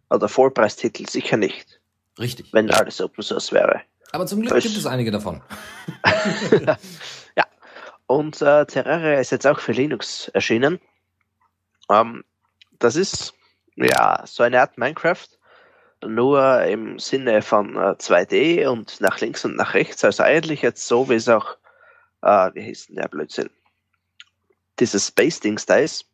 oder 0.09 0.29
Vollpreistitel 0.29 1.09
sicher 1.09 1.35
nicht, 1.35 1.81
Richtig. 2.17 2.53
wenn 2.53 2.71
alles 2.71 3.01
Open 3.01 3.21
Source 3.23 3.51
wäre. 3.51 3.81
Aber 4.13 4.25
zum 4.27 4.39
Glück 4.41 4.53
Das- 4.53 4.63
gibt 4.63 4.77
es 4.77 4.85
einige 4.85 5.11
davon. 5.11 5.41
Und 8.07 8.39
äh, 8.41 8.65
Terraria 8.67 9.19
ist 9.19 9.31
jetzt 9.31 9.47
auch 9.47 9.59
für 9.59 9.71
Linux 9.71 10.27
erschienen. 10.29 10.79
Ähm, 11.89 12.23
das 12.77 12.95
ist 12.95 13.33
ja 13.75 14.21
so 14.25 14.43
eine 14.43 14.61
Art 14.61 14.77
Minecraft, 14.77 15.25
nur 16.07 16.63
im 16.63 16.99
Sinne 16.99 17.41
von 17.41 17.75
äh, 17.75 17.95
2D 17.97 18.67
und 18.67 18.99
nach 19.01 19.19
links 19.19 19.45
und 19.45 19.55
nach 19.55 19.73
rechts. 19.73 20.03
Also 20.03 20.23
eigentlich 20.23 20.61
jetzt 20.61 20.87
so, 20.87 21.09
wie 21.09 21.15
es 21.15 21.29
auch, 21.29 21.57
äh, 22.21 22.51
wie 22.53 22.61
hieß 22.61 22.87
denn 22.87 22.97
der 22.97 23.07
Blödsinn? 23.07 23.49
Dieses 24.79 25.07
Space-Dings 25.07 25.65
da 25.65 25.77
ist, 25.77 26.05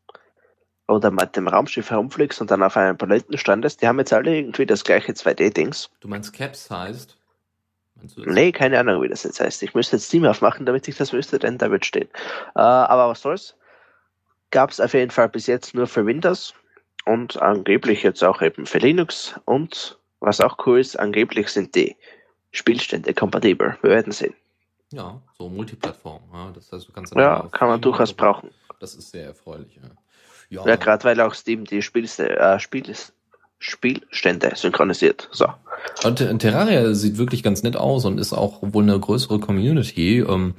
oder 0.91 1.09
mit 1.09 1.35
dem 1.35 1.47
Raumschiff 1.47 1.89
herumfliegst 1.89 2.41
und 2.41 2.51
dann 2.51 2.63
auf 2.63 2.77
einem 2.77 2.97
Planeten 2.97 3.37
standest, 3.37 3.81
die 3.81 3.87
haben 3.87 3.99
jetzt 3.99 4.13
alle 4.13 4.35
irgendwie 4.35 4.65
das 4.65 4.83
gleiche 4.83 5.13
2D-Dings. 5.13 5.89
Du 6.01 6.07
meinst 6.07 6.33
Caps 6.33 6.69
heißt? 6.69 7.17
Meinst? 7.95 8.17
Nee, 8.17 8.51
keine 8.51 8.79
Ahnung, 8.79 9.01
wie 9.01 9.07
das 9.07 9.23
jetzt 9.23 9.39
heißt. 9.39 9.63
Ich 9.63 9.73
müsste 9.73 9.95
jetzt 9.95 10.07
Steam 10.07 10.25
aufmachen, 10.25 10.65
damit 10.65 10.87
ich 10.87 10.97
das 10.97 11.13
wüsste, 11.13 11.39
denn 11.39 11.57
da 11.57 11.71
wird 11.71 11.85
stehen. 11.85 12.09
Äh, 12.55 12.59
aber 12.59 13.09
was 13.09 13.21
soll's? 13.21 13.55
Gab 14.51 14.71
es 14.71 14.79
auf 14.79 14.93
jeden 14.93 15.11
Fall 15.11 15.29
bis 15.29 15.47
jetzt 15.47 15.73
nur 15.73 15.87
für 15.87 16.05
Windows 16.05 16.53
und 17.05 17.41
angeblich 17.41 18.03
jetzt 18.03 18.23
auch 18.23 18.41
eben 18.41 18.65
für 18.65 18.77
Linux. 18.79 19.35
Und 19.45 19.97
was 20.19 20.41
auch 20.41 20.57
cool 20.65 20.79
ist, 20.79 20.99
angeblich 20.99 21.49
sind 21.49 21.75
die 21.75 21.95
Spielstände 22.51 23.13
kompatibel. 23.13 23.77
Wir 23.81 23.89
werden 23.91 24.11
sehen. 24.11 24.33
Ja, 24.91 25.21
so 25.37 25.47
Multiplattform. 25.49 26.21
Ja, 26.33 26.51
das 26.53 26.71
heißt, 26.71 26.87
du 26.87 26.91
kannst 26.91 27.15
Ja, 27.15 27.47
kann 27.51 27.69
man 27.69 27.79
Steam 27.79 27.91
durchaus 27.91 28.13
brauchen. 28.13 28.49
Das 28.79 28.93
ist 28.95 29.11
sehr 29.11 29.25
erfreulich. 29.25 29.79
Ja, 29.81 29.89
ja, 30.49 30.67
Ja, 30.67 30.75
gerade 30.75 31.03
weil 31.05 31.21
auch 31.21 31.33
Steam 31.33 31.65
die 31.65 31.81
Spielste 31.81 32.37
äh, 32.37 32.59
Spiel 32.59 32.93
Spielstände 33.59 34.51
synchronisiert. 34.55 35.29
So. 35.31 35.45
Und 36.03 36.17
Ter- 36.17 36.37
Terraria 36.39 36.93
sieht 36.93 37.17
wirklich 37.19 37.43
ganz 37.43 37.61
nett 37.63 37.77
aus 37.77 38.05
und 38.05 38.19
ist 38.19 38.33
auch 38.33 38.57
wohl 38.61 38.83
eine 38.83 38.99
größere 38.99 39.39
Community. 39.39 40.17
Ähm, 40.19 40.55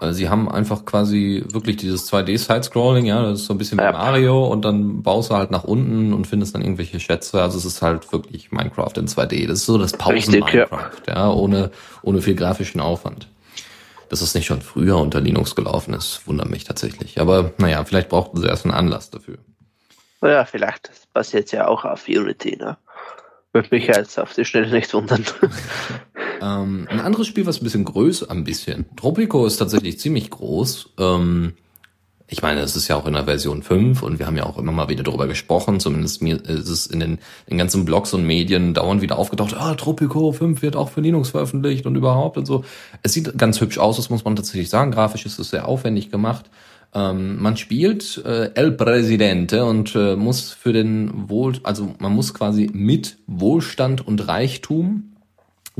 äh, 0.00 0.12
sie 0.12 0.28
haben 0.28 0.50
einfach 0.50 0.84
quasi 0.84 1.44
wirklich 1.48 1.76
dieses 1.76 2.10
2D-Side-Scrolling, 2.10 3.06
ja, 3.06 3.22
das 3.22 3.40
ist 3.40 3.46
so 3.46 3.54
ein 3.54 3.58
bisschen 3.58 3.78
wie 3.78 3.82
Ja. 3.82 3.92
Mario 3.92 4.46
und 4.46 4.64
dann 4.64 5.02
baust 5.02 5.30
du 5.30 5.34
halt 5.34 5.50
nach 5.50 5.64
unten 5.64 6.12
und 6.12 6.26
findest 6.26 6.54
dann 6.54 6.62
irgendwelche 6.62 7.00
Schätze. 7.00 7.42
Also 7.42 7.58
es 7.58 7.64
ist 7.64 7.82
halt 7.82 8.12
wirklich 8.12 8.50
Minecraft 8.50 8.92
in 8.96 9.06
2D. 9.06 9.46
Das 9.46 9.58
ist 9.58 9.66
so 9.66 9.78
das 9.78 9.92
ja. 9.92 9.98
Pausen-Minecraft, 9.98 11.02
ja. 11.06 11.30
ohne, 11.30 11.70
ohne 12.02 12.22
viel 12.22 12.34
grafischen 12.34 12.80
Aufwand. 12.80 13.28
Dass 14.08 14.22
es 14.22 14.34
nicht 14.34 14.46
schon 14.46 14.60
früher 14.60 14.96
unter 14.96 15.20
Linux 15.20 15.54
gelaufen 15.54 15.94
ist, 15.94 16.26
wundert 16.26 16.50
mich 16.50 16.64
tatsächlich. 16.64 17.20
Aber 17.20 17.52
naja, 17.58 17.84
vielleicht 17.84 18.08
brauchten 18.08 18.38
sie 18.38 18.46
erst 18.48 18.64
einen 18.64 18.74
Anlass 18.74 19.10
dafür. 19.10 19.38
Ja, 20.22 20.44
vielleicht 20.44 20.90
basiert 21.12 21.52
ja 21.52 21.68
auch 21.68 21.84
auf 21.84 22.08
Unity, 22.08 22.56
ne? 22.56 22.76
Würde 23.52 23.68
mich 23.72 23.86
jetzt 23.86 24.18
auf 24.18 24.34
die 24.34 24.44
Schnelle 24.44 24.70
nicht 24.70 24.92
wundern. 24.94 25.24
Ähm, 26.42 26.88
ein 26.90 27.00
anderes 27.00 27.26
Spiel, 27.26 27.44
was 27.44 27.60
ein 27.60 27.64
bisschen 27.64 27.84
größer, 27.84 28.30
ein 28.30 28.44
bisschen. 28.44 28.86
Tropico 28.96 29.44
ist 29.44 29.58
tatsächlich 29.58 29.98
ziemlich 29.98 30.30
groß. 30.30 30.94
Ähm, 30.98 31.52
ich 32.32 32.42
meine, 32.42 32.60
es 32.60 32.76
ist 32.76 32.86
ja 32.86 32.96
auch 32.96 33.06
in 33.06 33.14
der 33.14 33.24
Version 33.24 33.62
5 33.62 34.02
und 34.02 34.20
wir 34.20 34.26
haben 34.26 34.36
ja 34.36 34.46
auch 34.46 34.56
immer 34.56 34.70
mal 34.70 34.88
wieder 34.88 35.02
darüber 35.02 35.26
gesprochen. 35.26 35.80
Zumindest 35.80 36.22
mir 36.22 36.36
ist 36.36 36.68
es 36.68 36.86
in 36.86 37.00
den, 37.00 37.18
den 37.50 37.58
ganzen 37.58 37.84
Blogs 37.84 38.14
und 38.14 38.24
Medien 38.24 38.72
dauernd 38.72 39.02
wieder 39.02 39.18
aufgetaucht. 39.18 39.54
Ah, 39.54 39.74
Tropico 39.74 40.30
5 40.30 40.62
wird 40.62 40.76
auch 40.76 40.90
für 40.90 41.00
Linux 41.00 41.30
veröffentlicht 41.30 41.86
und 41.86 41.96
überhaupt 41.96 42.38
und 42.38 42.46
so. 42.46 42.64
Es 43.02 43.12
sieht 43.12 43.36
ganz 43.36 43.60
hübsch 43.60 43.78
aus, 43.78 43.96
das 43.96 44.10
muss 44.10 44.24
man 44.24 44.36
tatsächlich 44.36 44.70
sagen. 44.70 44.92
Grafisch 44.92 45.26
ist 45.26 45.40
es 45.40 45.50
sehr 45.50 45.66
aufwendig 45.66 46.10
gemacht. 46.10 46.46
Ähm, 46.92 47.40
man 47.40 47.56
spielt 47.56 48.22
äh, 48.24 48.52
El 48.54 48.72
Presidente 48.72 49.64
und 49.64 49.94
äh, 49.94 50.16
muss 50.16 50.52
für 50.52 50.72
den 50.72 51.28
Wohl, 51.28 51.54
also 51.62 51.94
man 51.98 52.12
muss 52.14 52.34
quasi 52.34 52.68
mit 52.72 53.18
Wohlstand 53.26 54.06
und 54.06 54.26
Reichtum 54.26 55.10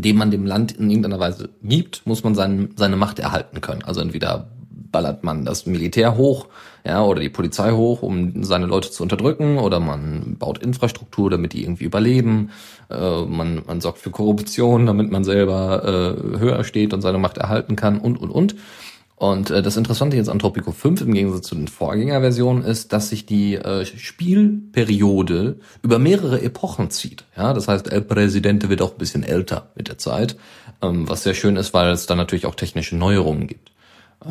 dem 0.00 0.16
man 0.16 0.30
dem 0.30 0.46
Land 0.46 0.72
in 0.72 0.88
irgendeiner 0.90 1.20
Weise 1.20 1.50
gibt, 1.62 2.06
muss 2.06 2.24
man 2.24 2.34
sein, 2.34 2.70
seine 2.76 2.96
Macht 2.96 3.18
erhalten 3.18 3.61
können. 3.61 3.82
Also 3.82 4.00
entweder 4.00 4.48
ballert 4.70 5.22
man 5.22 5.44
das 5.44 5.66
Militär 5.66 6.16
hoch, 6.16 6.48
ja, 6.84 7.04
oder 7.04 7.20
die 7.20 7.28
Polizei 7.28 7.72
hoch, 7.72 8.02
um 8.02 8.42
seine 8.42 8.66
Leute 8.66 8.90
zu 8.90 9.02
unterdrücken, 9.02 9.58
oder 9.58 9.78
man 9.78 10.36
baut 10.38 10.58
Infrastruktur, 10.58 11.30
damit 11.30 11.52
die 11.52 11.62
irgendwie 11.62 11.84
überleben. 11.84 12.50
Äh, 12.90 13.22
man, 13.22 13.62
man 13.66 13.80
sorgt 13.80 13.98
für 13.98 14.11
Korruption, 14.11 14.86
damit 14.86 15.11
man 15.11 15.22
selber 15.22 15.84
äh, 15.84 16.38
höher 16.38 16.64
steht 16.64 16.92
und 16.92 17.02
seine 17.02 17.18
Macht 17.18 17.38
erhalten 17.38 17.76
kann 17.76 17.98
und 17.98 18.18
und 18.18 18.30
und. 18.30 18.56
Und 19.20 19.50
äh, 19.50 19.60
das 19.60 19.76
Interessante 19.76 20.16
jetzt 20.16 20.30
an 20.30 20.38
Tropico 20.38 20.72
5 20.72 21.02
im 21.02 21.12
Gegensatz 21.12 21.46
zu 21.48 21.54
den 21.54 21.68
Vorgängerversionen 21.68 22.64
ist, 22.64 22.94
dass 22.94 23.10
sich 23.10 23.26
die 23.26 23.54
äh, 23.54 23.84
Spielperiode 23.84 25.56
über 25.82 25.98
mehrere 25.98 26.40
Epochen 26.40 26.88
zieht. 26.88 27.24
Ja, 27.36 27.52
das 27.52 27.68
heißt, 27.68 27.92
El 27.92 28.00
Presidente 28.00 28.70
wird 28.70 28.80
auch 28.80 28.92
ein 28.92 28.98
bisschen 28.98 29.22
älter 29.22 29.72
mit 29.74 29.88
der 29.88 29.98
Zeit, 29.98 30.36
ähm, 30.80 31.06
was 31.06 31.22
sehr 31.22 31.34
schön 31.34 31.56
ist, 31.56 31.74
weil 31.74 31.90
es 31.90 32.06
dann 32.06 32.16
natürlich 32.16 32.46
auch 32.46 32.54
technische 32.54 32.96
Neuerungen 32.96 33.46
gibt. 33.46 33.72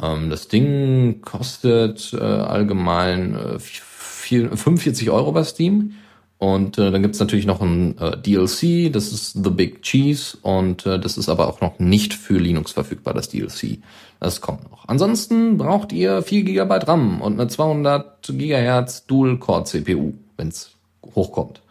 Ähm, 0.01 0.31
das 0.31 0.47
Ding 0.47 1.21
kostet 1.21 2.11
äh, 2.11 2.23
allgemein 2.23 3.35
äh, 3.35 3.59
vier- 3.59 4.57
45 4.57 5.11
Euro 5.11 5.31
bei 5.33 5.43
Steam. 5.43 5.93
Und 6.39 6.77
äh, 6.79 6.89
dann 6.89 7.01
gibt's 7.03 7.19
natürlich 7.19 7.45
noch 7.45 7.61
ein 7.61 7.95
äh, 7.99 8.17
DLC, 8.17 8.91
das 8.91 9.11
ist 9.11 9.43
The 9.43 9.49
Big 9.49 9.83
Cheese 9.83 10.37
und 10.41 10.85
äh, 10.85 10.97
das 10.97 11.17
ist 11.17 11.27
aber 11.27 11.49
auch 11.49 11.59
noch 11.59 11.79
nicht 11.79 12.13
für 12.13 12.37
Linux 12.37 12.71
verfügbar, 12.71 13.13
das 13.13 13.27
DLC. 13.27 13.79
Das 14.19 14.41
kommt 14.41 14.69
noch. 14.69 14.87
Ansonsten 14.87 15.57
braucht 15.57 15.93
ihr 15.93 16.21
4 16.21 16.43
GB 16.43 16.75
RAM 16.85 17.21
und 17.21 17.39
eine 17.39 17.47
200 17.47 18.27
GHz 18.27 19.05
Dual-Core-CPU, 19.05 20.13
wenn's 20.35 20.71
hochkommt. 21.15 21.61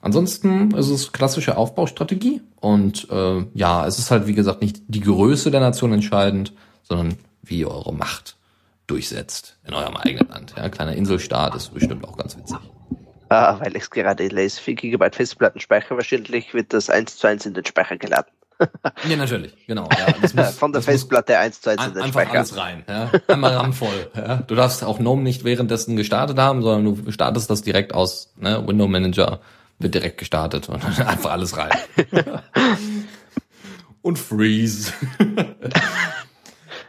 Ansonsten 0.00 0.72
ist 0.72 0.88
es 0.88 1.12
klassische 1.12 1.56
Aufbaustrategie 1.56 2.40
und 2.60 3.08
äh, 3.10 3.44
ja, 3.54 3.86
es 3.86 3.98
ist 3.98 4.10
halt 4.10 4.26
wie 4.26 4.34
gesagt 4.34 4.62
nicht 4.62 4.82
die 4.88 5.00
Größe 5.00 5.50
der 5.50 5.60
Nation 5.60 5.92
entscheidend, 5.92 6.52
sondern 6.82 7.16
wie 7.42 7.60
ihr 7.60 7.70
eure 7.70 7.92
Macht 7.92 8.36
durchsetzt 8.86 9.56
in 9.66 9.74
eurem 9.74 9.96
eigenen 9.96 10.28
Land. 10.28 10.54
Ja, 10.56 10.68
kleiner 10.68 10.94
Inselstaat 10.94 11.54
ist 11.54 11.74
bestimmt 11.74 12.06
auch 12.06 12.16
ganz 12.16 12.36
witzig. 12.36 12.58
Ah, 13.28 13.58
weil 13.58 13.76
ich 13.76 13.82
es 13.82 13.90
gerade 13.90 14.28
lese, 14.28 14.60
4 14.60 14.74
GB 14.76 15.10
Festplattenspeicher, 15.10 15.96
wahrscheinlich 15.96 16.54
wird 16.54 16.72
das 16.72 16.88
1 16.88 17.16
zu 17.16 17.26
1 17.26 17.46
in 17.46 17.54
den 17.54 17.64
Speicher 17.64 17.96
geladen. 17.96 18.30
Ja, 19.08 19.16
natürlich, 19.16 19.66
genau. 19.66 19.88
Ja, 19.98 20.12
das 20.22 20.34
muss, 20.34 20.50
Von 20.56 20.72
der 20.72 20.82
Festplatte 20.82 21.38
1 21.38 21.60
zu 21.60 21.70
1 21.70 21.80
in 21.80 21.86
ein, 21.86 21.94
den 21.94 22.02
einfach 22.02 22.22
Speicher. 22.22 22.38
alles 22.38 22.56
rein. 22.56 22.84
Ja? 22.88 23.10
Einmal 23.28 23.54
randvoll. 23.56 24.10
Ja? 24.14 24.36
Du 24.36 24.54
darfst 24.54 24.82
auch 24.82 24.98
GNOME 24.98 25.22
nicht 25.22 25.44
währenddessen 25.44 25.96
gestartet 25.96 26.38
haben, 26.38 26.62
sondern 26.62 27.04
du 27.04 27.10
startest 27.12 27.50
das 27.50 27.62
direkt 27.62 27.94
aus. 27.94 28.32
Ne? 28.36 28.62
Window 28.66 28.88
Manager 28.88 29.40
wird 29.78 29.94
direkt 29.94 30.18
gestartet 30.18 30.68
und 30.68 30.82
dann 30.82 31.06
einfach 31.06 31.32
alles 31.32 31.56
rein. 31.56 31.70
und 34.02 34.18
Freeze. 34.18 34.92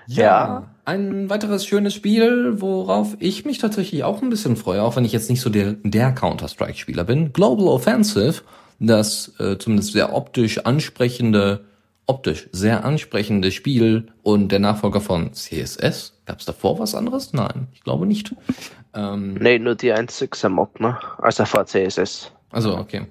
Ja. 0.07 0.69
Ein 0.85 1.29
weiteres 1.29 1.65
schönes 1.65 1.93
Spiel, 1.93 2.61
worauf 2.61 3.17
ich 3.19 3.43
mich 3.43 3.57
tatsächlich 3.57 4.05
auch 4.05 4.21
ein 4.21 4.29
bisschen 4.29 4.55
freue, 4.55 4.81
auch 4.83 4.95
wenn 4.95 5.03
ich 5.03 5.11
jetzt 5.11 5.29
nicht 5.29 5.41
so 5.41 5.49
der, 5.49 5.73
der 5.83 6.13
Counter-Strike-Spieler 6.13 7.03
bin. 7.03 7.33
Global 7.33 7.67
Offensive, 7.67 8.41
das 8.79 9.33
äh, 9.39 9.57
zumindest 9.57 9.93
sehr 9.93 10.13
optisch 10.13 10.59
ansprechende, 10.59 11.65
optisch 12.05 12.47
sehr 12.51 12.85
ansprechende 12.85 13.51
Spiel 13.51 14.07
und 14.23 14.51
der 14.51 14.59
Nachfolger 14.59 15.01
von 15.01 15.33
CSS. 15.33 16.13
Gab 16.25 16.39
es 16.39 16.45
davor 16.45 16.79
was 16.79 16.95
anderes? 16.95 17.33
Nein, 17.33 17.67
ich 17.73 17.83
glaube 17.83 18.05
nicht. 18.05 18.35
Ähm, 18.93 19.35
Nee, 19.35 19.59
nur 19.59 19.75
die 19.75 19.93
1.6er 19.93 20.49
Mod, 20.49 20.79
ne? 20.79 20.97
Also 21.19 21.45
vor 21.45 21.65
CSS. 21.65 22.31
also, 22.51 22.77
okay. 22.77 23.07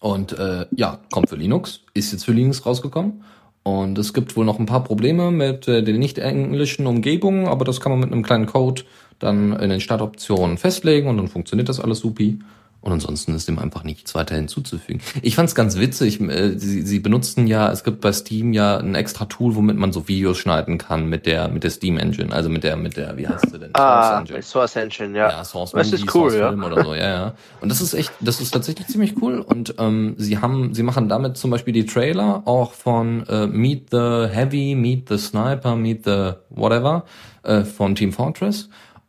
Und 0.00 0.38
äh, 0.38 0.66
ja, 0.72 0.98
kommt 1.10 1.28
für 1.30 1.36
Linux, 1.36 1.80
ist 1.94 2.12
jetzt 2.12 2.24
für 2.24 2.32
Linux 2.32 2.66
rausgekommen. 2.66 3.24
Und 3.62 3.98
es 3.98 4.14
gibt 4.14 4.36
wohl 4.36 4.44
noch 4.44 4.60
ein 4.60 4.66
paar 4.66 4.84
Probleme 4.84 5.32
mit 5.32 5.66
äh, 5.66 5.82
den 5.82 5.98
nicht 5.98 6.18
englischen 6.18 6.86
Umgebungen, 6.86 7.48
aber 7.48 7.64
das 7.64 7.80
kann 7.80 7.90
man 7.90 8.00
mit 8.00 8.12
einem 8.12 8.22
kleinen 8.22 8.46
Code 8.46 8.82
dann 9.18 9.54
in 9.54 9.70
den 9.70 9.80
Startoptionen 9.80 10.58
festlegen 10.58 11.08
und 11.08 11.16
dann 11.16 11.28
funktioniert 11.28 11.68
das 11.68 11.80
alles 11.80 11.98
supi. 12.00 12.38
Und 12.86 12.92
ansonsten 12.92 13.34
ist 13.34 13.48
dem 13.48 13.58
einfach 13.58 13.82
nichts 13.82 14.14
weiter 14.14 14.36
hinzuzufügen. 14.36 15.02
Ich 15.20 15.34
fand 15.34 15.48
es 15.48 15.56
ganz 15.56 15.76
witzig. 15.76 16.20
äh, 16.20 16.56
Sie, 16.56 16.82
sie 16.82 17.00
benutzen 17.00 17.48
ja, 17.48 17.72
es 17.72 17.82
gibt 17.82 18.00
bei 18.00 18.12
Steam 18.12 18.52
ja 18.52 18.76
ein 18.76 18.94
extra 18.94 19.24
Tool, 19.24 19.56
womit 19.56 19.76
man 19.76 19.92
so 19.92 20.06
Videos 20.06 20.38
schneiden 20.38 20.78
kann 20.78 21.08
mit 21.08 21.26
der 21.26 21.48
mit 21.48 21.64
der 21.64 21.70
Steam 21.70 21.98
Engine, 21.98 22.32
also 22.32 22.48
mit 22.48 22.62
der 22.62 22.76
mit 22.76 22.96
der 22.96 23.16
wie 23.16 23.26
heißt 23.26 23.50
sie 23.50 23.58
denn? 23.58 23.70
Ah, 23.72 24.02
Source 24.02 24.20
Engine. 24.20 24.42
Source 24.42 24.76
Engine, 24.76 25.18
ja. 25.18 25.30
Ja, 25.30 25.44
Source 25.44 25.72
das 25.72 25.90
Movie, 25.90 26.02
ist 26.02 26.14
cool, 26.14 26.30
Source 26.30 26.34
ja. 26.36 26.48
Film 26.50 26.62
oder 26.62 26.84
so, 26.84 26.94
ja, 26.94 27.08
ja. 27.08 27.34
Und 27.60 27.70
das 27.70 27.80
ist 27.80 27.92
echt, 27.92 28.12
das 28.20 28.40
ist 28.40 28.52
tatsächlich 28.52 28.86
ziemlich 28.86 29.20
cool. 29.20 29.40
Und 29.40 29.74
ähm, 29.78 30.14
sie 30.16 30.38
haben, 30.38 30.72
sie 30.72 30.84
machen 30.84 31.08
damit 31.08 31.36
zum 31.36 31.50
Beispiel 31.50 31.74
die 31.74 31.86
Trailer 31.86 32.42
auch 32.44 32.72
von 32.72 33.26
äh, 33.28 33.48
Meet 33.48 33.88
the 33.90 34.28
Heavy, 34.30 34.76
Meet 34.76 35.08
the 35.08 35.18
Sniper, 35.18 35.74
Meet 35.74 36.04
the 36.04 36.30
whatever 36.50 37.04
äh, 37.42 37.64
von 37.64 37.96
Team 37.96 38.12
Fortress. 38.12 38.68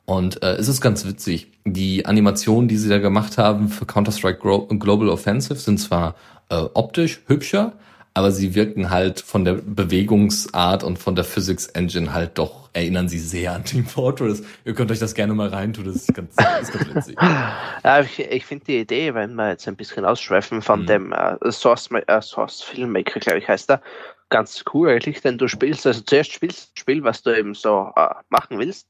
Und 0.09 0.41
äh, 0.41 0.53
es 0.53 0.69
ist 0.69 0.79
ganz 0.79 1.05
witzig. 1.05 1.47
Die 1.65 2.05
Animationen, 2.05 2.69
die 2.69 2.77
sie 2.77 2.87
da 2.87 2.97
gemacht 2.97 3.37
haben 3.37 3.67
für 3.67 3.85
Counter-Strike 3.85 4.39
Global 4.79 5.09
Offensive, 5.09 5.55
sind 5.59 5.79
zwar 5.79 6.15
äh, 6.49 6.55
optisch 6.73 7.19
hübscher, 7.27 7.73
aber 8.13 8.31
sie 8.31 8.55
wirken 8.55 8.89
halt 8.89 9.19
von 9.19 9.43
der 9.43 9.55
Bewegungsart 9.55 10.85
und 10.85 10.97
von 10.97 11.15
der 11.15 11.25
Physics 11.25 11.67
Engine 11.67 12.13
halt 12.13 12.37
doch, 12.37 12.69
erinnern 12.71 13.09
sie 13.09 13.19
sehr 13.19 13.51
an 13.51 13.65
Team 13.65 13.85
Fortress. 13.85 14.43
Ihr 14.63 14.73
könnt 14.73 14.91
euch 14.91 14.99
das 14.99 15.13
gerne 15.13 15.33
mal 15.33 15.49
reintun, 15.49 15.83
das 15.83 15.97
ist 15.97 16.13
ganz, 16.13 16.29
ist 16.61 16.71
ganz 16.71 16.95
witzig. 16.95 17.17
Ja, 17.83 17.99
ich 17.99 18.17
ich 18.19 18.45
finde 18.45 18.63
die 18.65 18.79
Idee, 18.79 19.13
wenn 19.13 19.35
wir 19.35 19.49
jetzt 19.49 19.67
ein 19.67 19.75
bisschen 19.75 20.05
ausschweifen 20.05 20.61
von 20.61 20.83
Mhm. 20.83 20.87
dem 20.87 21.11
äh, 21.11 21.51
Source, 21.51 21.89
äh, 21.91 22.21
Source 22.21 22.61
Filmmaker, 22.61 23.19
glaube 23.19 23.39
ich, 23.39 23.47
heißt 23.49 23.69
er, 23.71 23.81
ganz 24.29 24.63
cool 24.73 24.89
eigentlich, 24.89 25.21
denn 25.21 25.37
du 25.37 25.47
spielst, 25.49 25.85
also 25.85 25.99
zuerst 26.01 26.31
spielst 26.31 26.59
du 26.59 26.69
das 26.75 26.79
Spiel, 26.81 27.03
was 27.03 27.21
du 27.23 27.37
eben 27.37 27.53
so 27.53 27.91
äh, 27.97 28.07
machen 28.29 28.57
willst, 28.57 28.87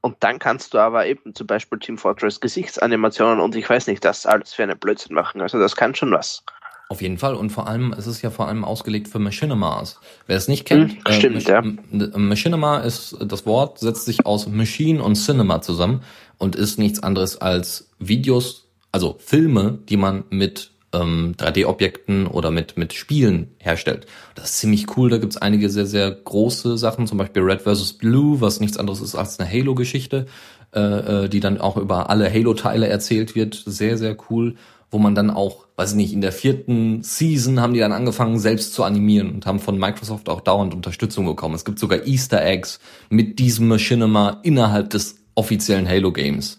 und 0.00 0.16
dann 0.20 0.38
kannst 0.38 0.74
du 0.74 0.78
aber 0.78 1.06
eben 1.06 1.34
zum 1.34 1.46
Beispiel 1.46 1.78
Team 1.78 1.98
Fortress 1.98 2.40
Gesichtsanimationen 2.40 3.40
und 3.40 3.54
ich 3.56 3.68
weiß 3.68 3.86
nicht, 3.86 4.04
das 4.04 4.26
alles 4.26 4.54
für 4.54 4.62
einen 4.62 4.78
Blödsinn 4.78 5.14
machen. 5.14 5.40
Also 5.40 5.58
das 5.58 5.76
kann 5.76 5.94
schon 5.94 6.10
was. 6.12 6.42
Auf 6.90 7.02
jeden 7.02 7.18
Fall 7.18 7.34
und 7.34 7.50
vor 7.50 7.66
allem, 7.68 7.92
es 7.92 8.06
ist 8.06 8.22
ja 8.22 8.30
vor 8.30 8.48
allem 8.48 8.64
ausgelegt 8.64 9.08
für 9.08 9.18
Machinimas. 9.18 10.00
Wer 10.26 10.36
es 10.38 10.48
nicht 10.48 10.64
kennt, 10.64 10.92
Hm, 11.06 11.12
stimmt, 11.12 11.46
ja. 11.46 11.58
M- 11.58 11.78
Machinima 12.16 12.78
ist 12.78 13.16
das 13.20 13.44
Wort, 13.44 13.78
setzt 13.78 14.06
sich 14.06 14.24
aus 14.24 14.46
Machine 14.46 15.02
und 15.02 15.16
Cinema 15.16 15.60
zusammen 15.60 16.02
und 16.38 16.56
ist 16.56 16.78
nichts 16.78 17.02
anderes 17.02 17.40
als 17.40 17.90
Videos, 17.98 18.68
also 18.90 19.16
Filme, 19.18 19.78
die 19.88 19.98
man 19.98 20.24
mit 20.30 20.70
ähm, 20.92 21.34
3D-Objekten 21.36 22.26
oder 22.26 22.50
mit 22.50 22.76
mit 22.76 22.92
Spielen 22.92 23.54
herstellt. 23.58 24.06
Das 24.34 24.50
ist 24.50 24.58
ziemlich 24.58 24.96
cool. 24.96 25.10
Da 25.10 25.18
gibt's 25.18 25.36
einige 25.36 25.70
sehr 25.70 25.86
sehr 25.86 26.10
große 26.10 26.78
Sachen, 26.78 27.06
zum 27.06 27.18
Beispiel 27.18 27.42
Red 27.42 27.62
vs. 27.62 27.94
Blue, 27.94 28.40
was 28.40 28.60
nichts 28.60 28.76
anderes 28.76 29.00
ist 29.00 29.14
als 29.14 29.38
eine 29.38 29.50
Halo-Geschichte, 29.50 30.26
äh, 30.74 30.80
äh, 31.24 31.28
die 31.28 31.40
dann 31.40 31.60
auch 31.60 31.76
über 31.76 32.10
alle 32.10 32.32
Halo-Teile 32.32 32.88
erzählt 32.88 33.34
wird. 33.34 33.62
Sehr 33.66 33.98
sehr 33.98 34.16
cool 34.30 34.54
wo 34.90 34.98
man 34.98 35.14
dann 35.14 35.30
auch, 35.30 35.66
weiß 35.76 35.90
ich 35.90 35.96
nicht, 35.96 36.12
in 36.12 36.20
der 36.20 36.32
vierten 36.32 37.02
Season 37.02 37.60
haben 37.60 37.74
die 37.74 37.80
dann 37.80 37.92
angefangen, 37.92 38.38
selbst 38.38 38.72
zu 38.72 38.84
animieren 38.84 39.30
und 39.30 39.46
haben 39.46 39.58
von 39.58 39.78
Microsoft 39.78 40.28
auch 40.28 40.40
dauernd 40.40 40.74
Unterstützung 40.74 41.26
bekommen. 41.26 41.54
Es 41.54 41.64
gibt 41.64 41.78
sogar 41.78 42.06
Easter 42.06 42.42
Eggs 42.44 42.80
mit 43.10 43.38
diesem 43.38 43.68
Machinima 43.68 44.40
innerhalb 44.42 44.90
des 44.90 45.16
offiziellen 45.34 45.88
Halo 45.88 46.12
Games, 46.12 46.58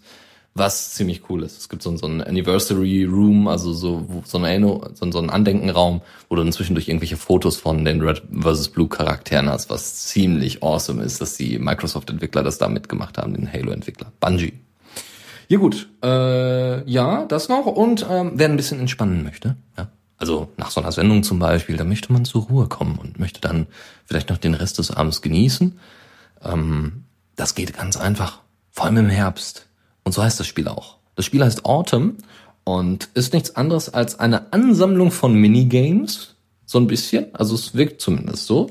was 0.53 0.93
ziemlich 0.93 1.29
cool 1.29 1.43
ist. 1.43 1.57
Es 1.57 1.69
gibt 1.69 1.81
so, 1.83 1.95
so 1.95 2.05
einen 2.05 2.21
Anniversary 2.21 3.05
Room, 3.05 3.47
also 3.47 3.71
so, 3.73 4.05
so, 4.25 4.37
eine 4.37 4.49
Erinnerung, 4.49 4.89
so, 4.93 5.05
einen 5.19 5.29
Andenkenraum, 5.29 6.01
wo 6.27 6.35
du 6.35 6.43
dann 6.43 6.51
zwischendurch 6.51 6.87
irgendwelche 6.87 7.17
Fotos 7.17 7.57
von 7.57 7.85
den 7.85 8.01
Red 8.01 8.23
vs. 8.31 8.69
Blue 8.69 8.89
Charakteren 8.89 9.49
hast, 9.49 9.69
was 9.69 10.07
ziemlich 10.07 10.63
awesome 10.63 11.03
ist, 11.03 11.21
dass 11.21 11.37
die 11.37 11.59
Microsoft-Entwickler 11.59 12.43
das 12.43 12.57
da 12.57 12.67
mitgemacht 12.67 13.17
haben, 13.17 13.33
den 13.33 13.51
Halo-Entwickler. 13.51 14.11
Bungie. 14.19 14.53
Ja 15.47 15.57
gut, 15.57 15.89
äh, 16.03 16.89
ja, 16.89 17.25
das 17.25 17.49
noch. 17.49 17.65
Und 17.65 18.05
ähm, 18.09 18.33
wer 18.35 18.49
ein 18.49 18.55
bisschen 18.55 18.79
entspannen 18.79 19.23
möchte, 19.23 19.55
ja, 19.77 19.87
also 20.17 20.49
nach 20.57 20.69
so 20.69 20.81
einer 20.81 20.91
Sendung 20.91 21.23
zum 21.23 21.39
Beispiel, 21.39 21.77
da 21.77 21.85
möchte 21.85 22.11
man 22.11 22.25
zur 22.25 22.43
Ruhe 22.43 22.67
kommen 22.67 22.99
und 22.99 23.19
möchte 23.19 23.41
dann 23.41 23.67
vielleicht 24.05 24.29
noch 24.29 24.37
den 24.37 24.53
Rest 24.53 24.77
des 24.77 24.91
Abends 24.91 25.21
genießen. 25.21 25.79
Ähm, 26.43 27.05
das 27.35 27.55
geht 27.55 27.73
ganz 27.73 27.95
einfach, 27.97 28.41
vor 28.69 28.85
allem 28.85 28.97
im 28.97 29.09
Herbst. 29.09 29.68
Und 30.03 30.13
so 30.13 30.23
heißt 30.23 30.39
das 30.39 30.47
Spiel 30.47 30.67
auch. 30.67 30.97
Das 31.15 31.25
Spiel 31.25 31.43
heißt 31.43 31.65
Autumn 31.65 32.17
und 32.63 33.09
ist 33.13 33.33
nichts 33.33 33.55
anderes 33.55 33.93
als 33.93 34.19
eine 34.19 34.53
Ansammlung 34.53 35.11
von 35.11 35.33
Minigames, 35.33 36.35
so 36.65 36.79
ein 36.79 36.87
bisschen. 36.87 37.33
Also 37.33 37.55
es 37.55 37.75
wirkt 37.75 38.01
zumindest 38.01 38.45
so. 38.45 38.69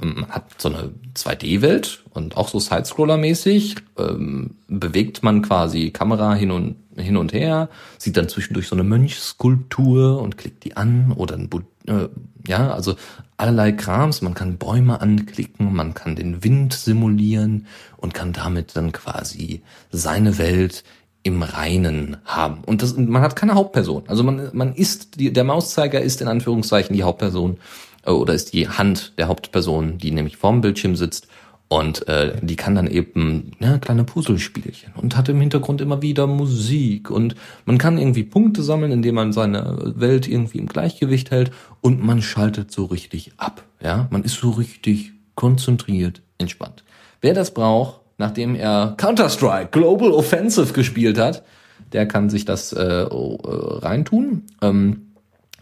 Ähm, 0.00 0.14
Man 0.16 0.30
hat 0.30 0.60
so 0.60 0.68
eine 0.68 0.90
2D-Welt 1.14 2.04
und 2.10 2.36
auch 2.36 2.48
so 2.48 2.58
Sidescroller-mäßig 2.58 3.76
ähm, 3.98 4.56
bewegt 4.68 5.22
man 5.22 5.42
quasi 5.42 5.90
Kamera 5.90 6.34
hin 6.34 6.50
und 6.50 6.76
hin 6.96 7.16
und 7.16 7.32
her, 7.32 7.68
sieht 7.98 8.16
dann 8.16 8.28
zwischendurch 8.28 8.68
so 8.68 8.76
eine 8.76 8.84
Mönchskulptur 8.84 10.20
und 10.20 10.36
klickt 10.36 10.64
die 10.64 10.76
an 10.76 11.12
oder 11.12 11.36
ein 11.36 11.48
Bu 11.48 11.60
äh, 11.90 12.08
ja, 12.46 12.72
also 12.72 12.96
allerlei 13.36 13.72
Krams. 13.72 14.22
Man 14.22 14.34
kann 14.34 14.58
Bäume 14.58 15.00
anklicken, 15.00 15.74
man 15.74 15.94
kann 15.94 16.16
den 16.16 16.42
Wind 16.44 16.72
simulieren 16.72 17.66
und 17.96 18.14
kann 18.14 18.32
damit 18.32 18.76
dann 18.76 18.92
quasi 18.92 19.62
seine 19.90 20.38
Welt 20.38 20.84
im 21.22 21.42
Reinen 21.42 22.16
haben. 22.24 22.62
Und 22.64 22.82
das, 22.82 22.96
man 22.96 23.20
hat 23.20 23.36
keine 23.36 23.54
Hauptperson. 23.54 24.04
Also 24.06 24.22
man, 24.22 24.48
man 24.52 24.74
ist, 24.74 25.20
die, 25.20 25.32
der 25.32 25.44
Mauszeiger 25.44 26.00
ist 26.00 26.22
in 26.22 26.28
Anführungszeichen 26.28 26.96
die 26.96 27.02
Hauptperson 27.02 27.58
äh, 28.06 28.10
oder 28.10 28.32
ist 28.32 28.52
die 28.54 28.68
Hand 28.68 29.12
der 29.18 29.28
Hauptperson, 29.28 29.98
die 29.98 30.12
nämlich 30.12 30.38
vorm 30.38 30.62
Bildschirm 30.62 30.96
sitzt 30.96 31.28
und 31.70 32.08
äh, 32.08 32.36
die 32.42 32.56
kann 32.56 32.74
dann 32.74 32.88
eben 32.88 33.52
ja, 33.60 33.78
kleine 33.78 34.02
Puzzlespielchen 34.02 34.92
und 34.96 35.16
hat 35.16 35.28
im 35.28 35.40
Hintergrund 35.40 35.80
immer 35.80 36.02
wieder 36.02 36.26
Musik 36.26 37.12
und 37.12 37.36
man 37.64 37.78
kann 37.78 37.96
irgendwie 37.96 38.24
Punkte 38.24 38.64
sammeln, 38.64 38.90
indem 38.90 39.14
man 39.14 39.32
seine 39.32 39.92
Welt 39.94 40.26
irgendwie 40.26 40.58
im 40.58 40.66
Gleichgewicht 40.66 41.30
hält 41.30 41.52
und 41.80 42.04
man 42.04 42.22
schaltet 42.22 42.72
so 42.72 42.86
richtig 42.86 43.32
ab. 43.36 43.62
Ja, 43.80 44.08
man 44.10 44.24
ist 44.24 44.40
so 44.40 44.50
richtig 44.50 45.12
konzentriert, 45.36 46.22
entspannt. 46.38 46.82
Wer 47.20 47.34
das 47.34 47.54
braucht, 47.54 48.00
nachdem 48.18 48.56
er 48.56 48.94
Counter-Strike 48.96 49.68
Global 49.70 50.10
Offensive 50.10 50.72
gespielt 50.72 51.20
hat, 51.20 51.44
der 51.92 52.06
kann 52.06 52.30
sich 52.30 52.44
das 52.44 52.72
äh, 52.72 52.82
äh, 52.82 53.08
reintun. 53.08 54.42
Ähm, 54.60 55.12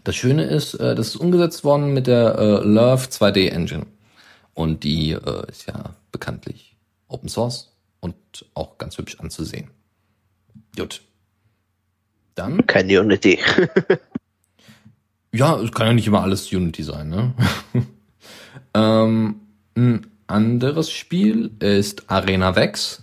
das 0.03 0.15
Schöne 0.15 0.45
ist, 0.45 0.73
äh, 0.73 0.95
das 0.95 1.09
ist 1.09 1.17
umgesetzt 1.17 1.63
worden 1.63 1.93
mit 1.93 2.07
der 2.07 2.35
äh, 2.39 2.67
Love 2.67 3.05
2D 3.05 3.49
Engine. 3.49 3.85
Und 4.59 4.83
die 4.83 5.11
äh, 5.11 5.49
ist 5.49 5.67
ja 5.67 5.95
bekanntlich 6.11 6.75
Open 7.07 7.29
Source 7.29 7.71
und 8.01 8.15
auch 8.55 8.77
ganz 8.77 8.97
hübsch 8.97 9.17
anzusehen. 9.17 9.69
Gut. 10.75 11.01
Dann, 12.35 12.67
Kein 12.67 12.87
Unity. 12.87 13.39
ja, 15.31 15.57
es 15.61 15.71
kann 15.71 15.87
ja 15.87 15.93
nicht 15.93 16.07
immer 16.07 16.23
alles 16.23 16.51
Unity 16.51 16.83
sein, 16.83 17.07
ne? 17.07 17.33
ähm, 18.73 19.39
ein 19.75 20.07
anderes 20.27 20.91
Spiel 20.91 21.51
ist 21.59 22.11
Arena 22.11 22.53
Vex. 22.57 23.01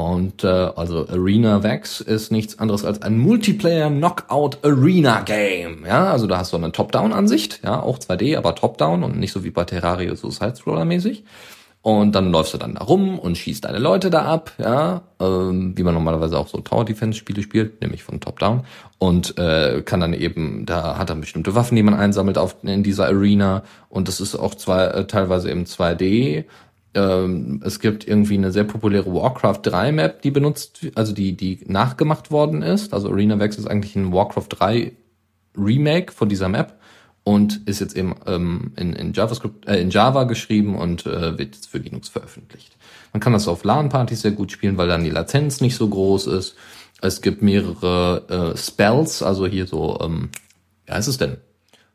Und 0.00 0.44
äh, 0.44 0.46
also 0.46 1.06
Arena 1.10 1.62
Vex 1.62 2.00
ist 2.00 2.32
nichts 2.32 2.58
anderes 2.58 2.86
als 2.86 3.02
ein 3.02 3.18
Multiplayer 3.18 3.90
Knockout 3.90 4.56
Arena 4.62 5.20
Game. 5.20 5.84
Ja, 5.86 6.10
also 6.10 6.26
da 6.26 6.38
hast 6.38 6.54
du 6.54 6.56
eine 6.56 6.72
Top-Down-Ansicht, 6.72 7.60
ja, 7.62 7.82
auch 7.82 7.98
2D, 7.98 8.38
aber 8.38 8.54
Top-Down 8.54 9.04
und 9.04 9.18
nicht 9.18 9.32
so 9.32 9.44
wie 9.44 9.50
bei 9.50 9.64
Terraria 9.64 10.16
so 10.16 10.30
Side-Scroller-mäßig. 10.30 11.24
Und 11.82 12.14
dann 12.14 12.32
läufst 12.32 12.54
du 12.54 12.58
dann 12.58 12.76
da 12.76 12.84
rum 12.84 13.18
und 13.18 13.36
schießt 13.36 13.66
deine 13.66 13.78
Leute 13.78 14.08
da 14.08 14.24
ab, 14.24 14.52
ja, 14.56 15.02
ähm, 15.20 15.76
wie 15.76 15.82
man 15.82 15.92
normalerweise 15.92 16.38
auch 16.38 16.48
so 16.48 16.60
Tower 16.60 16.86
Defense 16.86 17.18
Spiele 17.18 17.42
spielt, 17.42 17.82
nämlich 17.82 18.02
von 18.02 18.20
Top 18.20 18.38
Down 18.38 18.64
und 18.98 19.36
äh, 19.38 19.82
kann 19.82 20.00
dann 20.00 20.14
eben, 20.14 20.64
da 20.64 20.96
hat 20.96 21.10
er 21.10 21.16
bestimmte 21.16 21.54
Waffen, 21.54 21.76
die 21.76 21.82
man 21.82 21.94
einsammelt 21.94 22.38
auf 22.38 22.56
in 22.62 22.82
dieser 22.82 23.06
Arena 23.06 23.64
und 23.90 24.08
das 24.08 24.20
ist 24.20 24.34
auch 24.34 24.54
zwei, 24.54 24.84
äh, 24.86 25.06
teilweise 25.06 25.50
im 25.50 25.64
2D. 25.64 26.44
Ähm, 26.94 27.62
es 27.64 27.78
gibt 27.78 28.06
irgendwie 28.06 28.34
eine 28.34 28.52
sehr 28.52 28.64
populäre 28.64 29.12
Warcraft 29.14 29.60
3 29.62 29.92
Map, 29.92 30.22
die 30.22 30.30
benutzt, 30.30 30.86
also 30.94 31.12
die 31.12 31.36
die 31.36 31.60
nachgemacht 31.66 32.30
worden 32.30 32.62
ist. 32.62 32.92
Also 32.92 33.10
Arena 33.10 33.38
Vex 33.38 33.58
ist 33.58 33.66
eigentlich 33.66 33.94
ein 33.96 34.12
Warcraft 34.12 34.48
3 34.48 34.92
Remake 35.56 36.12
von 36.12 36.28
dieser 36.28 36.48
Map 36.48 36.80
und 37.22 37.68
ist 37.68 37.80
jetzt 37.80 37.96
eben 37.96 38.16
ähm, 38.26 38.72
in, 38.76 38.92
in 38.94 39.12
JavaScript, 39.12 39.68
äh, 39.68 39.80
in 39.80 39.90
Java 39.90 40.24
geschrieben 40.24 40.76
und 40.76 41.06
äh, 41.06 41.38
wird 41.38 41.54
jetzt 41.54 41.68
für 41.68 41.78
Linux 41.78 42.08
veröffentlicht. 42.08 42.76
Man 43.12 43.20
kann 43.20 43.32
das 43.32 43.48
auf 43.48 43.64
LAN-Partys 43.64 44.22
sehr 44.22 44.32
gut 44.32 44.52
spielen, 44.52 44.76
weil 44.76 44.88
dann 44.88 45.04
die 45.04 45.10
Latenz 45.10 45.60
nicht 45.60 45.76
so 45.76 45.88
groß 45.88 46.26
ist. 46.28 46.56
Es 47.02 47.20
gibt 47.20 47.42
mehrere 47.42 48.52
äh, 48.54 48.56
Spells, 48.56 49.22
also 49.22 49.46
hier 49.46 49.66
so, 49.66 49.98
ähm, 50.00 50.30
wie 50.86 50.92
heißt 50.92 51.08
es 51.08 51.18
denn? 51.18 51.36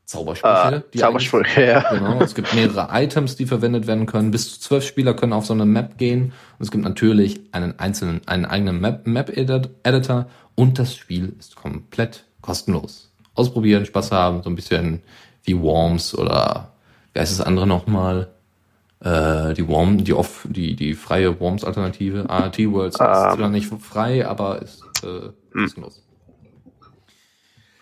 Zaubersprüche. 0.06 0.84
Äh, 0.94 0.98
Zaubersprüche, 0.98 1.66
ja. 1.66 1.80
Genau, 1.92 2.22
es 2.22 2.36
gibt 2.36 2.54
mehrere 2.54 2.90
Items, 2.92 3.36
die 3.36 3.46
verwendet 3.46 3.88
werden 3.88 4.06
können. 4.06 4.32
Bis 4.32 4.54
zu 4.54 4.60
zwölf 4.60 4.86
Spieler 4.86 5.14
können 5.16 5.34
auf 5.34 5.46
so 5.46 5.54
eine 5.54 5.66
Map 5.66 5.98
gehen. 5.98 6.26
Und 6.26 6.64
es 6.64 6.72
gibt 6.72 6.84
natürlich 6.84 7.42
einen 7.52 7.80
einzelnen, 7.80 8.22
einen 8.28 8.46
eigenen 8.46 8.80
Map, 8.80 9.08
Map 9.08 9.36
Editor 9.36 10.28
und 10.56 10.78
das 10.80 10.96
Spiel 10.96 11.36
ist 11.40 11.56
komplett 11.56 12.24
kostenlos. 12.42 13.12
Ausprobieren, 13.34 13.86
Spaß 13.86 14.12
haben, 14.12 14.44
so 14.44 14.50
ein 14.50 14.56
bisschen 14.56 15.02
wie 15.44 15.60
Worms 15.60 16.18
oder 16.18 16.72
wie 17.14 17.20
heißt 17.20 17.40
das 17.40 17.46
andere 17.46 17.68
nochmal? 17.68 18.30
Äh, 19.02 19.54
die 19.54 19.68
Worm, 19.68 20.04
die 20.04 20.14
off, 20.14 20.48
die, 20.50 20.76
die 20.76 20.94
freie 20.94 21.40
Worms-Alternative. 21.40 22.30
ART 22.30 22.58
Worlds 22.60 22.96
ist 22.96 23.02
Ähm. 23.02 23.38
zwar 23.38 23.50
nicht 23.50 23.72
frei, 23.82 24.26
aber 24.26 24.62
ist 24.62 24.82
äh, 25.04 25.30
kostenlos. 25.54 26.02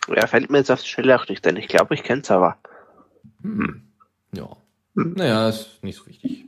Ja, 0.07 0.27
fällt 0.27 0.49
mir 0.49 0.59
jetzt 0.59 0.71
auf 0.71 0.81
die 0.81 0.89
Stelle 0.89 1.19
auch 1.19 1.27
nicht 1.27 1.45
ein. 1.47 1.57
Ich 1.57 1.67
glaube, 1.67 1.95
ich 1.95 2.03
kenn's 2.03 2.29
aber. 2.29 2.57
Ja. 4.33 4.49
Naja, 4.95 5.49
ist 5.49 5.83
nicht 5.83 5.97
so 5.97 6.07
wichtig. 6.07 6.45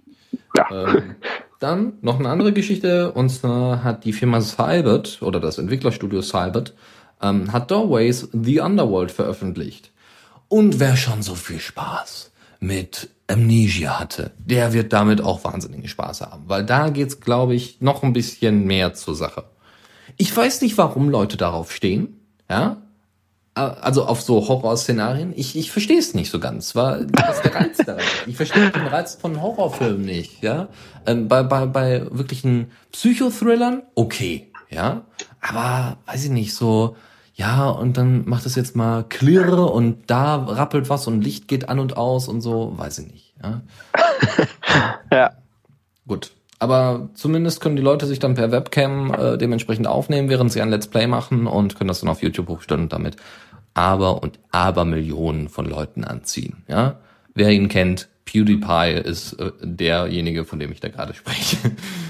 Ja. 0.55 0.69
Ähm, 0.71 1.15
dann 1.59 1.93
noch 2.01 2.19
eine 2.19 2.29
andere 2.29 2.53
Geschichte, 2.53 3.11
und 3.11 3.29
zwar 3.29 3.83
hat 3.83 4.05
die 4.05 4.13
Firma 4.13 4.41
Cybert 4.41 5.21
oder 5.21 5.39
das 5.39 5.57
Entwicklerstudio 5.57 6.21
Cybert 6.21 6.73
ähm, 7.21 7.51
hat 7.51 7.71
Doorways 7.71 8.29
The 8.33 8.59
Underworld 8.59 9.11
veröffentlicht. 9.11 9.91
Und 10.47 10.79
wer 10.79 10.95
schon 10.95 11.21
so 11.21 11.35
viel 11.35 11.59
Spaß 11.59 12.31
mit 12.59 13.09
Amnesia 13.27 13.99
hatte, 13.99 14.31
der 14.37 14.73
wird 14.73 14.93
damit 14.93 15.21
auch 15.21 15.43
wahnsinnigen 15.43 15.87
Spaß 15.87 16.21
haben, 16.21 16.43
weil 16.47 16.65
da 16.65 16.89
geht's, 16.89 17.19
glaube 17.19 17.55
ich, 17.55 17.81
noch 17.81 18.03
ein 18.03 18.13
bisschen 18.13 18.65
mehr 18.65 18.93
zur 18.93 19.15
Sache. 19.15 19.45
Ich 20.17 20.35
weiß 20.35 20.61
nicht, 20.61 20.77
warum 20.77 21.09
Leute 21.09 21.35
darauf 21.35 21.71
stehen, 21.71 22.19
ja, 22.49 22.77
also 23.55 24.05
auf 24.05 24.21
so 24.21 24.47
Horrorszenarien. 24.47 25.33
Ich, 25.35 25.55
ich 25.55 25.71
verstehe 25.71 25.97
es 25.97 26.13
nicht 26.13 26.29
so 26.29 26.39
ganz. 26.39 26.75
War 26.75 26.99
ist 26.99 27.43
der 27.43 27.55
Reiz 27.55 27.77
da? 27.77 27.97
Ich 28.27 28.35
verstehe 28.35 28.69
den 28.69 28.87
Reiz 28.87 29.15
von 29.15 29.41
Horrorfilmen 29.41 30.05
nicht. 30.05 30.43
Ja, 30.43 30.67
ähm, 31.05 31.27
bei 31.27 31.43
bei 31.43 31.65
bei 31.65 32.05
wirklichen 32.11 32.71
Psychothrillern 32.91 33.83
okay, 33.95 34.51
ja, 34.69 35.05
aber 35.41 35.97
weiß 36.05 36.25
ich 36.25 36.31
nicht 36.31 36.53
so. 36.53 36.95
Ja, 37.37 37.67
und 37.67 37.97
dann 37.97 38.27
macht 38.29 38.45
es 38.45 38.55
jetzt 38.55 38.77
mal 38.77 39.03
Klirre 39.03 39.65
und 39.65 40.09
da 40.09 40.35
rappelt 40.35 40.89
was 40.89 41.05
und 41.07 41.21
Licht 41.21 41.49
geht 41.49 41.67
an 41.67 41.79
und 41.79 41.97
aus 41.97 42.29
und 42.29 42.39
so, 42.39 42.77
weiß 42.77 42.99
ich 42.99 43.11
nicht. 43.11 43.33
Ja. 43.43 43.61
Ja. 45.11 45.31
Gut. 46.07 46.31
Aber 46.65 47.09
zumindest 47.13 47.61
können 47.61 47.75
die 47.75 47.83
Leute 47.83 48.07
sich 48.07 48.17
dann 48.17 48.33
per 48.33 48.51
Webcam 48.51 49.13
äh, 49.13 49.37
dementsprechend 49.37 49.85
aufnehmen, 49.85 50.29
während 50.29 50.51
sie 50.51 50.63
ein 50.63 50.71
Let's 50.71 50.87
Play 50.87 51.05
machen 51.05 51.45
und 51.45 51.75
können 51.75 51.89
das 51.89 51.99
dann 51.99 52.09
auf 52.09 52.23
YouTube 52.23 52.49
hochstellen 52.49 52.85
und 52.85 52.91
damit 52.91 53.17
aber 53.75 54.23
und 54.23 54.39
aber 54.49 54.83
Millionen 54.83 55.47
von 55.47 55.67
Leuten 55.67 56.03
anziehen. 56.03 56.63
Ja, 56.67 56.97
wer 57.35 57.51
ihn 57.51 57.69
kennt, 57.69 58.09
PewDiePie 58.25 58.99
ist 59.07 59.33
äh, 59.33 59.51
derjenige, 59.61 60.43
von 60.43 60.57
dem 60.57 60.71
ich 60.71 60.79
da 60.79 60.89
gerade 60.89 61.13
spreche, 61.13 61.57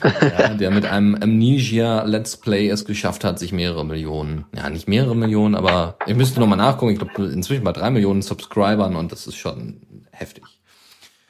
ja, 0.22 0.54
der 0.54 0.72
mit 0.72 0.86
einem 0.86 1.16
Amnesia 1.16 2.04
Let's 2.04 2.38
Play 2.38 2.70
es 2.70 2.86
geschafft 2.86 3.26
hat, 3.26 3.40
sich 3.40 3.52
mehrere 3.52 3.84
Millionen, 3.84 4.46
ja 4.56 4.70
nicht 4.70 4.88
mehrere 4.88 5.18
Millionen, 5.18 5.56
aber 5.56 5.98
ich 6.08 6.16
müsste 6.16 6.40
noch 6.40 6.48
mal 6.48 6.56
nachgucken. 6.56 6.94
Ich 6.94 7.00
glaube 7.00 7.26
inzwischen 7.26 7.66
bei 7.66 7.74
drei 7.74 7.90
Millionen 7.90 8.22
Subscribern 8.22 8.96
und 8.96 9.12
das 9.12 9.28
ist 9.28 9.36
schon 9.36 9.82
heftig. 10.12 10.46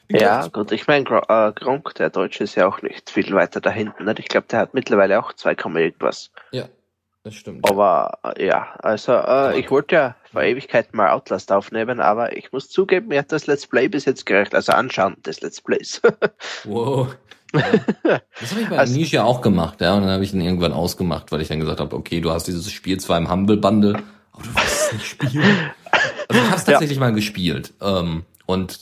Ja, 0.10 0.48
gut, 0.48 0.72
ich 0.72 0.88
meine, 0.88 1.06
äh, 1.28 1.52
Gronk, 1.54 1.96
der 1.96 2.10
Deutsche, 2.10 2.44
ist 2.44 2.56
ja 2.56 2.68
auch 2.68 2.82
nicht 2.82 3.10
viel 3.10 3.34
weiter 3.34 3.60
da 3.62 3.70
hinten. 3.72 4.08
Ich 4.18 4.28
glaube, 4.28 4.48
der 4.50 4.60
hat 4.60 4.74
mittlerweile 4.74 5.20
auch 5.20 5.34
2, 5.34 5.56
Komma 5.56 5.80
irgendwas. 5.80 6.32
Ja, 6.52 6.66
das 7.24 7.34
stimmt. 7.36 7.68
Aber 7.70 8.20
äh, 8.38 8.46
ja, 8.48 8.76
also 8.80 9.14
äh, 9.14 9.60
ich 9.60 9.72
wollte 9.72 9.96
ja 9.96 10.16
vor 10.32 10.44
Ewigkeiten 10.44 10.96
mal 10.96 11.10
Outlast 11.10 11.52
aufnehmen, 11.52 12.00
aber 12.00 12.38
ich 12.38 12.52
muss 12.52 12.70
zugeben, 12.70 13.08
mir 13.08 13.20
hat 13.20 13.32
das 13.32 13.48
Let's 13.48 13.66
Play 13.66 13.88
bis 13.88 14.06
jetzt 14.06 14.26
gerecht. 14.26 14.54
Also 14.54 14.74
anschauen 14.74 15.16
des 15.26 15.42
Let's 15.42 15.62
Plays. 15.62 16.02
Wow. 16.66 17.16
Ja. 17.54 17.62
Das 18.40 18.52
habe 18.52 18.62
ich 18.62 18.70
bei 18.70 18.78
Also- 18.78 18.94
Amnesia 18.94 19.24
auch 19.24 19.42
gemacht, 19.42 19.80
ja. 19.82 19.94
Und 19.96 20.02
dann 20.02 20.12
habe 20.12 20.24
ich 20.24 20.34
ihn 20.34 20.42
irgendwann 20.42 20.74
ausgemacht, 20.74 21.32
weil 21.32 21.42
ich 21.42 21.48
dann 21.48 21.60
gesagt 21.62 21.80
habe, 21.80 21.96
okay, 21.96 22.20
du 22.22 22.30
hast 22.32 22.48
dieses 22.48 22.70
Spiel 22.72 23.00
zwar 23.00 23.18
im 23.18 23.32
Humble 23.32 23.58
Bundle, 23.58 23.96
aber 24.34 24.44
du 24.44 24.56
wirst 24.56 24.88
es 24.88 24.94
nicht 24.94 25.06
spielen. 25.08 25.72
Also 26.28 26.42
ich 26.42 26.48
habe 26.50 26.56
es 26.58 26.66
Ja. 26.68 26.74
tatsächlich 26.74 27.00
mal 27.00 27.14
gespielt. 27.14 27.74
Ähm, 27.82 28.26
und 28.46 28.80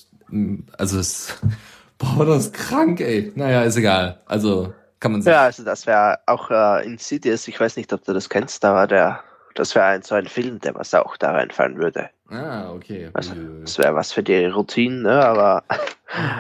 also 0.78 1.00
es, 1.00 1.38
boah, 1.98 2.26
das 2.26 2.46
ist 2.46 2.54
krank, 2.54 3.00
ey. 3.00 3.32
Naja, 3.36 3.64
ist 3.64 3.78
egal. 3.78 4.22
Also 4.26 4.74
kann 5.00 5.12
man 5.12 5.22
ja, 5.22 5.44
also 5.44 5.64
das 5.64 5.86
wäre 5.86 6.20
auch 6.28 6.50
äh, 6.50 6.86
Insidious, 6.86 7.48
ich 7.48 7.60
weiß 7.60 7.76
nicht, 7.76 7.92
ob 7.92 8.06
du 8.06 8.14
das 8.14 8.30
kennst, 8.30 8.64
war 8.64 8.88
der, 8.88 9.22
das 9.54 9.76
wäre 9.76 9.88
ein 9.88 10.02
so 10.02 10.16
ein 10.16 10.28
Film, 10.28 10.60
der 10.60 10.76
was 10.76 10.94
auch 10.94 11.18
da 11.18 11.32
reinfallen 11.32 11.78
würde. 11.78 12.10
Ah, 12.34 12.72
okay. 12.74 13.10
Also, 13.14 13.34
das 13.62 13.78
wäre 13.78 13.94
was 13.94 14.12
für 14.12 14.24
die 14.24 14.46
Routine, 14.46 15.04
ne? 15.04 15.26
aber 15.26 15.64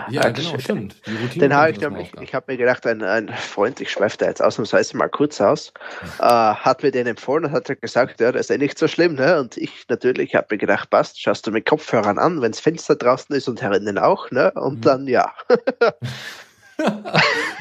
ja, 0.10 0.30
genau, 0.32 0.58
stimmt. 0.58 0.96
Die 1.06 1.16
Routine 1.16 1.50
Den 1.50 1.54
habe 1.56 1.70
ich 1.72 1.78
das 1.78 1.90
nämlich, 1.92 2.12
ich 2.20 2.34
habe 2.34 2.52
mir 2.52 2.58
gedacht, 2.58 2.88
ein, 2.88 3.04
ein 3.04 3.30
Freund, 3.30 3.80
ich 3.80 3.92
schweife 3.92 4.18
da 4.18 4.26
jetzt 4.26 4.42
ausnahmsweise 4.42 4.98
mal 4.98 5.10
kurz 5.10 5.40
aus, 5.40 5.72
äh, 6.20 6.24
hat 6.24 6.82
mir 6.82 6.92
den 6.92 7.06
empfohlen 7.06 7.46
und 7.46 7.52
hat 7.52 7.70
gesagt, 7.80 8.20
ja, 8.22 8.32
das 8.32 8.42
ist 8.42 8.50
ja 8.50 8.58
nicht 8.58 8.80
so 8.80 8.88
schlimm, 8.88 9.16
ne? 9.16 9.40
Und 9.40 9.56
ich 9.58 9.86
natürlich 9.88 10.34
habe 10.34 10.48
mir 10.52 10.58
gedacht, 10.58 10.90
passt, 10.90 11.22
schaust 11.22 11.46
du 11.46 11.52
mit 11.52 11.68
Kopfhörern 11.68 12.18
an, 12.18 12.42
wenns 12.42 12.60
Fenster 12.60 12.96
draußen 12.96 13.36
ist 13.36 13.48
und 13.48 13.62
herinnen 13.62 14.00
auch, 14.00 14.32
ne? 14.32 14.52
Und 14.56 14.80
Mhm. 14.80 14.82
dann 14.82 15.08
ja. 15.08 15.32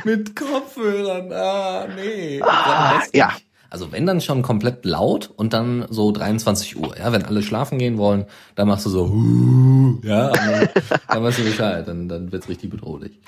Mit 0.04 0.34
Kopfhörern, 0.34 1.30
ah, 1.32 1.86
nee. 1.94 2.40
Ah, 2.42 2.94
das 2.98 3.10
ja. 3.12 3.26
nicht. 3.28 3.46
Also 3.72 3.90
wenn 3.90 4.04
dann 4.04 4.20
schon 4.20 4.42
komplett 4.42 4.84
laut 4.84 5.30
und 5.34 5.54
dann 5.54 5.86
so 5.88 6.12
23 6.12 6.76
Uhr, 6.76 6.94
ja, 6.98 7.10
wenn 7.10 7.24
alle 7.24 7.42
schlafen 7.42 7.78
gehen 7.78 7.96
wollen, 7.96 8.26
dann 8.54 8.68
machst 8.68 8.84
du 8.84 8.90
so, 8.90 9.06
ja, 10.02 10.28
dann, 10.28 10.68
dann 11.08 11.22
weißt 11.22 11.38
du 11.38 11.44
Bescheid, 11.44 11.88
dann, 11.88 12.06
dann 12.06 12.30
wird's 12.32 12.50
richtig 12.50 12.68
bedrohlich. 12.68 13.18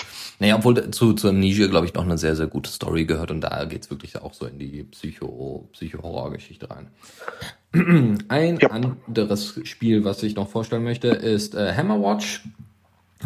Naja, 0.40 0.56
obwohl 0.56 0.90
zu, 0.90 1.14
zu 1.14 1.30
Amnesia, 1.30 1.66
glaube 1.68 1.86
ich, 1.86 1.94
noch 1.94 2.02
eine 2.04 2.18
sehr, 2.18 2.36
sehr 2.36 2.46
gute 2.46 2.68
Story 2.70 3.06
gehört 3.06 3.30
und 3.30 3.40
da 3.40 3.64
geht's 3.64 3.88
wirklich 3.88 4.20
auch 4.20 4.34
so 4.34 4.44
in 4.44 4.58
die 4.58 4.82
Psycho, 4.82 5.66
Psycho-Horror-Geschichte 5.72 6.68
rein. 6.70 6.88
Ein 8.28 8.58
Ja. 8.60 8.68
anderes 8.68 9.58
Spiel, 9.64 10.04
was 10.04 10.22
ich 10.22 10.34
noch 10.36 10.50
vorstellen 10.50 10.84
möchte, 10.84 11.08
ist 11.08 11.54
äh, 11.54 11.72
Hammerwatch. 11.74 12.42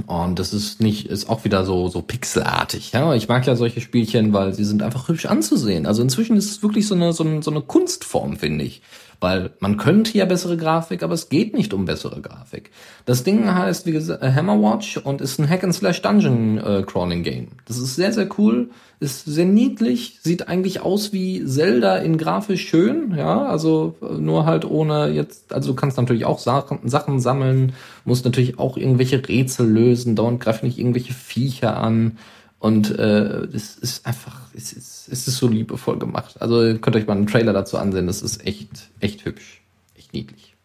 Und 0.07 0.39
das 0.39 0.53
ist 0.53 0.81
nicht, 0.81 1.07
ist 1.07 1.29
auch 1.29 1.45
wieder 1.45 1.65
so, 1.65 1.89
so 1.89 2.03
pixelartig. 2.03 2.93
Ja, 2.93 3.15
ich 3.15 3.29
mag 3.29 3.47
ja 3.47 3.57
solche 3.57 3.81
Spielchen, 3.81 4.33
weil 4.33 4.55
sie 4.55 4.65
sind 4.65 4.83
einfach 4.83 5.09
hübsch 5.09 5.27
anzusehen. 5.27 5.87
Also 5.87 6.03
inzwischen 6.03 6.37
ist 6.37 6.51
es 6.51 6.63
wirklich 6.63 6.87
so 6.87 6.95
eine, 6.95 7.13
so 7.13 7.25
eine, 7.25 7.43
so 7.43 7.51
eine 7.51 7.61
Kunstform, 7.61 8.37
finde 8.37 8.65
ich. 8.65 8.83
Weil 9.21 9.51
man 9.59 9.79
könnte 9.79 10.17
ja 10.17 10.27
bessere 10.27 10.57
Grafik, 10.57 11.03
aber 11.03 11.15
es 11.15 11.29
geht 11.29 11.53
nicht 11.53 11.75
um 11.75 11.87
bessere 11.87 12.21
Grafik. 12.21 12.71
Das 13.05 13.25
Ding 13.25 13.53
heißt, 13.53 13.85
wie 13.85 13.93
gesagt, 13.93 14.23
äh, 14.23 14.33
Hammerwatch 14.33 14.99
und 14.99 15.21
ist 15.21 15.41
ein 15.41 15.49
Hack 15.49 15.65
and 15.65 15.75
Slash 15.75 16.03
Dungeon 16.03 16.59
äh, 16.59 16.85
Crawling 16.87 17.25
Game. 17.25 17.49
Das 17.67 17.79
ist 17.79 17.97
sehr, 17.97 18.13
sehr 18.13 18.29
cool, 18.39 18.71
ist 19.01 19.25
sehr 19.25 19.45
niedlich, 19.45 20.21
sieht 20.23 20.47
eigentlich 20.47 20.83
aus 20.83 21.13
wie 21.13 21.45
Zelda 21.45 21.97
in 21.97 22.17
grafisch 22.17 22.69
schön, 22.69 23.15
ja, 23.17 23.45
also 23.47 23.97
äh, 24.03 24.15
nur 24.15 24.47
halt 24.47 24.65
ohne 24.65 25.09
jetzt, 25.09 25.53
also 25.53 25.71
du 25.71 25.75
kannst 25.75 25.97
natürlich 25.97 26.25
auch 26.25 26.39
Sachen, 26.39 27.21
sammeln, 27.21 27.73
musst 28.05 28.25
natürlich 28.25 28.61
auch 28.61 28.77
irgendwelche 28.77 29.27
Rätsel 29.29 29.69
lösen, 29.69 30.15
dauernd 30.15 30.39
greifen 30.39 30.67
nicht 30.67 30.79
irgendwelche 30.79 31.13
Viecher 31.13 31.77
an. 31.77 32.19
Und 32.59 32.99
äh, 32.99 33.45
es 33.55 33.77
ist 33.77 34.05
einfach, 34.05 34.53
es 34.55 34.73
ist, 34.73 35.09
es 35.09 35.29
ist 35.29 35.37
so 35.37 35.47
liebevoll 35.47 35.99
gemacht. 35.99 36.41
Also 36.41 36.65
ihr 36.65 36.81
könnt 36.81 36.97
euch 36.97 37.07
mal 37.07 37.17
einen 37.17 37.29
Trailer 37.29 37.53
dazu 37.53 37.79
ansehen, 37.79 38.07
das 38.07 38.21
ist 38.23 38.45
echt, 38.45 38.91
echt 39.01 39.25
hübsch. 39.25 39.63
Echt 39.97 40.13
niedlich. 40.13 40.57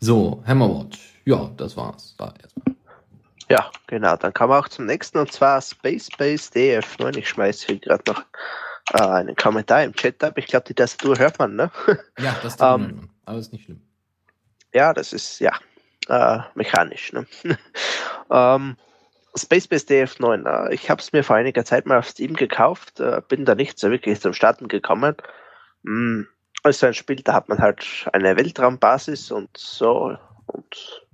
So, 0.00 0.42
Hammerwatch. 0.46 0.98
Ja, 1.24 1.50
das 1.56 1.76
war's. 1.76 2.14
Da 2.16 2.32
erstmal. 2.42 2.76
Ja, 3.50 3.70
genau. 3.86 4.16
Dann 4.16 4.32
kommen 4.32 4.50
wir 4.52 4.58
auch 4.58 4.68
zum 4.68 4.86
nächsten 4.86 5.18
und 5.18 5.32
zwar 5.32 5.60
Space 5.60 6.08
Base 6.16 6.50
DF9. 6.52 7.16
Ich 7.16 7.28
schmeiße 7.28 7.66
hier 7.66 7.78
gerade 7.78 8.04
noch 8.06 8.24
äh, 8.92 9.02
einen 9.02 9.36
Kommentar 9.36 9.82
im 9.84 9.94
Chat 9.94 10.22
ab. 10.22 10.38
Ich 10.38 10.46
glaube, 10.46 10.66
die 10.68 10.74
Tastatur 10.74 11.18
hört 11.18 11.38
man, 11.38 11.56
ne? 11.56 11.70
Ja, 12.18 12.36
das 12.42 12.54
ist 12.54 12.62
Ähm, 12.62 13.10
aber 13.24 13.38
ist 13.38 13.52
nicht 13.52 13.64
schlimm. 13.64 13.80
Ja, 14.72 14.92
das 14.92 15.12
ist 15.12 15.40
ja 15.40 15.52
äh, 16.08 16.40
mechanisch. 16.54 17.12
Ne? 17.12 17.26
ähm, 18.30 18.76
Space 19.38 19.68
Base 19.68 19.86
DF9. 19.86 20.46
Äh, 20.46 20.74
ich 20.74 20.90
habe 20.90 21.00
es 21.00 21.12
mir 21.12 21.24
vor 21.24 21.36
einiger 21.36 21.64
Zeit 21.64 21.86
mal 21.86 21.98
auf 21.98 22.08
Steam 22.08 22.34
gekauft, 22.34 23.00
äh, 23.00 23.20
bin 23.28 23.44
da 23.44 23.54
nicht 23.54 23.78
so 23.78 23.90
wirklich 23.90 24.20
zum 24.20 24.32
Starten 24.32 24.68
gekommen. 24.68 25.16
Mm, 25.82 26.22
also 26.62 26.86
ein 26.86 26.94
Spiel, 26.94 27.16
da 27.16 27.34
hat 27.34 27.48
man 27.48 27.58
halt 27.58 28.08
eine 28.12 28.36
Weltraumbasis 28.36 29.30
und 29.30 29.56
so 29.56 30.16
und 30.46 31.06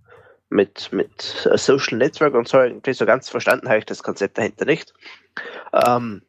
mit, 0.48 0.92
mit 0.92 1.48
äh, 1.50 1.58
Social 1.58 1.98
Network 1.98 2.34
und 2.34 2.48
so 2.48 2.58
irgendwie 2.58 2.94
so 2.94 3.06
ganz 3.06 3.28
verstanden 3.28 3.68
habe 3.68 3.78
ich 3.78 3.86
das 3.86 4.02
Konzept 4.02 4.38
dahinter 4.38 4.64
nicht. 4.64 4.94
Ähm, 5.72 6.22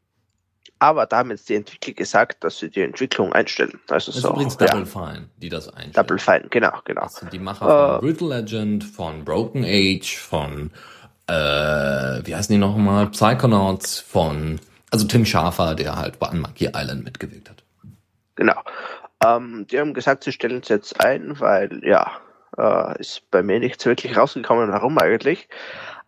aber 0.79 1.05
da 1.05 1.17
haben 1.19 1.31
jetzt 1.31 1.47
die 1.47 1.55
Entwickler 1.55 1.93
gesagt, 1.93 2.43
dass 2.43 2.59
sie 2.59 2.69
die 2.69 2.81
Entwicklung 2.81 3.31
einstellen. 3.31 3.79
Also 3.87 4.11
Das 4.11 4.17
ist 4.17 4.21
so, 4.23 4.31
übrigens 4.31 4.57
ja, 4.59 4.67
Double 4.67 4.85
Fine, 4.85 5.29
die 5.37 5.49
das 5.49 5.69
einstellen. 5.69 5.93
Double 5.93 6.19
Fine, 6.19 6.47
genau, 6.49 6.79
genau. 6.83 7.01
Das 7.03 7.15
sind 7.15 7.31
die 7.31 7.39
Macher 7.39 7.99
von 8.01 8.09
Äh. 8.09 8.13
Brutal 8.13 8.39
Legend, 8.39 8.83
von 8.83 9.23
Broken 9.23 9.63
Age, 9.63 10.17
von 10.17 10.71
äh, 11.28 12.26
wie 12.26 12.36
heißen 12.36 12.53
die 12.53 12.59
nochmal? 12.59 13.07
Psychonauts, 13.07 13.99
von 13.99 14.59
also 14.91 15.07
Tim 15.07 15.26
Schafer, 15.26 15.76
der 15.76 15.95
halt 15.95 16.19
bei 16.19 16.32
Monkey 16.34 16.69
Island 16.73 17.03
mitgewirkt 17.03 17.49
hat. 17.49 17.63
Genau. 18.36 18.61
Ähm, 19.26 19.65
die 19.69 19.80
haben 19.80 19.93
gesagt, 19.93 20.23
sie 20.23 20.32
stellen 20.32 20.61
es 20.61 20.69
jetzt 20.69 21.03
ein, 21.03 21.39
weil 21.39 21.82
ja, 21.84 22.11
äh, 22.57 22.99
ist 22.99 23.30
bei 23.32 23.43
mir 23.43 23.59
nicht 23.59 23.82
so 23.82 23.89
wirklich 23.89 24.15
rausgekommen, 24.15 24.71
warum 24.71 24.97
eigentlich. 24.97 25.47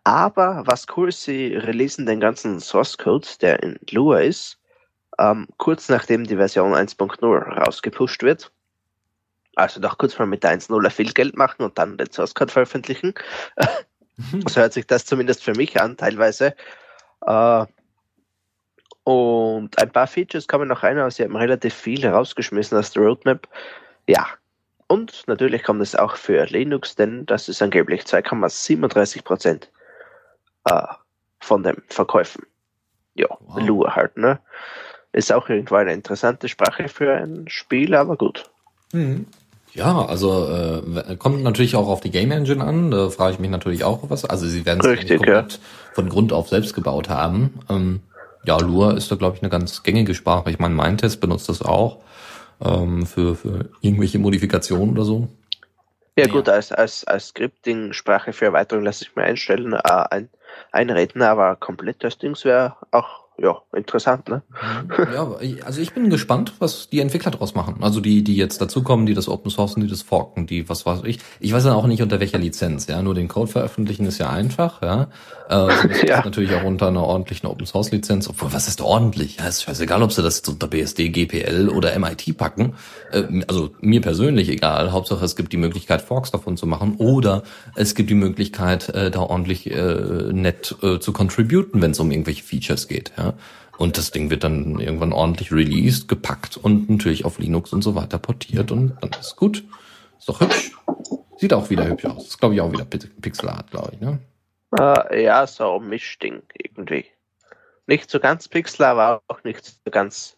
Aber 0.04 0.62
was 0.66 0.86
cool 0.96 1.08
ist, 1.08 1.24
sie 1.24 1.54
releasen 1.54 2.06
den 2.06 2.20
ganzen 2.20 2.60
Source 2.60 2.96
Code, 2.96 3.28
der 3.40 3.62
in 3.62 3.78
Lua 3.90 4.20
ist, 4.20 4.58
ähm, 5.18 5.48
kurz 5.58 5.88
nachdem 5.88 6.24
die 6.24 6.36
Version 6.36 6.74
1.0 6.74 7.60
rausgepusht 7.60 8.22
wird. 8.22 8.50
Also 9.56 9.80
doch 9.80 9.98
kurz 9.98 10.18
mal 10.18 10.26
mit 10.26 10.44
der 10.44 10.52
1.0 10.52 10.90
viel 10.90 11.12
Geld 11.12 11.36
machen 11.36 11.62
und 11.62 11.76
dann 11.78 11.98
den 11.98 12.10
Source 12.10 12.34
Code 12.34 12.52
veröffentlichen. 12.52 13.14
So 14.48 14.60
hört 14.60 14.72
sich 14.72 14.86
das 14.86 15.04
zumindest 15.04 15.44
für 15.44 15.54
mich 15.54 15.80
an, 15.80 15.96
teilweise. 15.96 16.54
Äh, 17.24 17.66
und 19.04 19.78
ein 19.78 19.90
paar 19.90 20.06
Features 20.06 20.48
kommen 20.48 20.68
noch 20.68 20.82
rein, 20.82 20.98
aber 20.98 21.10
sie 21.10 21.24
haben 21.24 21.36
relativ 21.36 21.72
viel 21.72 22.06
rausgeschmissen 22.06 22.76
aus 22.76 22.90
der 22.90 23.02
Roadmap. 23.04 23.48
Ja. 24.06 24.26
Und 24.86 25.24
natürlich 25.26 25.62
kommt 25.62 25.82
es 25.82 25.94
auch 25.94 26.16
für 26.16 26.44
Linux, 26.46 26.94
denn 26.94 27.26
das 27.26 27.48
ist 27.48 27.62
angeblich 27.62 28.02
2,37 28.02 29.22
Prozent 29.22 29.70
äh, 30.64 30.82
von 31.40 31.62
den 31.62 31.82
Verkäufen. 31.88 32.46
Ja, 33.14 33.28
Wow. 33.40 33.66
Lua 33.66 33.96
halt, 33.96 34.16
ne? 34.16 34.40
Ist 35.12 35.32
auch 35.32 35.48
irgendwo 35.48 35.76
eine 35.76 35.92
interessante 35.92 36.48
Sprache 36.48 36.88
für 36.88 37.14
ein 37.14 37.48
Spiel, 37.48 37.94
aber 37.94 38.16
gut. 38.16 38.50
Mhm. 38.92 39.26
Ja, 39.74 40.04
also 40.04 40.48
äh, 40.48 41.16
kommt 41.16 41.42
natürlich 41.42 41.76
auch 41.76 41.88
auf 41.88 42.00
die 42.00 42.10
Game 42.10 42.30
Engine 42.30 42.64
an. 42.64 42.90
Da 42.90 43.10
frage 43.10 43.34
ich 43.34 43.38
mich 43.38 43.50
natürlich 43.50 43.84
auch 43.84 44.00
was. 44.08 44.24
Also 44.24 44.46
sie 44.46 44.66
werden 44.66 44.80
es 44.80 45.08
ja. 45.08 45.46
von 45.92 46.08
Grund 46.08 46.32
auf 46.32 46.48
selbst 46.48 46.74
gebaut 46.74 47.08
haben. 47.08 47.60
Ähm, 47.68 48.00
ja, 48.44 48.58
Lua 48.58 48.92
ist 48.92 49.10
da 49.10 49.16
glaube 49.16 49.36
ich 49.36 49.42
eine 49.42 49.50
ganz 49.50 49.82
gängige 49.82 50.14
Sprache. 50.14 50.50
Ich 50.50 50.58
meine, 50.58 50.74
mein 50.74 50.98
Test 50.98 51.20
benutzt 51.20 51.48
das 51.48 51.62
auch 51.62 51.98
ähm, 52.64 53.06
für 53.06 53.34
für 53.34 53.70
irgendwelche 53.80 54.18
Modifikationen 54.18 54.94
oder 54.94 55.04
so. 55.04 55.28
Ja, 56.16 56.26
Ja. 56.26 56.32
gut, 56.32 56.48
als, 56.48 56.72
als, 56.72 57.04
als 57.04 57.28
Scripting-Sprache 57.28 58.32
für 58.32 58.46
Erweiterung 58.46 58.84
lasse 58.84 59.04
ich 59.04 59.14
mir 59.14 59.22
einstellen, 59.22 59.72
äh, 59.72 59.78
ein, 59.84 60.28
einreden, 60.72 61.22
aber 61.22 61.54
komplett 61.54 62.02
das 62.02 62.18
Dings 62.18 62.44
wäre 62.44 62.74
auch 62.90 63.27
ja, 63.40 63.56
interessant, 63.72 64.28
ne? 64.28 64.42
Ja, 65.14 65.36
also 65.64 65.80
ich 65.80 65.92
bin 65.92 66.10
gespannt, 66.10 66.54
was 66.58 66.88
die 66.90 66.98
Entwickler 66.98 67.30
draus 67.30 67.54
machen. 67.54 67.76
Also 67.82 68.00
die, 68.00 68.24
die 68.24 68.36
jetzt 68.36 68.60
dazukommen, 68.60 69.06
die 69.06 69.14
das 69.14 69.28
Open 69.28 69.50
Sourcen, 69.50 69.80
die 69.80 69.86
das 69.86 70.02
forken, 70.02 70.46
die, 70.46 70.68
was 70.68 70.86
weiß 70.86 71.02
ich. 71.04 71.20
Ich 71.38 71.52
weiß 71.52 71.64
ja 71.64 71.74
auch 71.74 71.86
nicht 71.86 72.02
unter 72.02 72.18
welcher 72.18 72.38
Lizenz, 72.38 72.88
ja. 72.88 73.00
Nur 73.00 73.14
den 73.14 73.28
Code 73.28 73.50
veröffentlichen 73.50 74.06
ist 74.06 74.18
ja 74.18 74.30
einfach, 74.30 74.82
ja. 74.82 75.02
Äh, 75.48 75.68
das 75.88 76.02
Ja. 76.08 76.18
ist 76.18 76.24
natürlich 76.24 76.52
auch 76.54 76.64
unter 76.64 76.88
einer 76.88 77.04
ordentlichen 77.04 77.46
Open 77.46 77.64
Source 77.64 77.92
Lizenz. 77.92 78.28
Obwohl, 78.28 78.52
was 78.52 78.66
ist 78.66 78.80
ordentlich? 78.80 79.36
Ja, 79.38 79.46
ist 79.46 79.62
scheißegal, 79.62 80.02
ob 80.02 80.12
sie 80.12 80.22
das 80.22 80.38
jetzt 80.38 80.48
unter 80.48 80.66
BSD, 80.66 81.10
GPL 81.10 81.68
oder 81.68 81.96
MIT 81.96 82.36
packen. 82.36 82.74
Äh, 83.12 83.42
also 83.46 83.70
mir 83.80 84.00
persönlich 84.00 84.48
egal. 84.48 84.90
Hauptsache 84.90 85.24
es 85.24 85.36
gibt 85.36 85.52
die 85.52 85.58
Möglichkeit, 85.58 86.02
Forks 86.02 86.32
davon 86.32 86.56
zu 86.56 86.66
machen. 86.66 86.96
Oder 86.98 87.44
es 87.76 87.94
gibt 87.94 88.10
die 88.10 88.14
Möglichkeit, 88.14 88.88
äh, 88.88 89.12
da 89.12 89.20
ordentlich 89.20 89.70
äh, 89.70 90.32
nett 90.32 90.74
äh, 90.82 90.98
zu 90.98 91.12
contributen, 91.12 91.80
wenn 91.82 91.92
es 91.92 92.00
um 92.00 92.10
irgendwelche 92.10 92.42
Features 92.42 92.88
geht, 92.88 93.12
ja. 93.16 93.27
Und 93.78 93.96
das 93.96 94.10
Ding 94.10 94.30
wird 94.30 94.42
dann 94.44 94.80
irgendwann 94.80 95.12
ordentlich 95.12 95.52
released, 95.52 96.08
gepackt 96.08 96.56
und 96.56 96.90
natürlich 96.90 97.24
auf 97.24 97.38
Linux 97.38 97.72
und 97.72 97.82
so 97.82 97.94
weiter 97.94 98.18
portiert 98.18 98.72
und 98.72 98.96
dann 99.00 99.10
ist 99.20 99.36
gut. 99.36 99.62
Ist 100.18 100.28
doch 100.28 100.40
hübsch. 100.40 100.72
Sieht 101.38 101.52
auch 101.52 101.70
wieder 101.70 101.86
hübsch 101.86 102.04
aus. 102.06 102.26
Ist 102.28 102.38
glaube 102.40 102.54
ich 102.56 102.60
auch 102.60 102.72
wieder 102.72 102.84
Pi- 102.84 102.98
Pixel 103.20 103.48
Art, 103.48 103.70
glaube 103.70 103.92
ich, 103.92 104.00
ne? 104.00 104.18
Äh, 104.78 105.22
ja, 105.24 105.46
so 105.46 105.78
ein 105.78 105.88
Mischding 105.88 106.42
irgendwie. 106.54 107.06
Nicht 107.86 108.10
so 108.10 108.18
ganz 108.18 108.48
Pixel, 108.48 108.84
aber 108.84 109.22
auch 109.28 109.44
nicht 109.44 109.64
so 109.64 109.90
ganz 109.90 110.36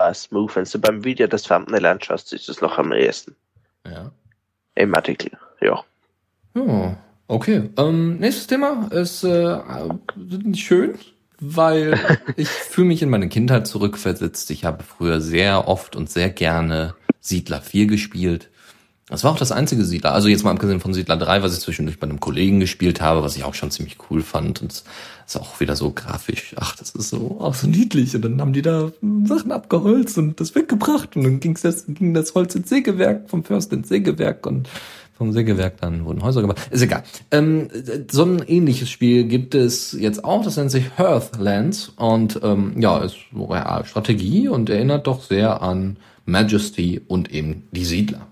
äh, 0.00 0.12
smooth. 0.12 0.54
Wenn 0.56 0.64
du 0.64 0.78
beim 0.80 1.04
Video 1.04 1.28
das 1.28 1.44
Thumbnail 1.44 1.86
anschaust, 1.86 2.32
ist 2.32 2.48
es 2.48 2.60
noch 2.60 2.76
am 2.78 2.92
ehesten 2.92 3.36
Ja. 3.86 4.10
im 4.74 4.94
Artikel. 4.94 5.30
Ja. 5.60 5.84
Ja, 6.54 6.96
okay. 7.28 7.70
Ähm, 7.78 8.18
nächstes 8.18 8.48
Thema 8.48 8.88
ist 8.90 9.22
äh, 9.22 9.60
schön, 10.54 10.98
weil 11.40 11.98
ich 12.36 12.48
fühle 12.48 12.88
mich 12.88 13.02
in 13.02 13.10
meine 13.10 13.28
Kindheit 13.28 13.66
zurückversetzt. 13.66 14.50
Ich 14.50 14.64
habe 14.64 14.84
früher 14.84 15.20
sehr 15.20 15.68
oft 15.68 15.96
und 15.96 16.10
sehr 16.10 16.30
gerne 16.30 16.94
Siedler 17.20 17.60
4 17.60 17.86
gespielt. 17.86 18.50
Das 19.10 19.24
war 19.24 19.32
auch 19.32 19.38
das 19.38 19.50
einzige 19.50 19.84
Siedler. 19.84 20.12
Also 20.14 20.28
jetzt 20.28 20.44
mal 20.44 20.52
abgesehen 20.52 20.78
von 20.78 20.94
Siedler 20.94 21.16
3, 21.16 21.42
was 21.42 21.52
ich 21.52 21.58
zwischendurch 21.58 21.98
bei 21.98 22.06
einem 22.06 22.20
Kollegen 22.20 22.60
gespielt 22.60 23.00
habe, 23.00 23.24
was 23.24 23.36
ich 23.36 23.42
auch 23.42 23.54
schon 23.54 23.72
ziemlich 23.72 23.98
cool 24.08 24.22
fand. 24.22 24.62
Und 24.62 24.70
es 24.70 24.84
ist 25.26 25.36
auch 25.36 25.58
wieder 25.58 25.74
so 25.74 25.90
grafisch. 25.90 26.54
Ach, 26.56 26.76
das 26.76 26.90
ist 26.90 27.10
so 27.10 27.40
auch 27.40 27.54
so 27.54 27.66
niedlich. 27.66 28.14
Und 28.14 28.22
dann 28.22 28.40
haben 28.40 28.52
die 28.52 28.62
da 28.62 28.92
Sachen 29.24 29.50
abgeholzt 29.50 30.16
und 30.16 30.38
das 30.38 30.54
weggebracht. 30.54 31.16
Und 31.16 31.24
dann 31.24 31.40
ging's 31.40 31.62
das, 31.62 31.86
ging 31.88 32.14
das 32.14 32.36
Holz 32.36 32.54
ins 32.54 32.68
Sägewerk, 32.68 33.28
vom 33.28 33.42
Förster 33.42 33.74
ins 33.74 33.88
Sägewerk 33.88 34.46
und 34.46 34.68
vom 35.20 35.32
Sägewerk 35.32 35.78
dann 35.82 36.06
wurden 36.06 36.22
Häuser 36.22 36.40
gebaut. 36.40 36.56
Ist 36.70 36.80
egal. 36.80 37.02
Ähm, 37.30 37.68
so 38.10 38.24
ein 38.24 38.42
ähnliches 38.46 38.88
Spiel 38.88 39.24
gibt 39.24 39.54
es 39.54 39.92
jetzt 39.92 40.24
auch. 40.24 40.42
Das 40.42 40.56
nennt 40.56 40.70
sich 40.70 40.96
Hearthlands. 40.96 41.92
Und 41.96 42.40
ähm, 42.42 42.72
ja, 42.78 42.96
ist 43.00 43.16
real 43.34 43.84
Strategie 43.84 44.48
und 44.48 44.70
erinnert 44.70 45.06
doch 45.06 45.22
sehr 45.22 45.60
an 45.60 45.98
Majesty 46.24 47.02
und 47.06 47.30
eben 47.34 47.64
die 47.70 47.84
Siedler 47.84 48.28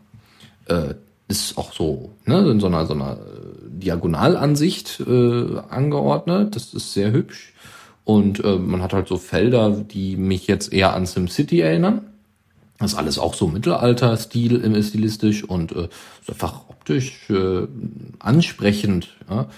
äh, 0.69 0.95
ist 1.29 1.59
auch 1.59 1.75
so, 1.75 2.13
ne, 2.25 2.39
in 2.51 2.59
so 2.59 2.69
einer, 2.69 2.87
so 2.87 2.95
einer 2.95 3.19
äh, 3.19 3.69
Diagonalansicht 3.69 5.01
äh, 5.01 5.59
angeordnet. 5.69 6.57
Das 6.57 6.73
ist 6.73 6.95
sehr 6.95 7.13
hübsch. 7.13 7.53
Und 8.05 8.43
äh, 8.43 8.57
man 8.57 8.81
hat 8.83 8.95
halt 8.95 9.09
so 9.09 9.19
Felder, 9.19 9.73
die 9.73 10.17
mich 10.17 10.47
jetzt 10.47 10.73
eher 10.73 10.95
an 10.95 11.05
SimCity 11.05 11.61
erinnern. 11.61 12.07
Das 12.79 12.93
ist 12.93 12.99
alles 12.99 13.19
auch 13.19 13.35
so 13.35 13.49
Mittelalter-Stil, 13.49 14.65
äh, 14.65 14.83
stilistisch 14.83 15.45
und 15.45 15.73
äh, 15.73 15.89
einfach 16.29 16.69
optisch 16.69 17.29
äh, 17.29 17.67
ansprechend. 18.21 19.17
Ja? 19.29 19.49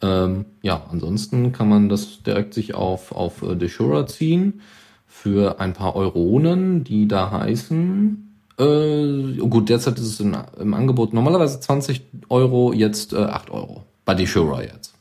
Ähm, 0.00 0.44
ja, 0.62 0.82
ansonsten 0.90 1.52
kann 1.52 1.68
man 1.68 1.88
das 1.88 2.22
direkt 2.22 2.54
sich 2.54 2.74
auf, 2.74 3.12
auf 3.12 3.42
äh, 3.42 3.56
Deshura 3.56 4.06
ziehen 4.06 4.60
für 5.06 5.60
ein 5.60 5.72
paar 5.72 5.96
Euronen, 5.96 6.84
die 6.84 7.08
da 7.08 7.32
heißen. 7.32 8.24
Äh, 8.58 9.36
gut, 9.38 9.68
derzeit 9.68 9.98
ist 9.98 10.06
es 10.06 10.20
in, 10.20 10.36
im 10.60 10.74
Angebot 10.74 11.12
normalerweise 11.12 11.58
20 11.58 12.02
Euro, 12.28 12.72
jetzt 12.72 13.12
äh, 13.12 13.16
8 13.16 13.50
Euro. 13.50 13.84
Bei 14.04 14.14
Deshura 14.14 14.62
jetzt. 14.62 14.94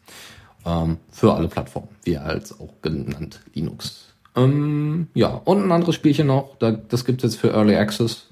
Ähm, 0.66 0.98
für 1.12 1.34
alle 1.34 1.48
Plattformen, 1.48 1.90
wie 2.04 2.18
als 2.18 2.60
auch 2.60 2.82
genannt 2.82 3.42
Linux. 3.54 4.07
Ähm, 4.38 5.08
ja, 5.14 5.30
und 5.30 5.64
ein 5.64 5.72
anderes 5.72 5.96
Spielchen 5.96 6.28
noch, 6.28 6.56
da, 6.60 6.72
das 6.72 7.04
gibt 7.06 7.24
es 7.24 7.34
jetzt 7.34 7.42
für 7.42 7.52
Early 7.52 7.76
Access. 7.76 8.28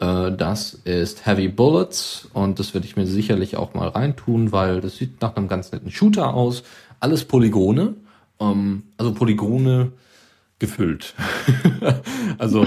Äh, 0.00 0.32
das 0.32 0.74
ist 0.84 1.24
Heavy 1.26 1.48
Bullets 1.48 2.28
und 2.32 2.58
das 2.58 2.74
werde 2.74 2.86
ich 2.86 2.96
mir 2.96 3.06
sicherlich 3.06 3.56
auch 3.56 3.74
mal 3.74 3.88
reintun, 3.88 4.52
weil 4.52 4.80
das 4.80 4.96
sieht 4.96 5.22
nach 5.22 5.36
einem 5.36 5.48
ganz 5.48 5.72
netten 5.72 5.90
Shooter 5.90 6.34
aus. 6.34 6.64
Alles 7.00 7.24
Polygone. 7.24 7.94
Ähm, 8.40 8.82
also 8.98 9.14
Polygone 9.14 9.92
gefüllt. 10.58 11.14
also 12.38 12.66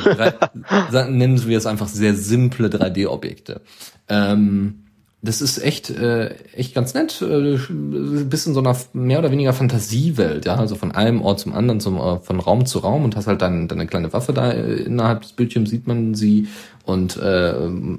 nennen 0.92 1.46
wir 1.46 1.58
es 1.58 1.66
einfach 1.66 1.88
sehr 1.88 2.16
simple 2.16 2.70
3D-Objekte. 2.70 3.62
Ähm, 4.08 4.87
das 5.28 5.42
ist 5.42 5.58
echt, 5.58 5.90
äh, 5.90 6.36
echt 6.54 6.74
ganz 6.74 6.94
nett. 6.94 7.22
Äh, 7.22 7.60
bist 7.70 8.48
in 8.48 8.54
so 8.54 8.62
einer 8.62 8.76
mehr 8.94 9.20
oder 9.20 9.30
weniger 9.30 9.52
Fantasiewelt, 9.52 10.46
ja, 10.46 10.56
also 10.56 10.76
von 10.76 10.94
einem 10.94 11.22
Ort 11.22 11.42
zum 11.42 11.54
anderen, 11.54 11.82
zum, 11.82 11.98
äh, 11.98 12.20
von 12.20 12.40
Raum 12.40 12.66
zu 12.66 12.80
Raum 12.80 13.04
und 13.04 13.16
hast 13.18 13.28
halt 13.28 13.42
dann 13.42 13.68
deine 13.68 13.88
kleine 13.88 14.14
Waffe 14.14 14.32
da 14.32 14.52
äh, 14.52 14.84
innerhalb 14.84 15.22
des 15.24 15.34
Bildschirms 15.34 15.70
sieht 15.70 15.86
man 15.86 16.16
sie 16.16 16.48
und 16.86 17.18
äh, 17.18 17.54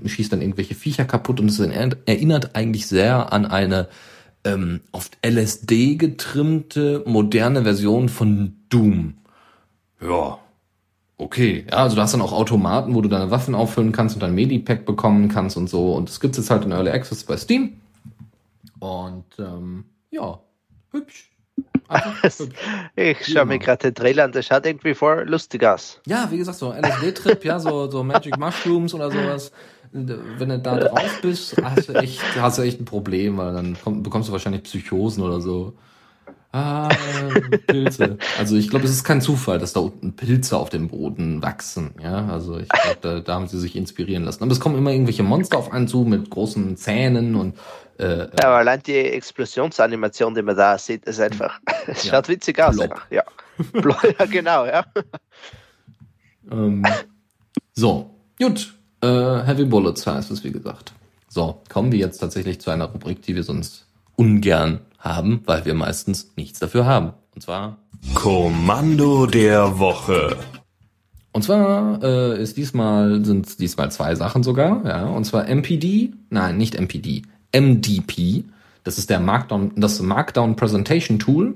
schießt 0.09 0.33
dann 0.33 0.41
irgendwelche 0.41 0.75
Viecher 0.75 1.05
kaputt 1.05 1.39
und 1.41 1.51
es 1.51 1.61
erinnert, 1.61 2.57
eigentlich 2.57 2.87
sehr 2.87 3.31
an 3.33 3.45
eine 3.45 3.89
ähm, 4.45 4.81
auf 4.93 5.11
LSD 5.23 5.97
getrimmte 5.97 7.03
moderne 7.05 7.63
Version 7.65 8.09
von 8.09 8.55
Doom. 8.71 9.15
Ja, 10.01 10.39
okay. 11.19 11.67
Ja, 11.69 11.79
also 11.79 11.97
du 11.97 12.03
hast 12.03 12.15
dann 12.15 12.23
auch 12.23 12.33
Automaten, 12.33 12.95
wo 12.95 13.01
du 13.01 13.09
deine 13.09 13.31
Waffen 13.31 13.55
auffüllen 13.55 13.93
kannst 13.93 14.17
und 14.17 14.23
dein 14.23 14.35
Medipack 14.35 14.87
bekommen 14.87 15.29
kannst 15.29 15.57
und 15.57 15.69
so. 15.69 15.93
Und 15.93 16.09
das 16.09 16.21
gibt's 16.21 16.39
jetzt 16.39 16.51
halt 16.51 16.65
in 16.65 16.73
Early 16.73 16.91
Access 16.91 17.25
bei 17.25 17.37
Steam. 17.37 17.81
Und 18.79 19.25
ähm, 19.39 19.85
ja, 20.11 20.41
hübsch. 20.93 21.31
Hübsch. 22.23 22.49
Ich 22.97 23.27
schaue 23.27 23.47
mir 23.47 23.59
gerade 23.59 23.91
den 23.91 23.95
Trailer 23.95 24.25
an, 24.25 24.33
das 24.33 24.47
schaut 24.47 24.67
irgendwie 24.67 24.95
voll 24.95 25.25
lustig 25.29 25.65
aus. 25.65 26.01
Ja, 26.07 26.29
wie 26.31 26.39
gesagt, 26.39 26.59
so 26.59 26.73
LSD-Trip, 26.73 27.45
ja, 27.45 27.59
so, 27.59 27.91
so 27.91 28.05
Magic 28.05 28.39
Mushrooms 28.39 28.95
oder 28.95 29.11
sowas. 29.11 29.53
Wenn 29.93 30.49
du 30.49 30.59
da 30.59 30.77
drauf 30.77 31.19
bist, 31.23 31.57
hast 31.63 31.89
du 31.89 31.95
echt, 31.95 32.21
hast 32.39 32.59
du 32.59 32.63
echt 32.63 32.79
ein 32.79 32.85
Problem, 32.85 33.39
weil 33.39 33.55
dann 33.55 33.77
komm, 33.83 34.03
bekommst 34.03 34.29
du 34.29 34.33
wahrscheinlich 34.33 34.65
Psychosen 34.65 35.23
oder 35.23 35.41
so. 35.41 35.75
Ah, 36.51 36.89
Pilze. 37.67 38.17
Also 38.39 38.57
ich 38.57 38.71
glaube, 38.71 38.87
es 38.87 38.91
ist 38.91 39.05
kein 39.05 39.21
Zufall, 39.21 39.59
dass 39.59 39.75
da 39.75 39.81
unten 39.81 40.17
Pilze 40.17 40.57
auf 40.57 40.71
dem 40.71 40.89
Boden 40.89 41.43
wachsen. 41.43 41.91
Ja, 42.03 42.27
also 42.27 42.59
ich 42.59 42.69
glaube, 42.69 42.99
da, 43.03 43.21
da 43.21 43.35
haben 43.35 43.49
sie 43.49 43.59
sich 43.59 43.77
inspirieren 43.77 44.25
lassen. 44.25 44.43
Aber 44.43 44.53
es 44.53 44.59
kommen 44.61 44.79
immer 44.79 44.91
irgendwelche 44.91 45.23
Monster 45.23 45.59
auf 45.59 45.73
einen 45.73 45.89
zu 45.89 46.05
mit 46.05 46.31
großen 46.31 46.77
Zähnen 46.79 47.35
und 47.35 47.55
äh, 47.99 48.21
Ja, 48.21 48.47
aber 48.47 48.57
allein 48.57 48.83
die 48.83 48.95
Explosionsanimation, 48.97 50.35
die 50.35 50.41
man 50.43 50.57
da 50.57 50.79
sieht, 50.79 51.05
ist 51.05 51.21
einfach, 51.21 51.61
es 51.87 52.05
Ja. 52.05 52.13
schaut 52.13 52.29
witzig 52.29 52.59
aus. 52.63 52.79
Einfach. 52.79 53.07
Ja. 53.11 53.25
Ja, 54.19 54.25
genau, 54.27 54.65
ja. 54.67 54.87
Ähm, 56.51 56.83
so, 57.75 58.11
gut. 58.41 58.75
Äh, 59.03 59.07
Heavy 59.07 59.65
Bullets 59.65 60.07
heißt 60.07 60.31
es, 60.31 60.43
wie 60.45 60.53
gesagt. 60.53 60.93
So, 61.29 61.61
kommen 61.69 61.93
wir 61.93 61.99
jetzt 61.99 62.19
tatsächlich 62.19 62.61
zu 62.61 62.71
einer 62.71 62.87
Rubrik, 62.87 63.21
die 63.23 63.35
wir 63.35 63.43
sonst 63.43 63.87
ungern 64.17 64.81
haben, 64.99 65.43
weil 65.47 65.65
wir 65.65 65.75
meistens 65.75 66.33
nichts 66.37 66.59
dafür 66.59 66.87
haben. 66.87 67.13
Und 67.35 67.43
zwar, 67.43 67.79
Kommando 68.15 69.27
der 69.27 69.79
Woche. 69.79 70.37
und 71.33 71.43
zwar 71.43 72.03
äh, 72.03 72.43
ist 72.43 72.57
diesmal 72.57 73.25
sind 73.25 73.61
diesmal 73.61 73.91
zwei 73.91 74.15
Sachen 74.15 74.43
sogar, 74.43 74.85
ja. 74.85 75.07
Und 75.07 75.25
zwar 75.25 75.49
MPD, 75.49 76.13
nein, 76.31 76.57
nicht 76.57 76.79
MPD, 76.79 77.23
MDP. 77.55 78.45
Das 78.85 78.99
ist 78.99 79.11
der 79.11 79.21
Markdown, 79.21 79.73
das 79.77 80.01
Markdown 80.01 80.57
Presentation 80.57 81.19
Tool. 81.19 81.55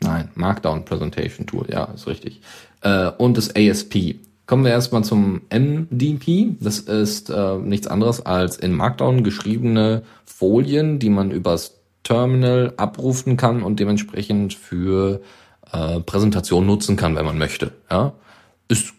Nein, 0.00 0.30
Markdown 0.34 0.84
Presentation 0.84 1.46
Tool, 1.46 1.66
ja, 1.70 1.84
ist 1.84 2.06
richtig. 2.06 2.40
Äh, 2.82 3.10
und 3.18 3.36
das 3.36 3.54
ASP. 3.54 4.16
Kommen 4.46 4.64
wir 4.64 4.70
erstmal 4.70 5.04
zum 5.04 5.42
MDP. 5.50 6.56
Das 6.60 6.78
ist 6.78 7.28
äh, 7.28 7.56
nichts 7.58 7.86
anderes 7.86 8.24
als 8.24 8.56
in 8.56 8.72
Markdown 8.72 9.22
geschriebene 9.22 10.02
Folien, 10.24 10.98
die 10.98 11.10
man 11.10 11.30
übers 11.30 11.77
Terminal 12.08 12.72
abrufen 12.78 13.36
kann 13.36 13.62
und 13.62 13.80
dementsprechend 13.80 14.54
für 14.54 15.20
äh, 15.70 16.00
Präsentation 16.00 16.64
nutzen 16.64 16.96
kann, 16.96 17.14
wenn 17.16 17.26
man 17.26 17.36
möchte. 17.36 17.72
Ja, 17.90 18.14
ist 18.68 18.94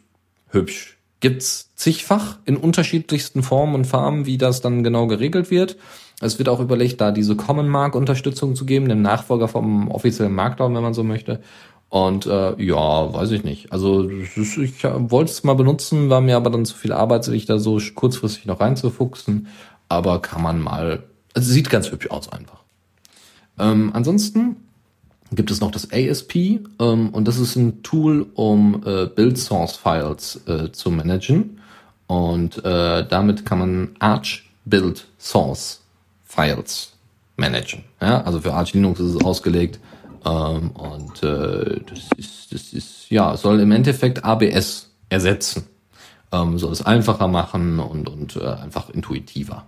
hübsch. 0.50 0.98
gibt's 1.20 1.72
zigfach 1.76 2.38
in 2.46 2.56
unterschiedlichsten 2.56 3.42
Formen 3.42 3.74
und 3.74 3.86
Farben, 3.88 4.28
wie 4.28 4.38
das 4.38 4.62
dann 4.62 4.84
genau 4.84 5.08
geregelt 5.08 5.50
wird. 5.50 5.78
Es 6.22 6.38
wird 6.38 6.50
auch 6.50 6.60
überlegt, 6.60 7.02
da 7.02 7.12
diese 7.12 7.36
Common 7.36 7.68
Mark 7.68 7.96
Unterstützung 7.96 8.56
zu 8.56 8.66
geben, 8.66 8.88
den 8.88 9.02
Nachfolger 9.02 9.48
vom 9.48 9.90
offiziellen 9.90 10.36
Markdown, 10.36 10.76
wenn 10.76 10.84
man 10.84 10.94
so 10.94 11.04
möchte. 11.04 11.42
Und 11.90 12.28
äh, 12.28 12.62
ja, 12.62 13.12
weiß 13.12 13.32
ich 13.32 13.44
nicht. 13.44 13.72
Also 13.74 14.08
ich 14.08 14.84
wollte 14.84 15.32
es 15.32 15.44
mal 15.44 15.56
benutzen, 15.56 16.12
war 16.12 16.22
mir 16.22 16.38
aber 16.38 16.52
dann 16.52 16.66
zu 16.66 16.76
viel 16.76 16.94
Arbeit, 16.94 17.24
sich 17.24 17.48
da 17.48 17.58
so 17.58 17.80
kurzfristig 17.96 18.46
noch 18.46 18.60
reinzufuchsen. 18.60 19.48
Aber 19.88 20.22
kann 20.22 20.44
man 20.44 20.62
mal. 20.62 21.06
Also 21.34 21.52
sieht 21.52 21.72
ganz 21.72 21.92
hübsch 21.92 22.12
aus 22.12 22.32
einfach. 22.32 22.60
Ähm, 23.60 23.92
ansonsten 23.94 24.56
gibt 25.32 25.52
es 25.52 25.62
noch 25.62 25.72
das 25.72 25.92
ASP 25.92 26.36
ähm, 26.80 27.10
und 27.10 27.28
das 27.28 27.38
ist 27.38 27.56
ein 27.56 27.84
Tool, 27.84 28.26
um 28.34 28.82
äh, 28.86 29.06
Build 29.06 29.38
Source 29.38 29.76
Files 29.76 30.42
äh, 30.48 30.72
zu 30.72 30.90
managen 30.90 31.60
und 32.08 32.64
äh, 32.66 33.06
damit 33.08 33.46
kann 33.46 33.60
man 33.60 33.90
Arch 34.00 34.50
Build 34.66 35.06
Source 35.20 35.82
Files 36.26 36.94
managen. 37.38 37.84
Ja, 38.02 38.22
also 38.22 38.40
für 38.40 38.54
Arch 38.54 38.74
Linux 38.74 39.00
ist 39.00 39.16
es 39.16 39.24
ausgelegt 39.24 39.80
ähm, 40.26 40.72
und 40.72 41.24
äh, 41.24 41.82
das 41.86 42.10
ist 42.18 42.52
das 42.52 42.74
ist 42.74 43.10
ja 43.10 43.38
soll 43.38 43.60
im 43.60 43.72
Endeffekt 43.72 44.24
ABS 44.24 44.90
ersetzen, 45.10 45.68
ähm, 46.32 46.58
soll 46.58 46.72
es 46.72 46.82
einfacher 46.82 47.28
machen 47.28 47.80
und 47.80 48.10
und 48.10 48.36
äh, 48.36 48.48
einfach 48.48 48.90
intuitiver. 48.90 49.66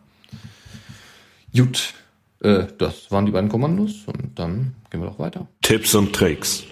Gut, 1.55 1.93
äh, 2.41 2.67
das 2.77 3.11
waren 3.11 3.25
die 3.25 3.31
beiden 3.31 3.49
Kommandos 3.49 4.07
und 4.07 4.37
dann 4.37 4.75
gehen 4.89 5.01
wir 5.01 5.09
doch 5.09 5.19
weiter. 5.19 5.47
Tipps 5.61 5.93
und 5.95 6.13
Tricks. 6.13 6.63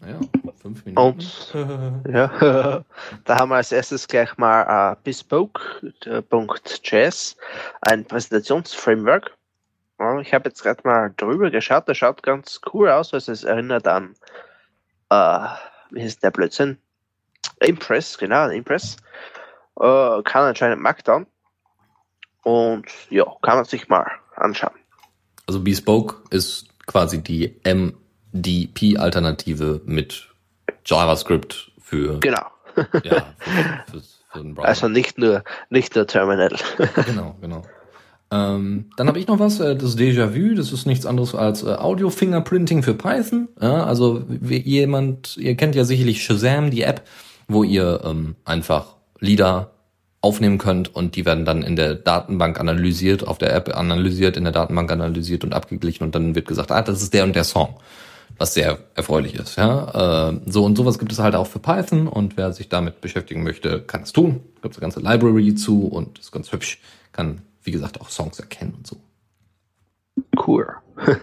Naja, 0.00 0.20
fünf 0.60 0.84
Minuten. 0.84 0.98
Und 0.98 1.54
ja, 2.12 2.84
da 3.24 3.38
haben 3.38 3.48
wir 3.48 3.56
als 3.56 3.72
erstes 3.72 4.06
gleich 4.06 4.36
mal 4.36 4.92
äh, 4.92 4.96
Bespoke.js, 5.04 6.16
ein 7.80 8.04
Präsentationsframework. 8.04 9.34
Ich 10.20 10.34
habe 10.34 10.50
jetzt 10.50 10.62
gerade 10.62 10.82
mal 10.84 11.14
drüber 11.16 11.50
geschaut, 11.50 11.88
das 11.88 11.96
schaut 11.96 12.22
ganz 12.22 12.60
cool 12.74 12.90
aus, 12.90 13.14
also 13.14 13.32
es 13.32 13.44
erinnert 13.44 13.88
an, 13.88 14.14
äh, 15.08 15.46
wie 15.90 16.02
heißt 16.02 16.22
der 16.22 16.30
Blödsinn? 16.30 16.76
Impress, 17.60 18.18
genau, 18.18 18.42
an 18.42 18.50
Impress. 18.50 18.96
Äh, 19.80 20.22
kann 20.24 20.44
anscheinend 20.44 20.82
Markdown. 20.82 21.26
Und 22.42 22.86
ja, 23.08 23.24
kann 23.40 23.56
man 23.56 23.64
sich 23.64 23.88
mal 23.88 24.06
anschauen. 24.36 24.74
Also 25.46 25.60
Bespoke 25.60 26.16
ist 26.30 26.66
quasi 26.86 27.22
die 27.22 27.54
MDP-Alternative 27.64 29.80
mit 29.84 30.28
JavaScript 30.84 31.70
für, 31.80 32.18
Genau. 32.20 32.46
ja, 33.04 33.26
für, 33.38 33.92
für, 34.32 34.54
für. 34.54 34.64
Also 34.64 34.88
nicht 34.88 35.18
nur, 35.18 35.44
nicht 35.70 35.94
nur 35.94 36.06
Terminal. 36.06 36.54
genau, 37.06 37.36
genau. 37.40 37.62
Ähm, 38.30 38.90
dann 38.96 39.06
habe 39.06 39.20
ich 39.20 39.28
noch 39.28 39.38
was, 39.38 39.60
äh, 39.60 39.76
das 39.76 39.96
Déjà-vu, 39.96 40.56
das 40.56 40.72
ist 40.72 40.84
nichts 40.84 41.06
anderes 41.06 41.34
als 41.34 41.62
äh, 41.62 41.74
Audio-Fingerprinting 41.74 42.82
für 42.82 42.94
Python. 42.94 43.48
Ja, 43.60 43.84
also 43.84 44.24
wie 44.28 44.60
jemand, 44.60 45.36
ihr 45.36 45.54
kennt 45.54 45.76
ja 45.76 45.84
sicherlich 45.84 46.24
Shazam, 46.24 46.70
die 46.70 46.82
App, 46.82 47.02
wo 47.46 47.62
ihr 47.62 48.00
ähm, 48.04 48.34
einfach 48.44 48.96
Lieder 49.20 49.70
aufnehmen 50.26 50.58
könnt 50.58 50.92
und 50.92 51.14
die 51.14 51.24
werden 51.24 51.44
dann 51.44 51.62
in 51.62 51.76
der 51.76 51.94
Datenbank 51.94 52.58
analysiert, 52.58 53.26
auf 53.26 53.38
der 53.38 53.54
App 53.54 53.74
analysiert, 53.76 54.36
in 54.36 54.42
der 54.42 54.52
Datenbank 54.52 54.90
analysiert 54.90 55.44
und 55.44 55.54
abgeglichen 55.54 56.02
und 56.02 56.14
dann 56.16 56.34
wird 56.34 56.48
gesagt, 56.48 56.72
ah, 56.72 56.82
das 56.82 57.00
ist 57.00 57.14
der 57.14 57.22
und 57.22 57.36
der 57.36 57.44
Song, 57.44 57.76
was 58.36 58.54
sehr 58.54 58.78
erfreulich 58.96 59.36
ist. 59.36 59.56
Ja, 59.56 60.30
äh, 60.30 60.40
so 60.46 60.64
und 60.64 60.76
sowas 60.76 60.98
gibt 60.98 61.12
es 61.12 61.20
halt 61.20 61.36
auch 61.36 61.46
für 61.46 61.60
Python 61.60 62.08
und 62.08 62.36
wer 62.36 62.52
sich 62.52 62.68
damit 62.68 63.00
beschäftigen 63.00 63.44
möchte, 63.44 63.80
kann 63.82 64.02
es 64.02 64.12
tun. 64.12 64.40
Gibt 64.62 64.74
es 64.74 64.82
eine 64.82 64.90
ganze 64.90 65.00
Library 65.00 65.54
zu 65.54 65.86
und 65.86 66.18
ist 66.18 66.32
ganz 66.32 66.50
hübsch, 66.50 66.80
kann 67.12 67.42
wie 67.62 67.70
gesagt 67.70 68.00
auch 68.00 68.10
Songs 68.10 68.40
erkennen 68.40 68.74
und 68.76 68.86
so. 68.86 68.96
Cool. 70.44 70.74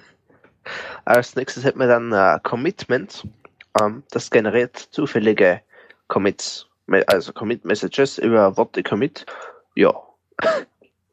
Als 1.06 1.36
nächstes 1.36 1.66
hätten 1.66 1.80
wir 1.80 1.88
dann 1.88 2.14
äh, 2.14 2.40
Commitment. 2.42 3.28
Ähm, 3.82 4.04
das 4.12 4.30
generiert 4.30 4.78
zufällige 4.78 5.60
Commits, 6.08 6.68
also 7.08 7.34
Commit 7.34 7.66
Messages 7.66 8.18
über 8.18 8.54
the 8.76 8.84
Commit. 8.84 9.26
Ja. 9.76 9.94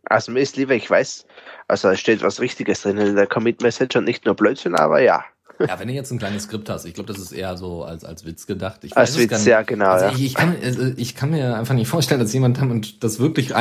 Also 0.04 0.32
mir 0.32 0.40
ist 0.40 0.56
lieber, 0.56 0.74
ich 0.74 0.90
weiß, 0.90 1.24
also 1.68 1.88
es 1.90 2.00
steht 2.00 2.20
was 2.22 2.40
Richtiges 2.40 2.82
drin 2.82 2.98
in 2.98 3.14
der 3.14 3.28
Commit 3.28 3.62
Message 3.62 3.94
und 3.94 4.04
nicht 4.04 4.26
nur 4.26 4.34
Blödsinn, 4.34 4.74
aber 4.74 5.00
ja. 5.00 5.24
Ja, 5.60 5.78
wenn 5.78 5.86
du 5.86 5.94
jetzt 5.94 6.10
ein 6.10 6.18
kleines 6.18 6.44
Skript 6.44 6.68
hast, 6.68 6.84
ich 6.84 6.94
glaube, 6.94 7.12
das 7.12 7.22
ist 7.22 7.30
eher 7.30 7.56
so 7.56 7.84
als, 7.84 8.04
als 8.04 8.24
Witz 8.24 8.46
gedacht. 8.46 8.82
Ich 8.82 8.96
Als 8.96 9.16
Witz, 9.16 9.44
ja, 9.44 9.62
genau, 9.62 9.90
Also 9.90 10.06
ja. 10.06 10.12
ich, 10.12 10.24
ich, 10.24 10.34
kann, 10.34 10.56
also 10.60 10.92
ich 10.96 11.14
kann 11.14 11.30
mir 11.30 11.54
einfach 11.54 11.74
nicht 11.74 11.86
vorstellen, 11.86 12.18
dass 12.18 12.32
jemand 12.32 12.58
damit 12.58 13.04
das 13.04 13.20
wirklich 13.20 13.54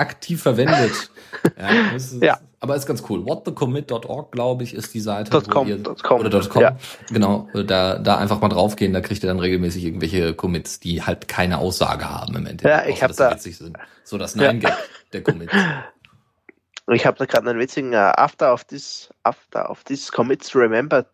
aktiv 0.00 0.42
verwendet. 0.42 1.10
ja, 1.58 1.90
ist, 1.94 2.22
Ja. 2.22 2.38
Aber 2.62 2.76
ist 2.76 2.84
ganz 2.86 3.02
cool. 3.08 3.24
Whatthecommit.org, 3.24 4.32
glaube 4.32 4.64
ich, 4.64 4.74
ist 4.74 4.92
die 4.92 5.00
Seite. 5.00 5.30
Dot 5.30 5.48
com, 5.48 5.66
ihr- 5.66 5.78
dot 5.78 6.02
com, 6.02 6.20
Oder 6.20 6.40
.com. 6.46 6.60
ja. 6.60 6.76
Genau, 7.10 7.48
da, 7.54 7.98
da 7.98 8.18
einfach 8.18 8.38
mal 8.42 8.48
draufgehen, 8.50 8.92
da 8.92 9.00
kriegt 9.00 9.22
ihr 9.22 9.28
dann 9.28 9.38
regelmäßig 9.40 9.82
irgendwelche 9.84 10.34
Commits, 10.34 10.78
die 10.78 11.02
halt 11.02 11.26
keine 11.26 11.56
Aussage 11.58 12.10
haben 12.10 12.36
im 12.36 12.44
Endeffekt. 12.46 12.86
Ja, 12.86 12.86
ich 12.86 12.96
außer 12.96 13.02
hab 13.02 13.08
dass 13.08 13.16
sie 13.16 13.22
da- 13.22 13.30
witzig 13.30 13.56
sind. 13.58 13.78
So 14.04 14.18
das 14.18 14.34
Nein-Gag 14.34 14.74
der 15.12 15.22
Commits. 15.22 15.52
Ich 16.92 17.06
habe 17.06 17.16
da 17.18 17.24
gerade 17.24 17.48
einen 17.48 17.60
witzigen 17.60 17.92
uh, 17.94 17.96
After 18.16 18.52
of 18.52 18.64
this 18.64 19.10
After 19.22 19.70
of 19.70 19.84
this 19.84 20.10
Commits 20.10 20.56
Remember 20.56 21.06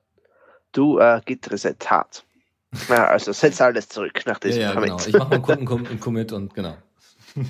do 0.73 0.99
uh, 0.99 1.21
Git 1.27 1.51
Reset 1.53 1.75
hard. 1.91 2.25
Ja, 2.89 3.09
also 3.09 3.31
setz 3.33 3.61
alles 3.61 3.91
zurück 3.91 4.23
nach 4.25 4.37
Ja, 4.43 4.49
diesem 4.49 4.63
ja, 4.63 4.73
Commit. 4.73 4.87
genau. 4.89 5.07
Ich 5.07 5.13
mache 5.13 5.29
mal 5.39 5.53
einen 5.53 5.67
Kunden-Commit 5.67 6.33
und 6.33 6.55
genau. 6.55 6.77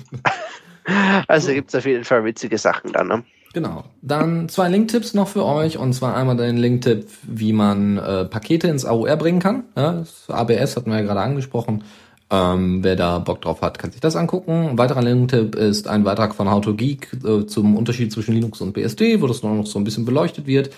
Also 1.27 1.51
gibt's 1.51 1.75
auf 1.75 1.85
jeden 1.85 2.03
Fall 2.03 2.23
witzige 2.23 2.57
Sachen 2.57 2.93
dann. 2.93 3.07
Ne? 3.07 3.23
Genau. 3.53 3.85
Dann 4.01 4.49
zwei 4.49 4.69
Link-Tipps 4.69 5.13
noch 5.13 5.27
für 5.27 5.45
euch. 5.45 5.77
Und 5.77 5.93
zwar 5.93 6.15
einmal 6.15 6.37
den 6.37 6.57
Link-Tipp, 6.57 7.07
wie 7.23 7.53
man 7.53 7.97
äh, 7.97 8.25
Pakete 8.25 8.67
ins 8.67 8.85
AOR 8.85 9.15
bringen 9.17 9.39
kann. 9.39 9.63
Ja, 9.75 10.03
ABS 10.27 10.75
hatten 10.75 10.91
wir 10.91 10.99
ja 10.99 11.03
gerade 11.03 11.21
angesprochen. 11.21 11.83
Ähm, 12.29 12.83
wer 12.83 12.95
da 12.95 13.19
Bock 13.19 13.41
drauf 13.41 13.61
hat, 13.61 13.79
kann 13.79 13.91
sich 13.91 14.01
das 14.01 14.15
angucken. 14.15 14.69
Ein 14.69 14.77
weiterer 14.77 15.01
Link-Tipp 15.01 15.55
ist 15.55 15.87
ein 15.87 16.03
Beitrag 16.03 16.35
von 16.35 16.51
How 16.51 16.61
to 16.61 16.75
Geek 16.75 17.09
äh, 17.25 17.45
zum 17.45 17.75
Unterschied 17.77 18.11
zwischen 18.11 18.33
Linux 18.33 18.59
und 18.61 18.73
BSD, 18.73 19.21
wo 19.21 19.27
das 19.27 19.43
noch 19.43 19.65
so 19.65 19.79
ein 19.79 19.85
bisschen 19.85 20.05
beleuchtet 20.05 20.45
wird. 20.45 20.69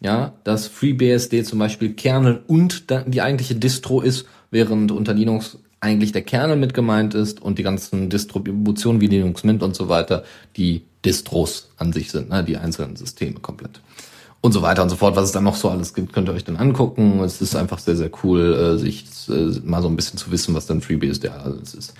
Ja, 0.00 0.32
dass 0.44 0.68
FreeBSD 0.68 1.42
zum 1.42 1.58
Beispiel 1.58 1.94
Kernel 1.94 2.42
und 2.46 2.84
die 3.06 3.20
eigentliche 3.20 3.56
Distro 3.56 4.00
ist, 4.00 4.26
während 4.52 4.92
unter 4.92 5.12
Linux 5.12 5.58
eigentlich 5.80 6.12
der 6.12 6.22
Kernel 6.22 6.56
mit 6.56 6.74
gemeint 6.74 7.14
ist 7.14 7.40
und 7.40 7.58
die 7.58 7.62
ganzen 7.62 8.10
Distributionen 8.10 9.00
wie 9.00 9.06
Linux 9.06 9.44
Mint 9.44 9.62
und 9.62 9.76
so 9.76 9.88
weiter 9.88 10.24
die 10.56 10.84
Distros 11.04 11.70
an 11.76 11.92
sich 11.92 12.10
sind, 12.10 12.30
ne, 12.30 12.42
die 12.42 12.56
einzelnen 12.56 12.96
Systeme 12.96 13.40
komplett. 13.40 13.80
Und 14.40 14.52
so 14.52 14.62
weiter 14.62 14.82
und 14.82 14.88
so 14.88 14.96
fort. 14.96 15.16
Was 15.16 15.24
es 15.24 15.32
dann 15.32 15.44
noch 15.44 15.56
so 15.56 15.68
alles 15.68 15.94
gibt, 15.94 16.12
könnt 16.12 16.28
ihr 16.28 16.32
euch 16.32 16.44
dann 16.44 16.56
angucken. 16.56 17.20
Es 17.20 17.40
ist 17.40 17.56
einfach 17.56 17.78
sehr, 17.80 17.96
sehr 17.96 18.10
cool, 18.22 18.54
äh, 18.54 18.78
sich 18.78 19.04
äh, 19.28 19.60
mal 19.64 19.82
so 19.82 19.88
ein 19.88 19.96
bisschen 19.96 20.16
zu 20.16 20.30
wissen, 20.30 20.54
was 20.54 20.66
dann 20.66 20.80
FreeBSD 20.80 21.28
alles 21.28 21.74
ist. 21.74 21.94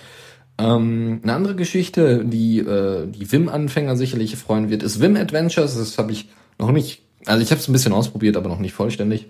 Ähm, 0.57 1.19
eine 1.23 1.33
andere 1.33 1.55
Geschichte, 1.55 2.23
die 2.25 2.59
äh, 2.59 3.07
die 3.07 3.29
Vim-Anfänger 3.31 3.95
sicherlich 3.97 4.35
freuen 4.37 4.69
wird, 4.69 4.83
ist 4.83 5.01
Vim 5.01 5.15
Adventures. 5.15 5.77
Das 5.77 5.97
habe 5.97 6.11
ich 6.11 6.29
noch 6.57 6.71
nicht, 6.71 7.03
also 7.25 7.41
ich 7.41 7.51
habe 7.51 7.59
es 7.59 7.67
ein 7.67 7.73
bisschen 7.73 7.93
ausprobiert, 7.93 8.37
aber 8.37 8.49
noch 8.49 8.59
nicht 8.59 8.73
vollständig. 8.73 9.27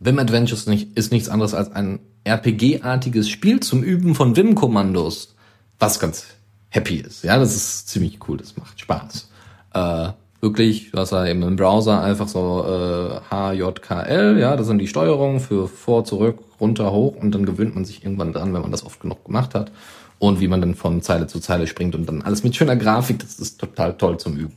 Vim 0.00 0.18
Adventures 0.18 0.66
ist 0.66 1.12
nichts 1.12 1.28
anderes 1.28 1.54
als 1.54 1.72
ein 1.72 1.98
RPG-artiges 2.24 3.28
Spiel 3.28 3.60
zum 3.60 3.82
Üben 3.82 4.14
von 4.14 4.36
Vim-Kommandos, 4.36 5.34
was 5.78 5.98
ganz 5.98 6.26
happy 6.68 6.96
ist. 6.96 7.24
Ja, 7.24 7.38
das 7.38 7.56
ist 7.56 7.88
ziemlich 7.88 8.20
cool, 8.28 8.36
das 8.36 8.56
macht 8.56 8.78
Spaß. 8.78 9.28
Äh, 9.74 10.08
wirklich, 10.40 10.92
du 10.92 10.98
hast 10.98 11.10
da 11.10 11.26
eben 11.26 11.42
im 11.42 11.56
Browser 11.56 12.00
einfach 12.00 12.28
so 12.28 12.64
äh, 12.64 13.20
HJKL, 13.34 14.38
ja, 14.38 14.56
das 14.56 14.68
sind 14.68 14.78
die 14.78 14.86
Steuerungen 14.86 15.40
für 15.40 15.66
vor, 15.66 16.04
zurück, 16.04 16.38
runter, 16.60 16.92
hoch 16.92 17.16
und 17.16 17.34
dann 17.34 17.44
gewöhnt 17.44 17.74
man 17.74 17.84
sich 17.84 18.04
irgendwann 18.04 18.32
dran, 18.32 18.54
wenn 18.54 18.62
man 18.62 18.70
das 18.70 18.86
oft 18.86 19.00
genug 19.00 19.24
gemacht 19.24 19.54
hat 19.54 19.72
und 20.20 20.40
wie 20.40 20.48
man 20.48 20.60
dann 20.60 20.76
von 20.76 21.02
Zeile 21.02 21.26
zu 21.26 21.40
Zeile 21.40 21.66
springt 21.66 21.96
und 21.96 22.06
dann 22.06 22.22
alles 22.22 22.44
mit 22.44 22.54
schöner 22.54 22.76
Grafik, 22.76 23.18
das 23.18 23.40
ist 23.40 23.60
total 23.60 23.96
toll 23.96 24.18
zum 24.18 24.36
Üben. 24.36 24.54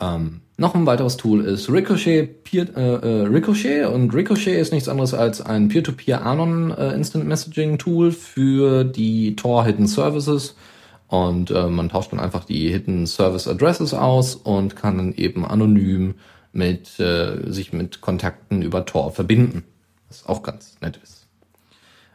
Ähm, 0.00 0.40
noch 0.58 0.74
ein 0.74 0.86
weiteres 0.86 1.16
Tool 1.16 1.44
ist 1.44 1.70
Ricochet, 1.70 2.44
Peer, 2.44 2.66
äh, 2.76 2.80
äh, 2.80 3.26
Ricochet 3.26 3.86
und 3.86 4.14
Ricochet 4.14 4.58
ist 4.58 4.72
nichts 4.72 4.88
anderes 4.88 5.14
als 5.14 5.40
ein 5.40 5.68
Peer-to-Peer 5.68 6.24
Anon 6.24 6.70
äh, 6.70 6.94
Instant 6.94 7.26
Messaging 7.26 7.78
Tool 7.78 8.10
für 8.10 8.84
die 8.84 9.36
Tor 9.36 9.64
Hidden 9.64 9.86
Services 9.86 10.56
und 11.08 11.50
äh, 11.50 11.66
man 11.66 11.88
tauscht 11.88 12.12
dann 12.12 12.20
einfach 12.20 12.44
die 12.44 12.70
Hidden 12.70 13.06
Service 13.06 13.48
Addresses 13.48 13.94
aus 13.94 14.34
und 14.34 14.76
kann 14.76 14.96
dann 14.96 15.12
eben 15.14 15.44
anonym 15.44 16.14
mit 16.52 16.98
äh, 16.98 17.50
sich 17.50 17.72
mit 17.74 18.00
Kontakten 18.00 18.62
über 18.62 18.86
Tor 18.86 19.12
verbinden, 19.12 19.64
was 20.08 20.26
auch 20.26 20.42
ganz 20.42 20.76
nett 20.80 20.98
ist. 21.02 21.26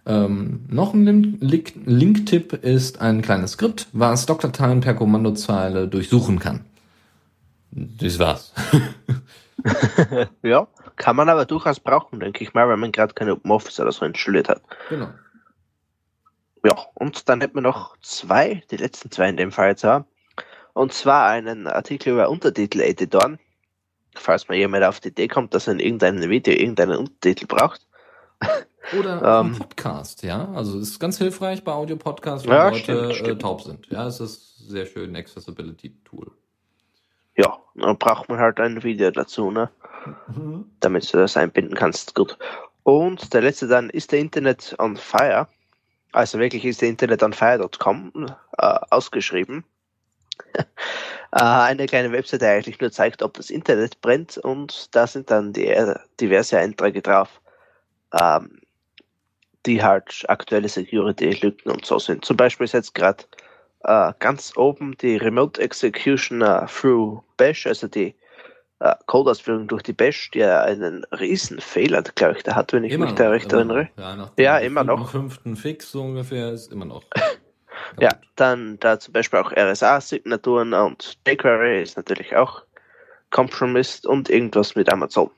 Ähm, 0.08 0.62
noch 0.68 0.96
ein 0.96 1.06
Link- 1.06 1.38
Link- 1.42 1.74
Link-Tipp 1.86 2.54
ist 2.64 3.02
ein 3.02 3.22
kleines 3.22 3.52
Skript, 3.52 3.88
was 3.94 4.26
Doktordateien 4.26 4.82
per 4.82 4.96
Kommandozeile 4.96 5.88
durchsuchen 5.88 6.40
kann. 6.40 6.62
Das 7.72 8.20
war's. 8.20 8.54
Ja, 10.42 10.68
kann 10.96 11.16
man 11.16 11.30
aber 11.30 11.46
durchaus 11.46 11.80
brauchen, 11.80 12.20
denke 12.20 12.44
ich 12.44 12.56
mal, 12.56 12.68
wenn 12.68 12.80
man 12.80 12.92
gerade 12.92 13.14
keine 13.14 13.34
Open 13.34 13.52
Office 13.52 13.80
oder 13.80 13.92
so 13.92 14.06
installiert 14.06 14.50
hat. 14.50 14.62
Genau. 14.90 15.10
Ja, 16.66 16.76
und 16.96 17.30
dann 17.30 17.42
hätten 17.42 17.56
wir 17.56 17.62
noch 17.62 17.96
zwei, 18.02 18.64
die 18.72 18.78
letzten 18.78 19.12
zwei 19.12 19.30
in 19.30 19.38
dem 19.38 19.52
Fall 19.52 19.70
jetzt 19.70 19.84
haben. 19.84 20.06
Und 20.74 20.94
zwar 20.94 21.28
einen 21.28 21.68
Artikel 21.68 22.14
über 22.14 22.30
Untertitel-Editoren. 22.30 23.38
Falls 24.16 24.48
mal 24.48 24.56
jemand 24.56 24.84
auf 24.84 25.00
die 25.00 25.10
Idee 25.10 25.28
kommt, 25.28 25.54
dass 25.54 25.68
er 25.68 25.74
in 25.74 25.80
irgendeinem 25.80 26.28
Video 26.30 26.54
irgendeinen 26.56 26.98
Untertitel 26.98 27.46
braucht. 27.46 27.86
Oder 28.98 29.22
auch 29.22 29.44
ein 29.44 29.52
Ähm. 29.54 29.60
Podcast, 29.60 30.24
ja. 30.24 30.52
Also 30.54 30.80
es 30.80 30.90
ist 30.90 31.00
ganz 31.00 31.20
hilfreich 31.20 31.64
bei 31.64 31.72
Audio-Podcasts, 31.72 32.48
wenn 32.48 32.54
Ja, 32.54 32.70
Leute 32.70 32.80
stimmt, 32.80 33.12
Äh, 33.12 33.14
stimmt. 33.14 33.42
taub 33.44 33.62
sind. 33.62 33.88
Ja, 33.92 34.08
es 34.08 34.20
ist 34.20 34.58
sehr 34.70 34.88
schön 34.88 35.16
Accessibility-Tool. 35.16 36.32
Ja, 37.42 37.58
dann 37.74 37.98
braucht 37.98 38.30
man 38.30 38.38
halt 38.38 38.60
ein 38.60 38.84
Video 38.84 39.10
dazu, 39.10 39.50
ne? 39.50 39.70
Damit 40.80 41.12
du 41.12 41.18
das 41.18 41.38
einbinden 41.38 41.76
kannst. 41.76 42.14
Gut. 42.14 42.38
Und 42.84 43.34
der 43.34 43.42
letzte 43.42 43.68
dann 43.68 43.90
ist 43.90 44.12
der 44.12 44.20
Internet 44.20 44.76
on 44.78 44.96
Fire. 44.96 45.48
Also 46.12 46.38
wirklich 46.38 46.66
ist 46.66 46.82
der 46.82 46.90
Internet 46.90 47.24
on 47.24 47.34
Fire.com 47.34 48.28
äh, 48.58 48.80
ausgeschrieben. 48.92 49.64
äh, 50.54 50.64
eine 51.32 51.88
kleine 51.88 52.12
Website, 52.12 52.42
die 52.42 52.46
eigentlich 52.46 52.80
nur 52.80 52.92
zeigt, 52.92 53.24
ob 53.24 53.36
das 53.36 53.50
Internet 53.50 54.02
brennt 54.02 54.38
und 54.38 54.96
da 54.96 55.08
sind 55.08 55.32
dann 55.32 55.54
die, 55.54 55.68
äh, 55.68 55.96
diverse 56.20 56.60
Einträge 56.60 57.02
drauf, 57.02 57.42
ähm, 58.20 58.62
die 59.66 59.82
halt 59.82 60.26
aktuelle 60.28 60.68
Security-Lücken 60.68 61.72
und 61.72 61.86
so 61.86 61.98
sind. 62.00 62.26
Zum 62.26 62.38
Beispiel 62.38 62.66
ist 62.66 62.74
jetzt 62.74 62.96
gerade 62.96 63.24
äh, 63.84 64.14
ganz 64.20 64.56
oben 64.58 64.96
die 64.98 65.18
Remote 65.18 65.62
Execution 65.62 66.42
äh, 66.42 66.66
through 66.68 67.24
Bash, 67.38 67.66
also 67.68 67.88
die 67.88 68.16
äh, 68.80 68.96
Codeausführung 69.06 69.68
durch 69.68 69.84
die 69.84 69.94
Bash, 69.94 70.32
die 70.32 70.40
ja 70.40 70.62
einen 70.62 71.04
riesen 71.06 71.60
Fehler, 71.60 72.02
glaube 72.02 72.38
ich, 72.38 72.44
da 72.44 72.56
hat, 72.56 72.74
wenn 72.74 72.84
ich 72.84 72.98
mich 72.98 73.14
da 73.14 73.30
recht 73.30 73.52
immer 73.54 73.76
erinnere. 73.76 73.90
noch. 73.96 74.38
Ja, 74.38 74.58
Ja, 74.58 74.58
immer 74.60 74.84
noch. 74.84 75.12
fünften 75.12 75.56
Fix 75.56 75.92
so 75.92 76.02
ungefähr 76.02 76.52
ist 76.52 76.72
immer 76.72 76.86
noch. 76.86 77.04
Ja, 78.00 78.10
dann 78.36 78.80
da 78.80 79.00
zum 79.00 79.14
Beispiel 79.14 79.40
auch 79.40 79.52
RSA-Signaturen 79.52 80.74
und 80.74 81.18
jQuery 81.28 81.82
ist 81.82 81.98
natürlich 81.98 82.36
auch 82.36 82.62
compromised 83.32 84.06
und 84.06 84.30
irgendwas 84.30 84.76
mit 84.76 84.92
Amazon. 84.92 85.32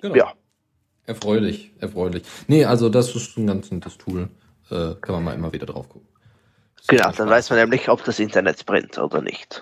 Genau. 0.00 0.14
Ja. 0.14 0.32
Erfreulich, 1.06 1.72
erfreulich. 1.78 2.22
Nee, 2.46 2.64
also 2.64 2.88
das 2.88 3.14
ist 3.14 3.36
ein 3.36 3.46
ganz 3.46 3.70
nettes 3.70 3.98
Tool. 3.98 4.28
Äh, 4.70 4.94
kann 5.00 5.14
man 5.16 5.24
mal 5.24 5.34
immer 5.34 5.52
wieder 5.52 5.66
drauf 5.66 5.88
gucken. 5.88 6.08
Genau, 6.86 7.10
dann 7.10 7.28
weiß 7.28 7.50
man 7.50 7.58
nämlich, 7.58 7.88
ob 7.88 8.04
das 8.04 8.18
Internet 8.18 8.64
brennt 8.64 8.98
oder 8.98 9.20
nicht. 9.20 9.60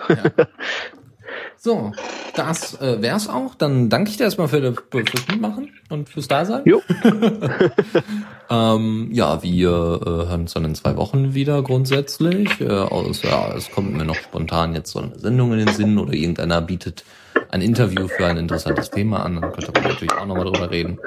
So, 1.59 1.93
das 2.35 2.81
äh, 2.81 3.01
wär's 3.01 3.29
auch. 3.29 3.55
Dann 3.55 3.89
danke 3.89 4.11
ich 4.11 4.17
dir 4.17 4.25
erstmal 4.25 4.49
für, 4.49 4.75
fürs 4.91 5.29
Mitmachen 5.29 5.71
und 5.89 6.09
fürs 6.09 6.29
Dasein. 6.29 6.63
Jo. 6.65 6.83
ähm, 8.51 9.09
ja, 9.13 9.43
wir 9.43 9.69
äh, 9.71 10.29
hören 10.29 10.43
uns 10.43 10.55
dann 10.55 10.65
in 10.65 10.75
zwei 10.75 10.97
Wochen 10.97 11.35
wieder 11.35 11.63
grundsätzlich. 11.63 12.61
Äh, 12.61 12.69
aus, 12.69 13.23
ja, 13.23 13.55
es 13.55 13.71
kommt 13.71 13.95
mir 13.95 14.05
noch 14.05 14.17
spontan 14.17 14.75
jetzt 14.75 14.93
so 14.93 15.01
eine 15.01 15.19
Sendung 15.19 15.53
in 15.53 15.67
den 15.67 15.75
Sinn 15.75 15.99
oder 15.99 16.13
irgendeiner 16.13 16.61
bietet 16.61 17.05
ein 17.51 17.63
Interview 17.63 18.09
für 18.09 18.27
ein 18.27 18.37
interessantes 18.37 18.91
Thema 18.91 19.25
an. 19.25 19.41
Dann 19.41 19.53
könnt 19.53 19.77
ihr 19.77 19.83
natürlich 19.83 20.13
auch 20.13 20.27
nochmal 20.27 20.45
drüber 20.45 20.71
reden. 20.71 20.99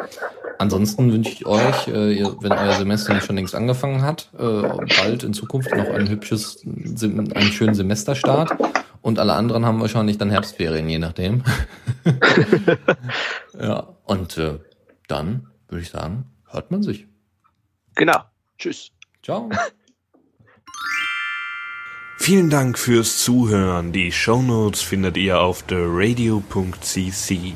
Ansonsten 0.60 1.12
wünsche 1.12 1.32
ich 1.32 1.46
euch, 1.46 1.88
äh, 1.88 2.12
ihr, 2.14 2.36
wenn 2.42 2.52
euer 2.52 2.74
Semester 2.74 3.14
nicht 3.14 3.26
schon 3.26 3.38
längst 3.38 3.56
angefangen 3.56 4.02
hat, 4.02 4.30
äh, 4.38 4.44
bald 4.44 5.24
in 5.24 5.34
Zukunft 5.34 5.74
noch 5.74 5.90
ein 5.90 6.10
hübsches, 6.10 6.62
Sem- 6.96 7.20
einen 7.34 7.52
schönen 7.54 7.74
Semesterstart. 7.76 8.52
Und 9.02 9.20
alle 9.20 9.34
anderen 9.34 9.66
haben 9.66 9.80
wahrscheinlich 9.80 10.18
dann 10.18 10.30
Herbstferien, 10.30 10.90
je 10.90 11.00
nachdem. 11.00 11.44
ja, 13.60 13.88
und 14.04 14.38
äh, 14.38 14.60
dann 15.08 15.48
würde 15.70 15.82
ich 15.82 15.90
sagen, 15.90 16.26
hört 16.52 16.72
man 16.72 16.84
sich. 16.84 17.08
Genau. 17.96 18.20
Tschüss. 18.58 18.92
Ciao. 19.24 19.50
Vielen 22.18 22.50
Dank 22.50 22.78
fürs 22.78 23.20
Zuhören. 23.20 23.94
Die 23.94 24.12
Shownotes 24.12 24.82
findet 24.82 25.16
ihr 25.16 25.40
auf 25.40 25.64
theradio.cc 25.64 27.56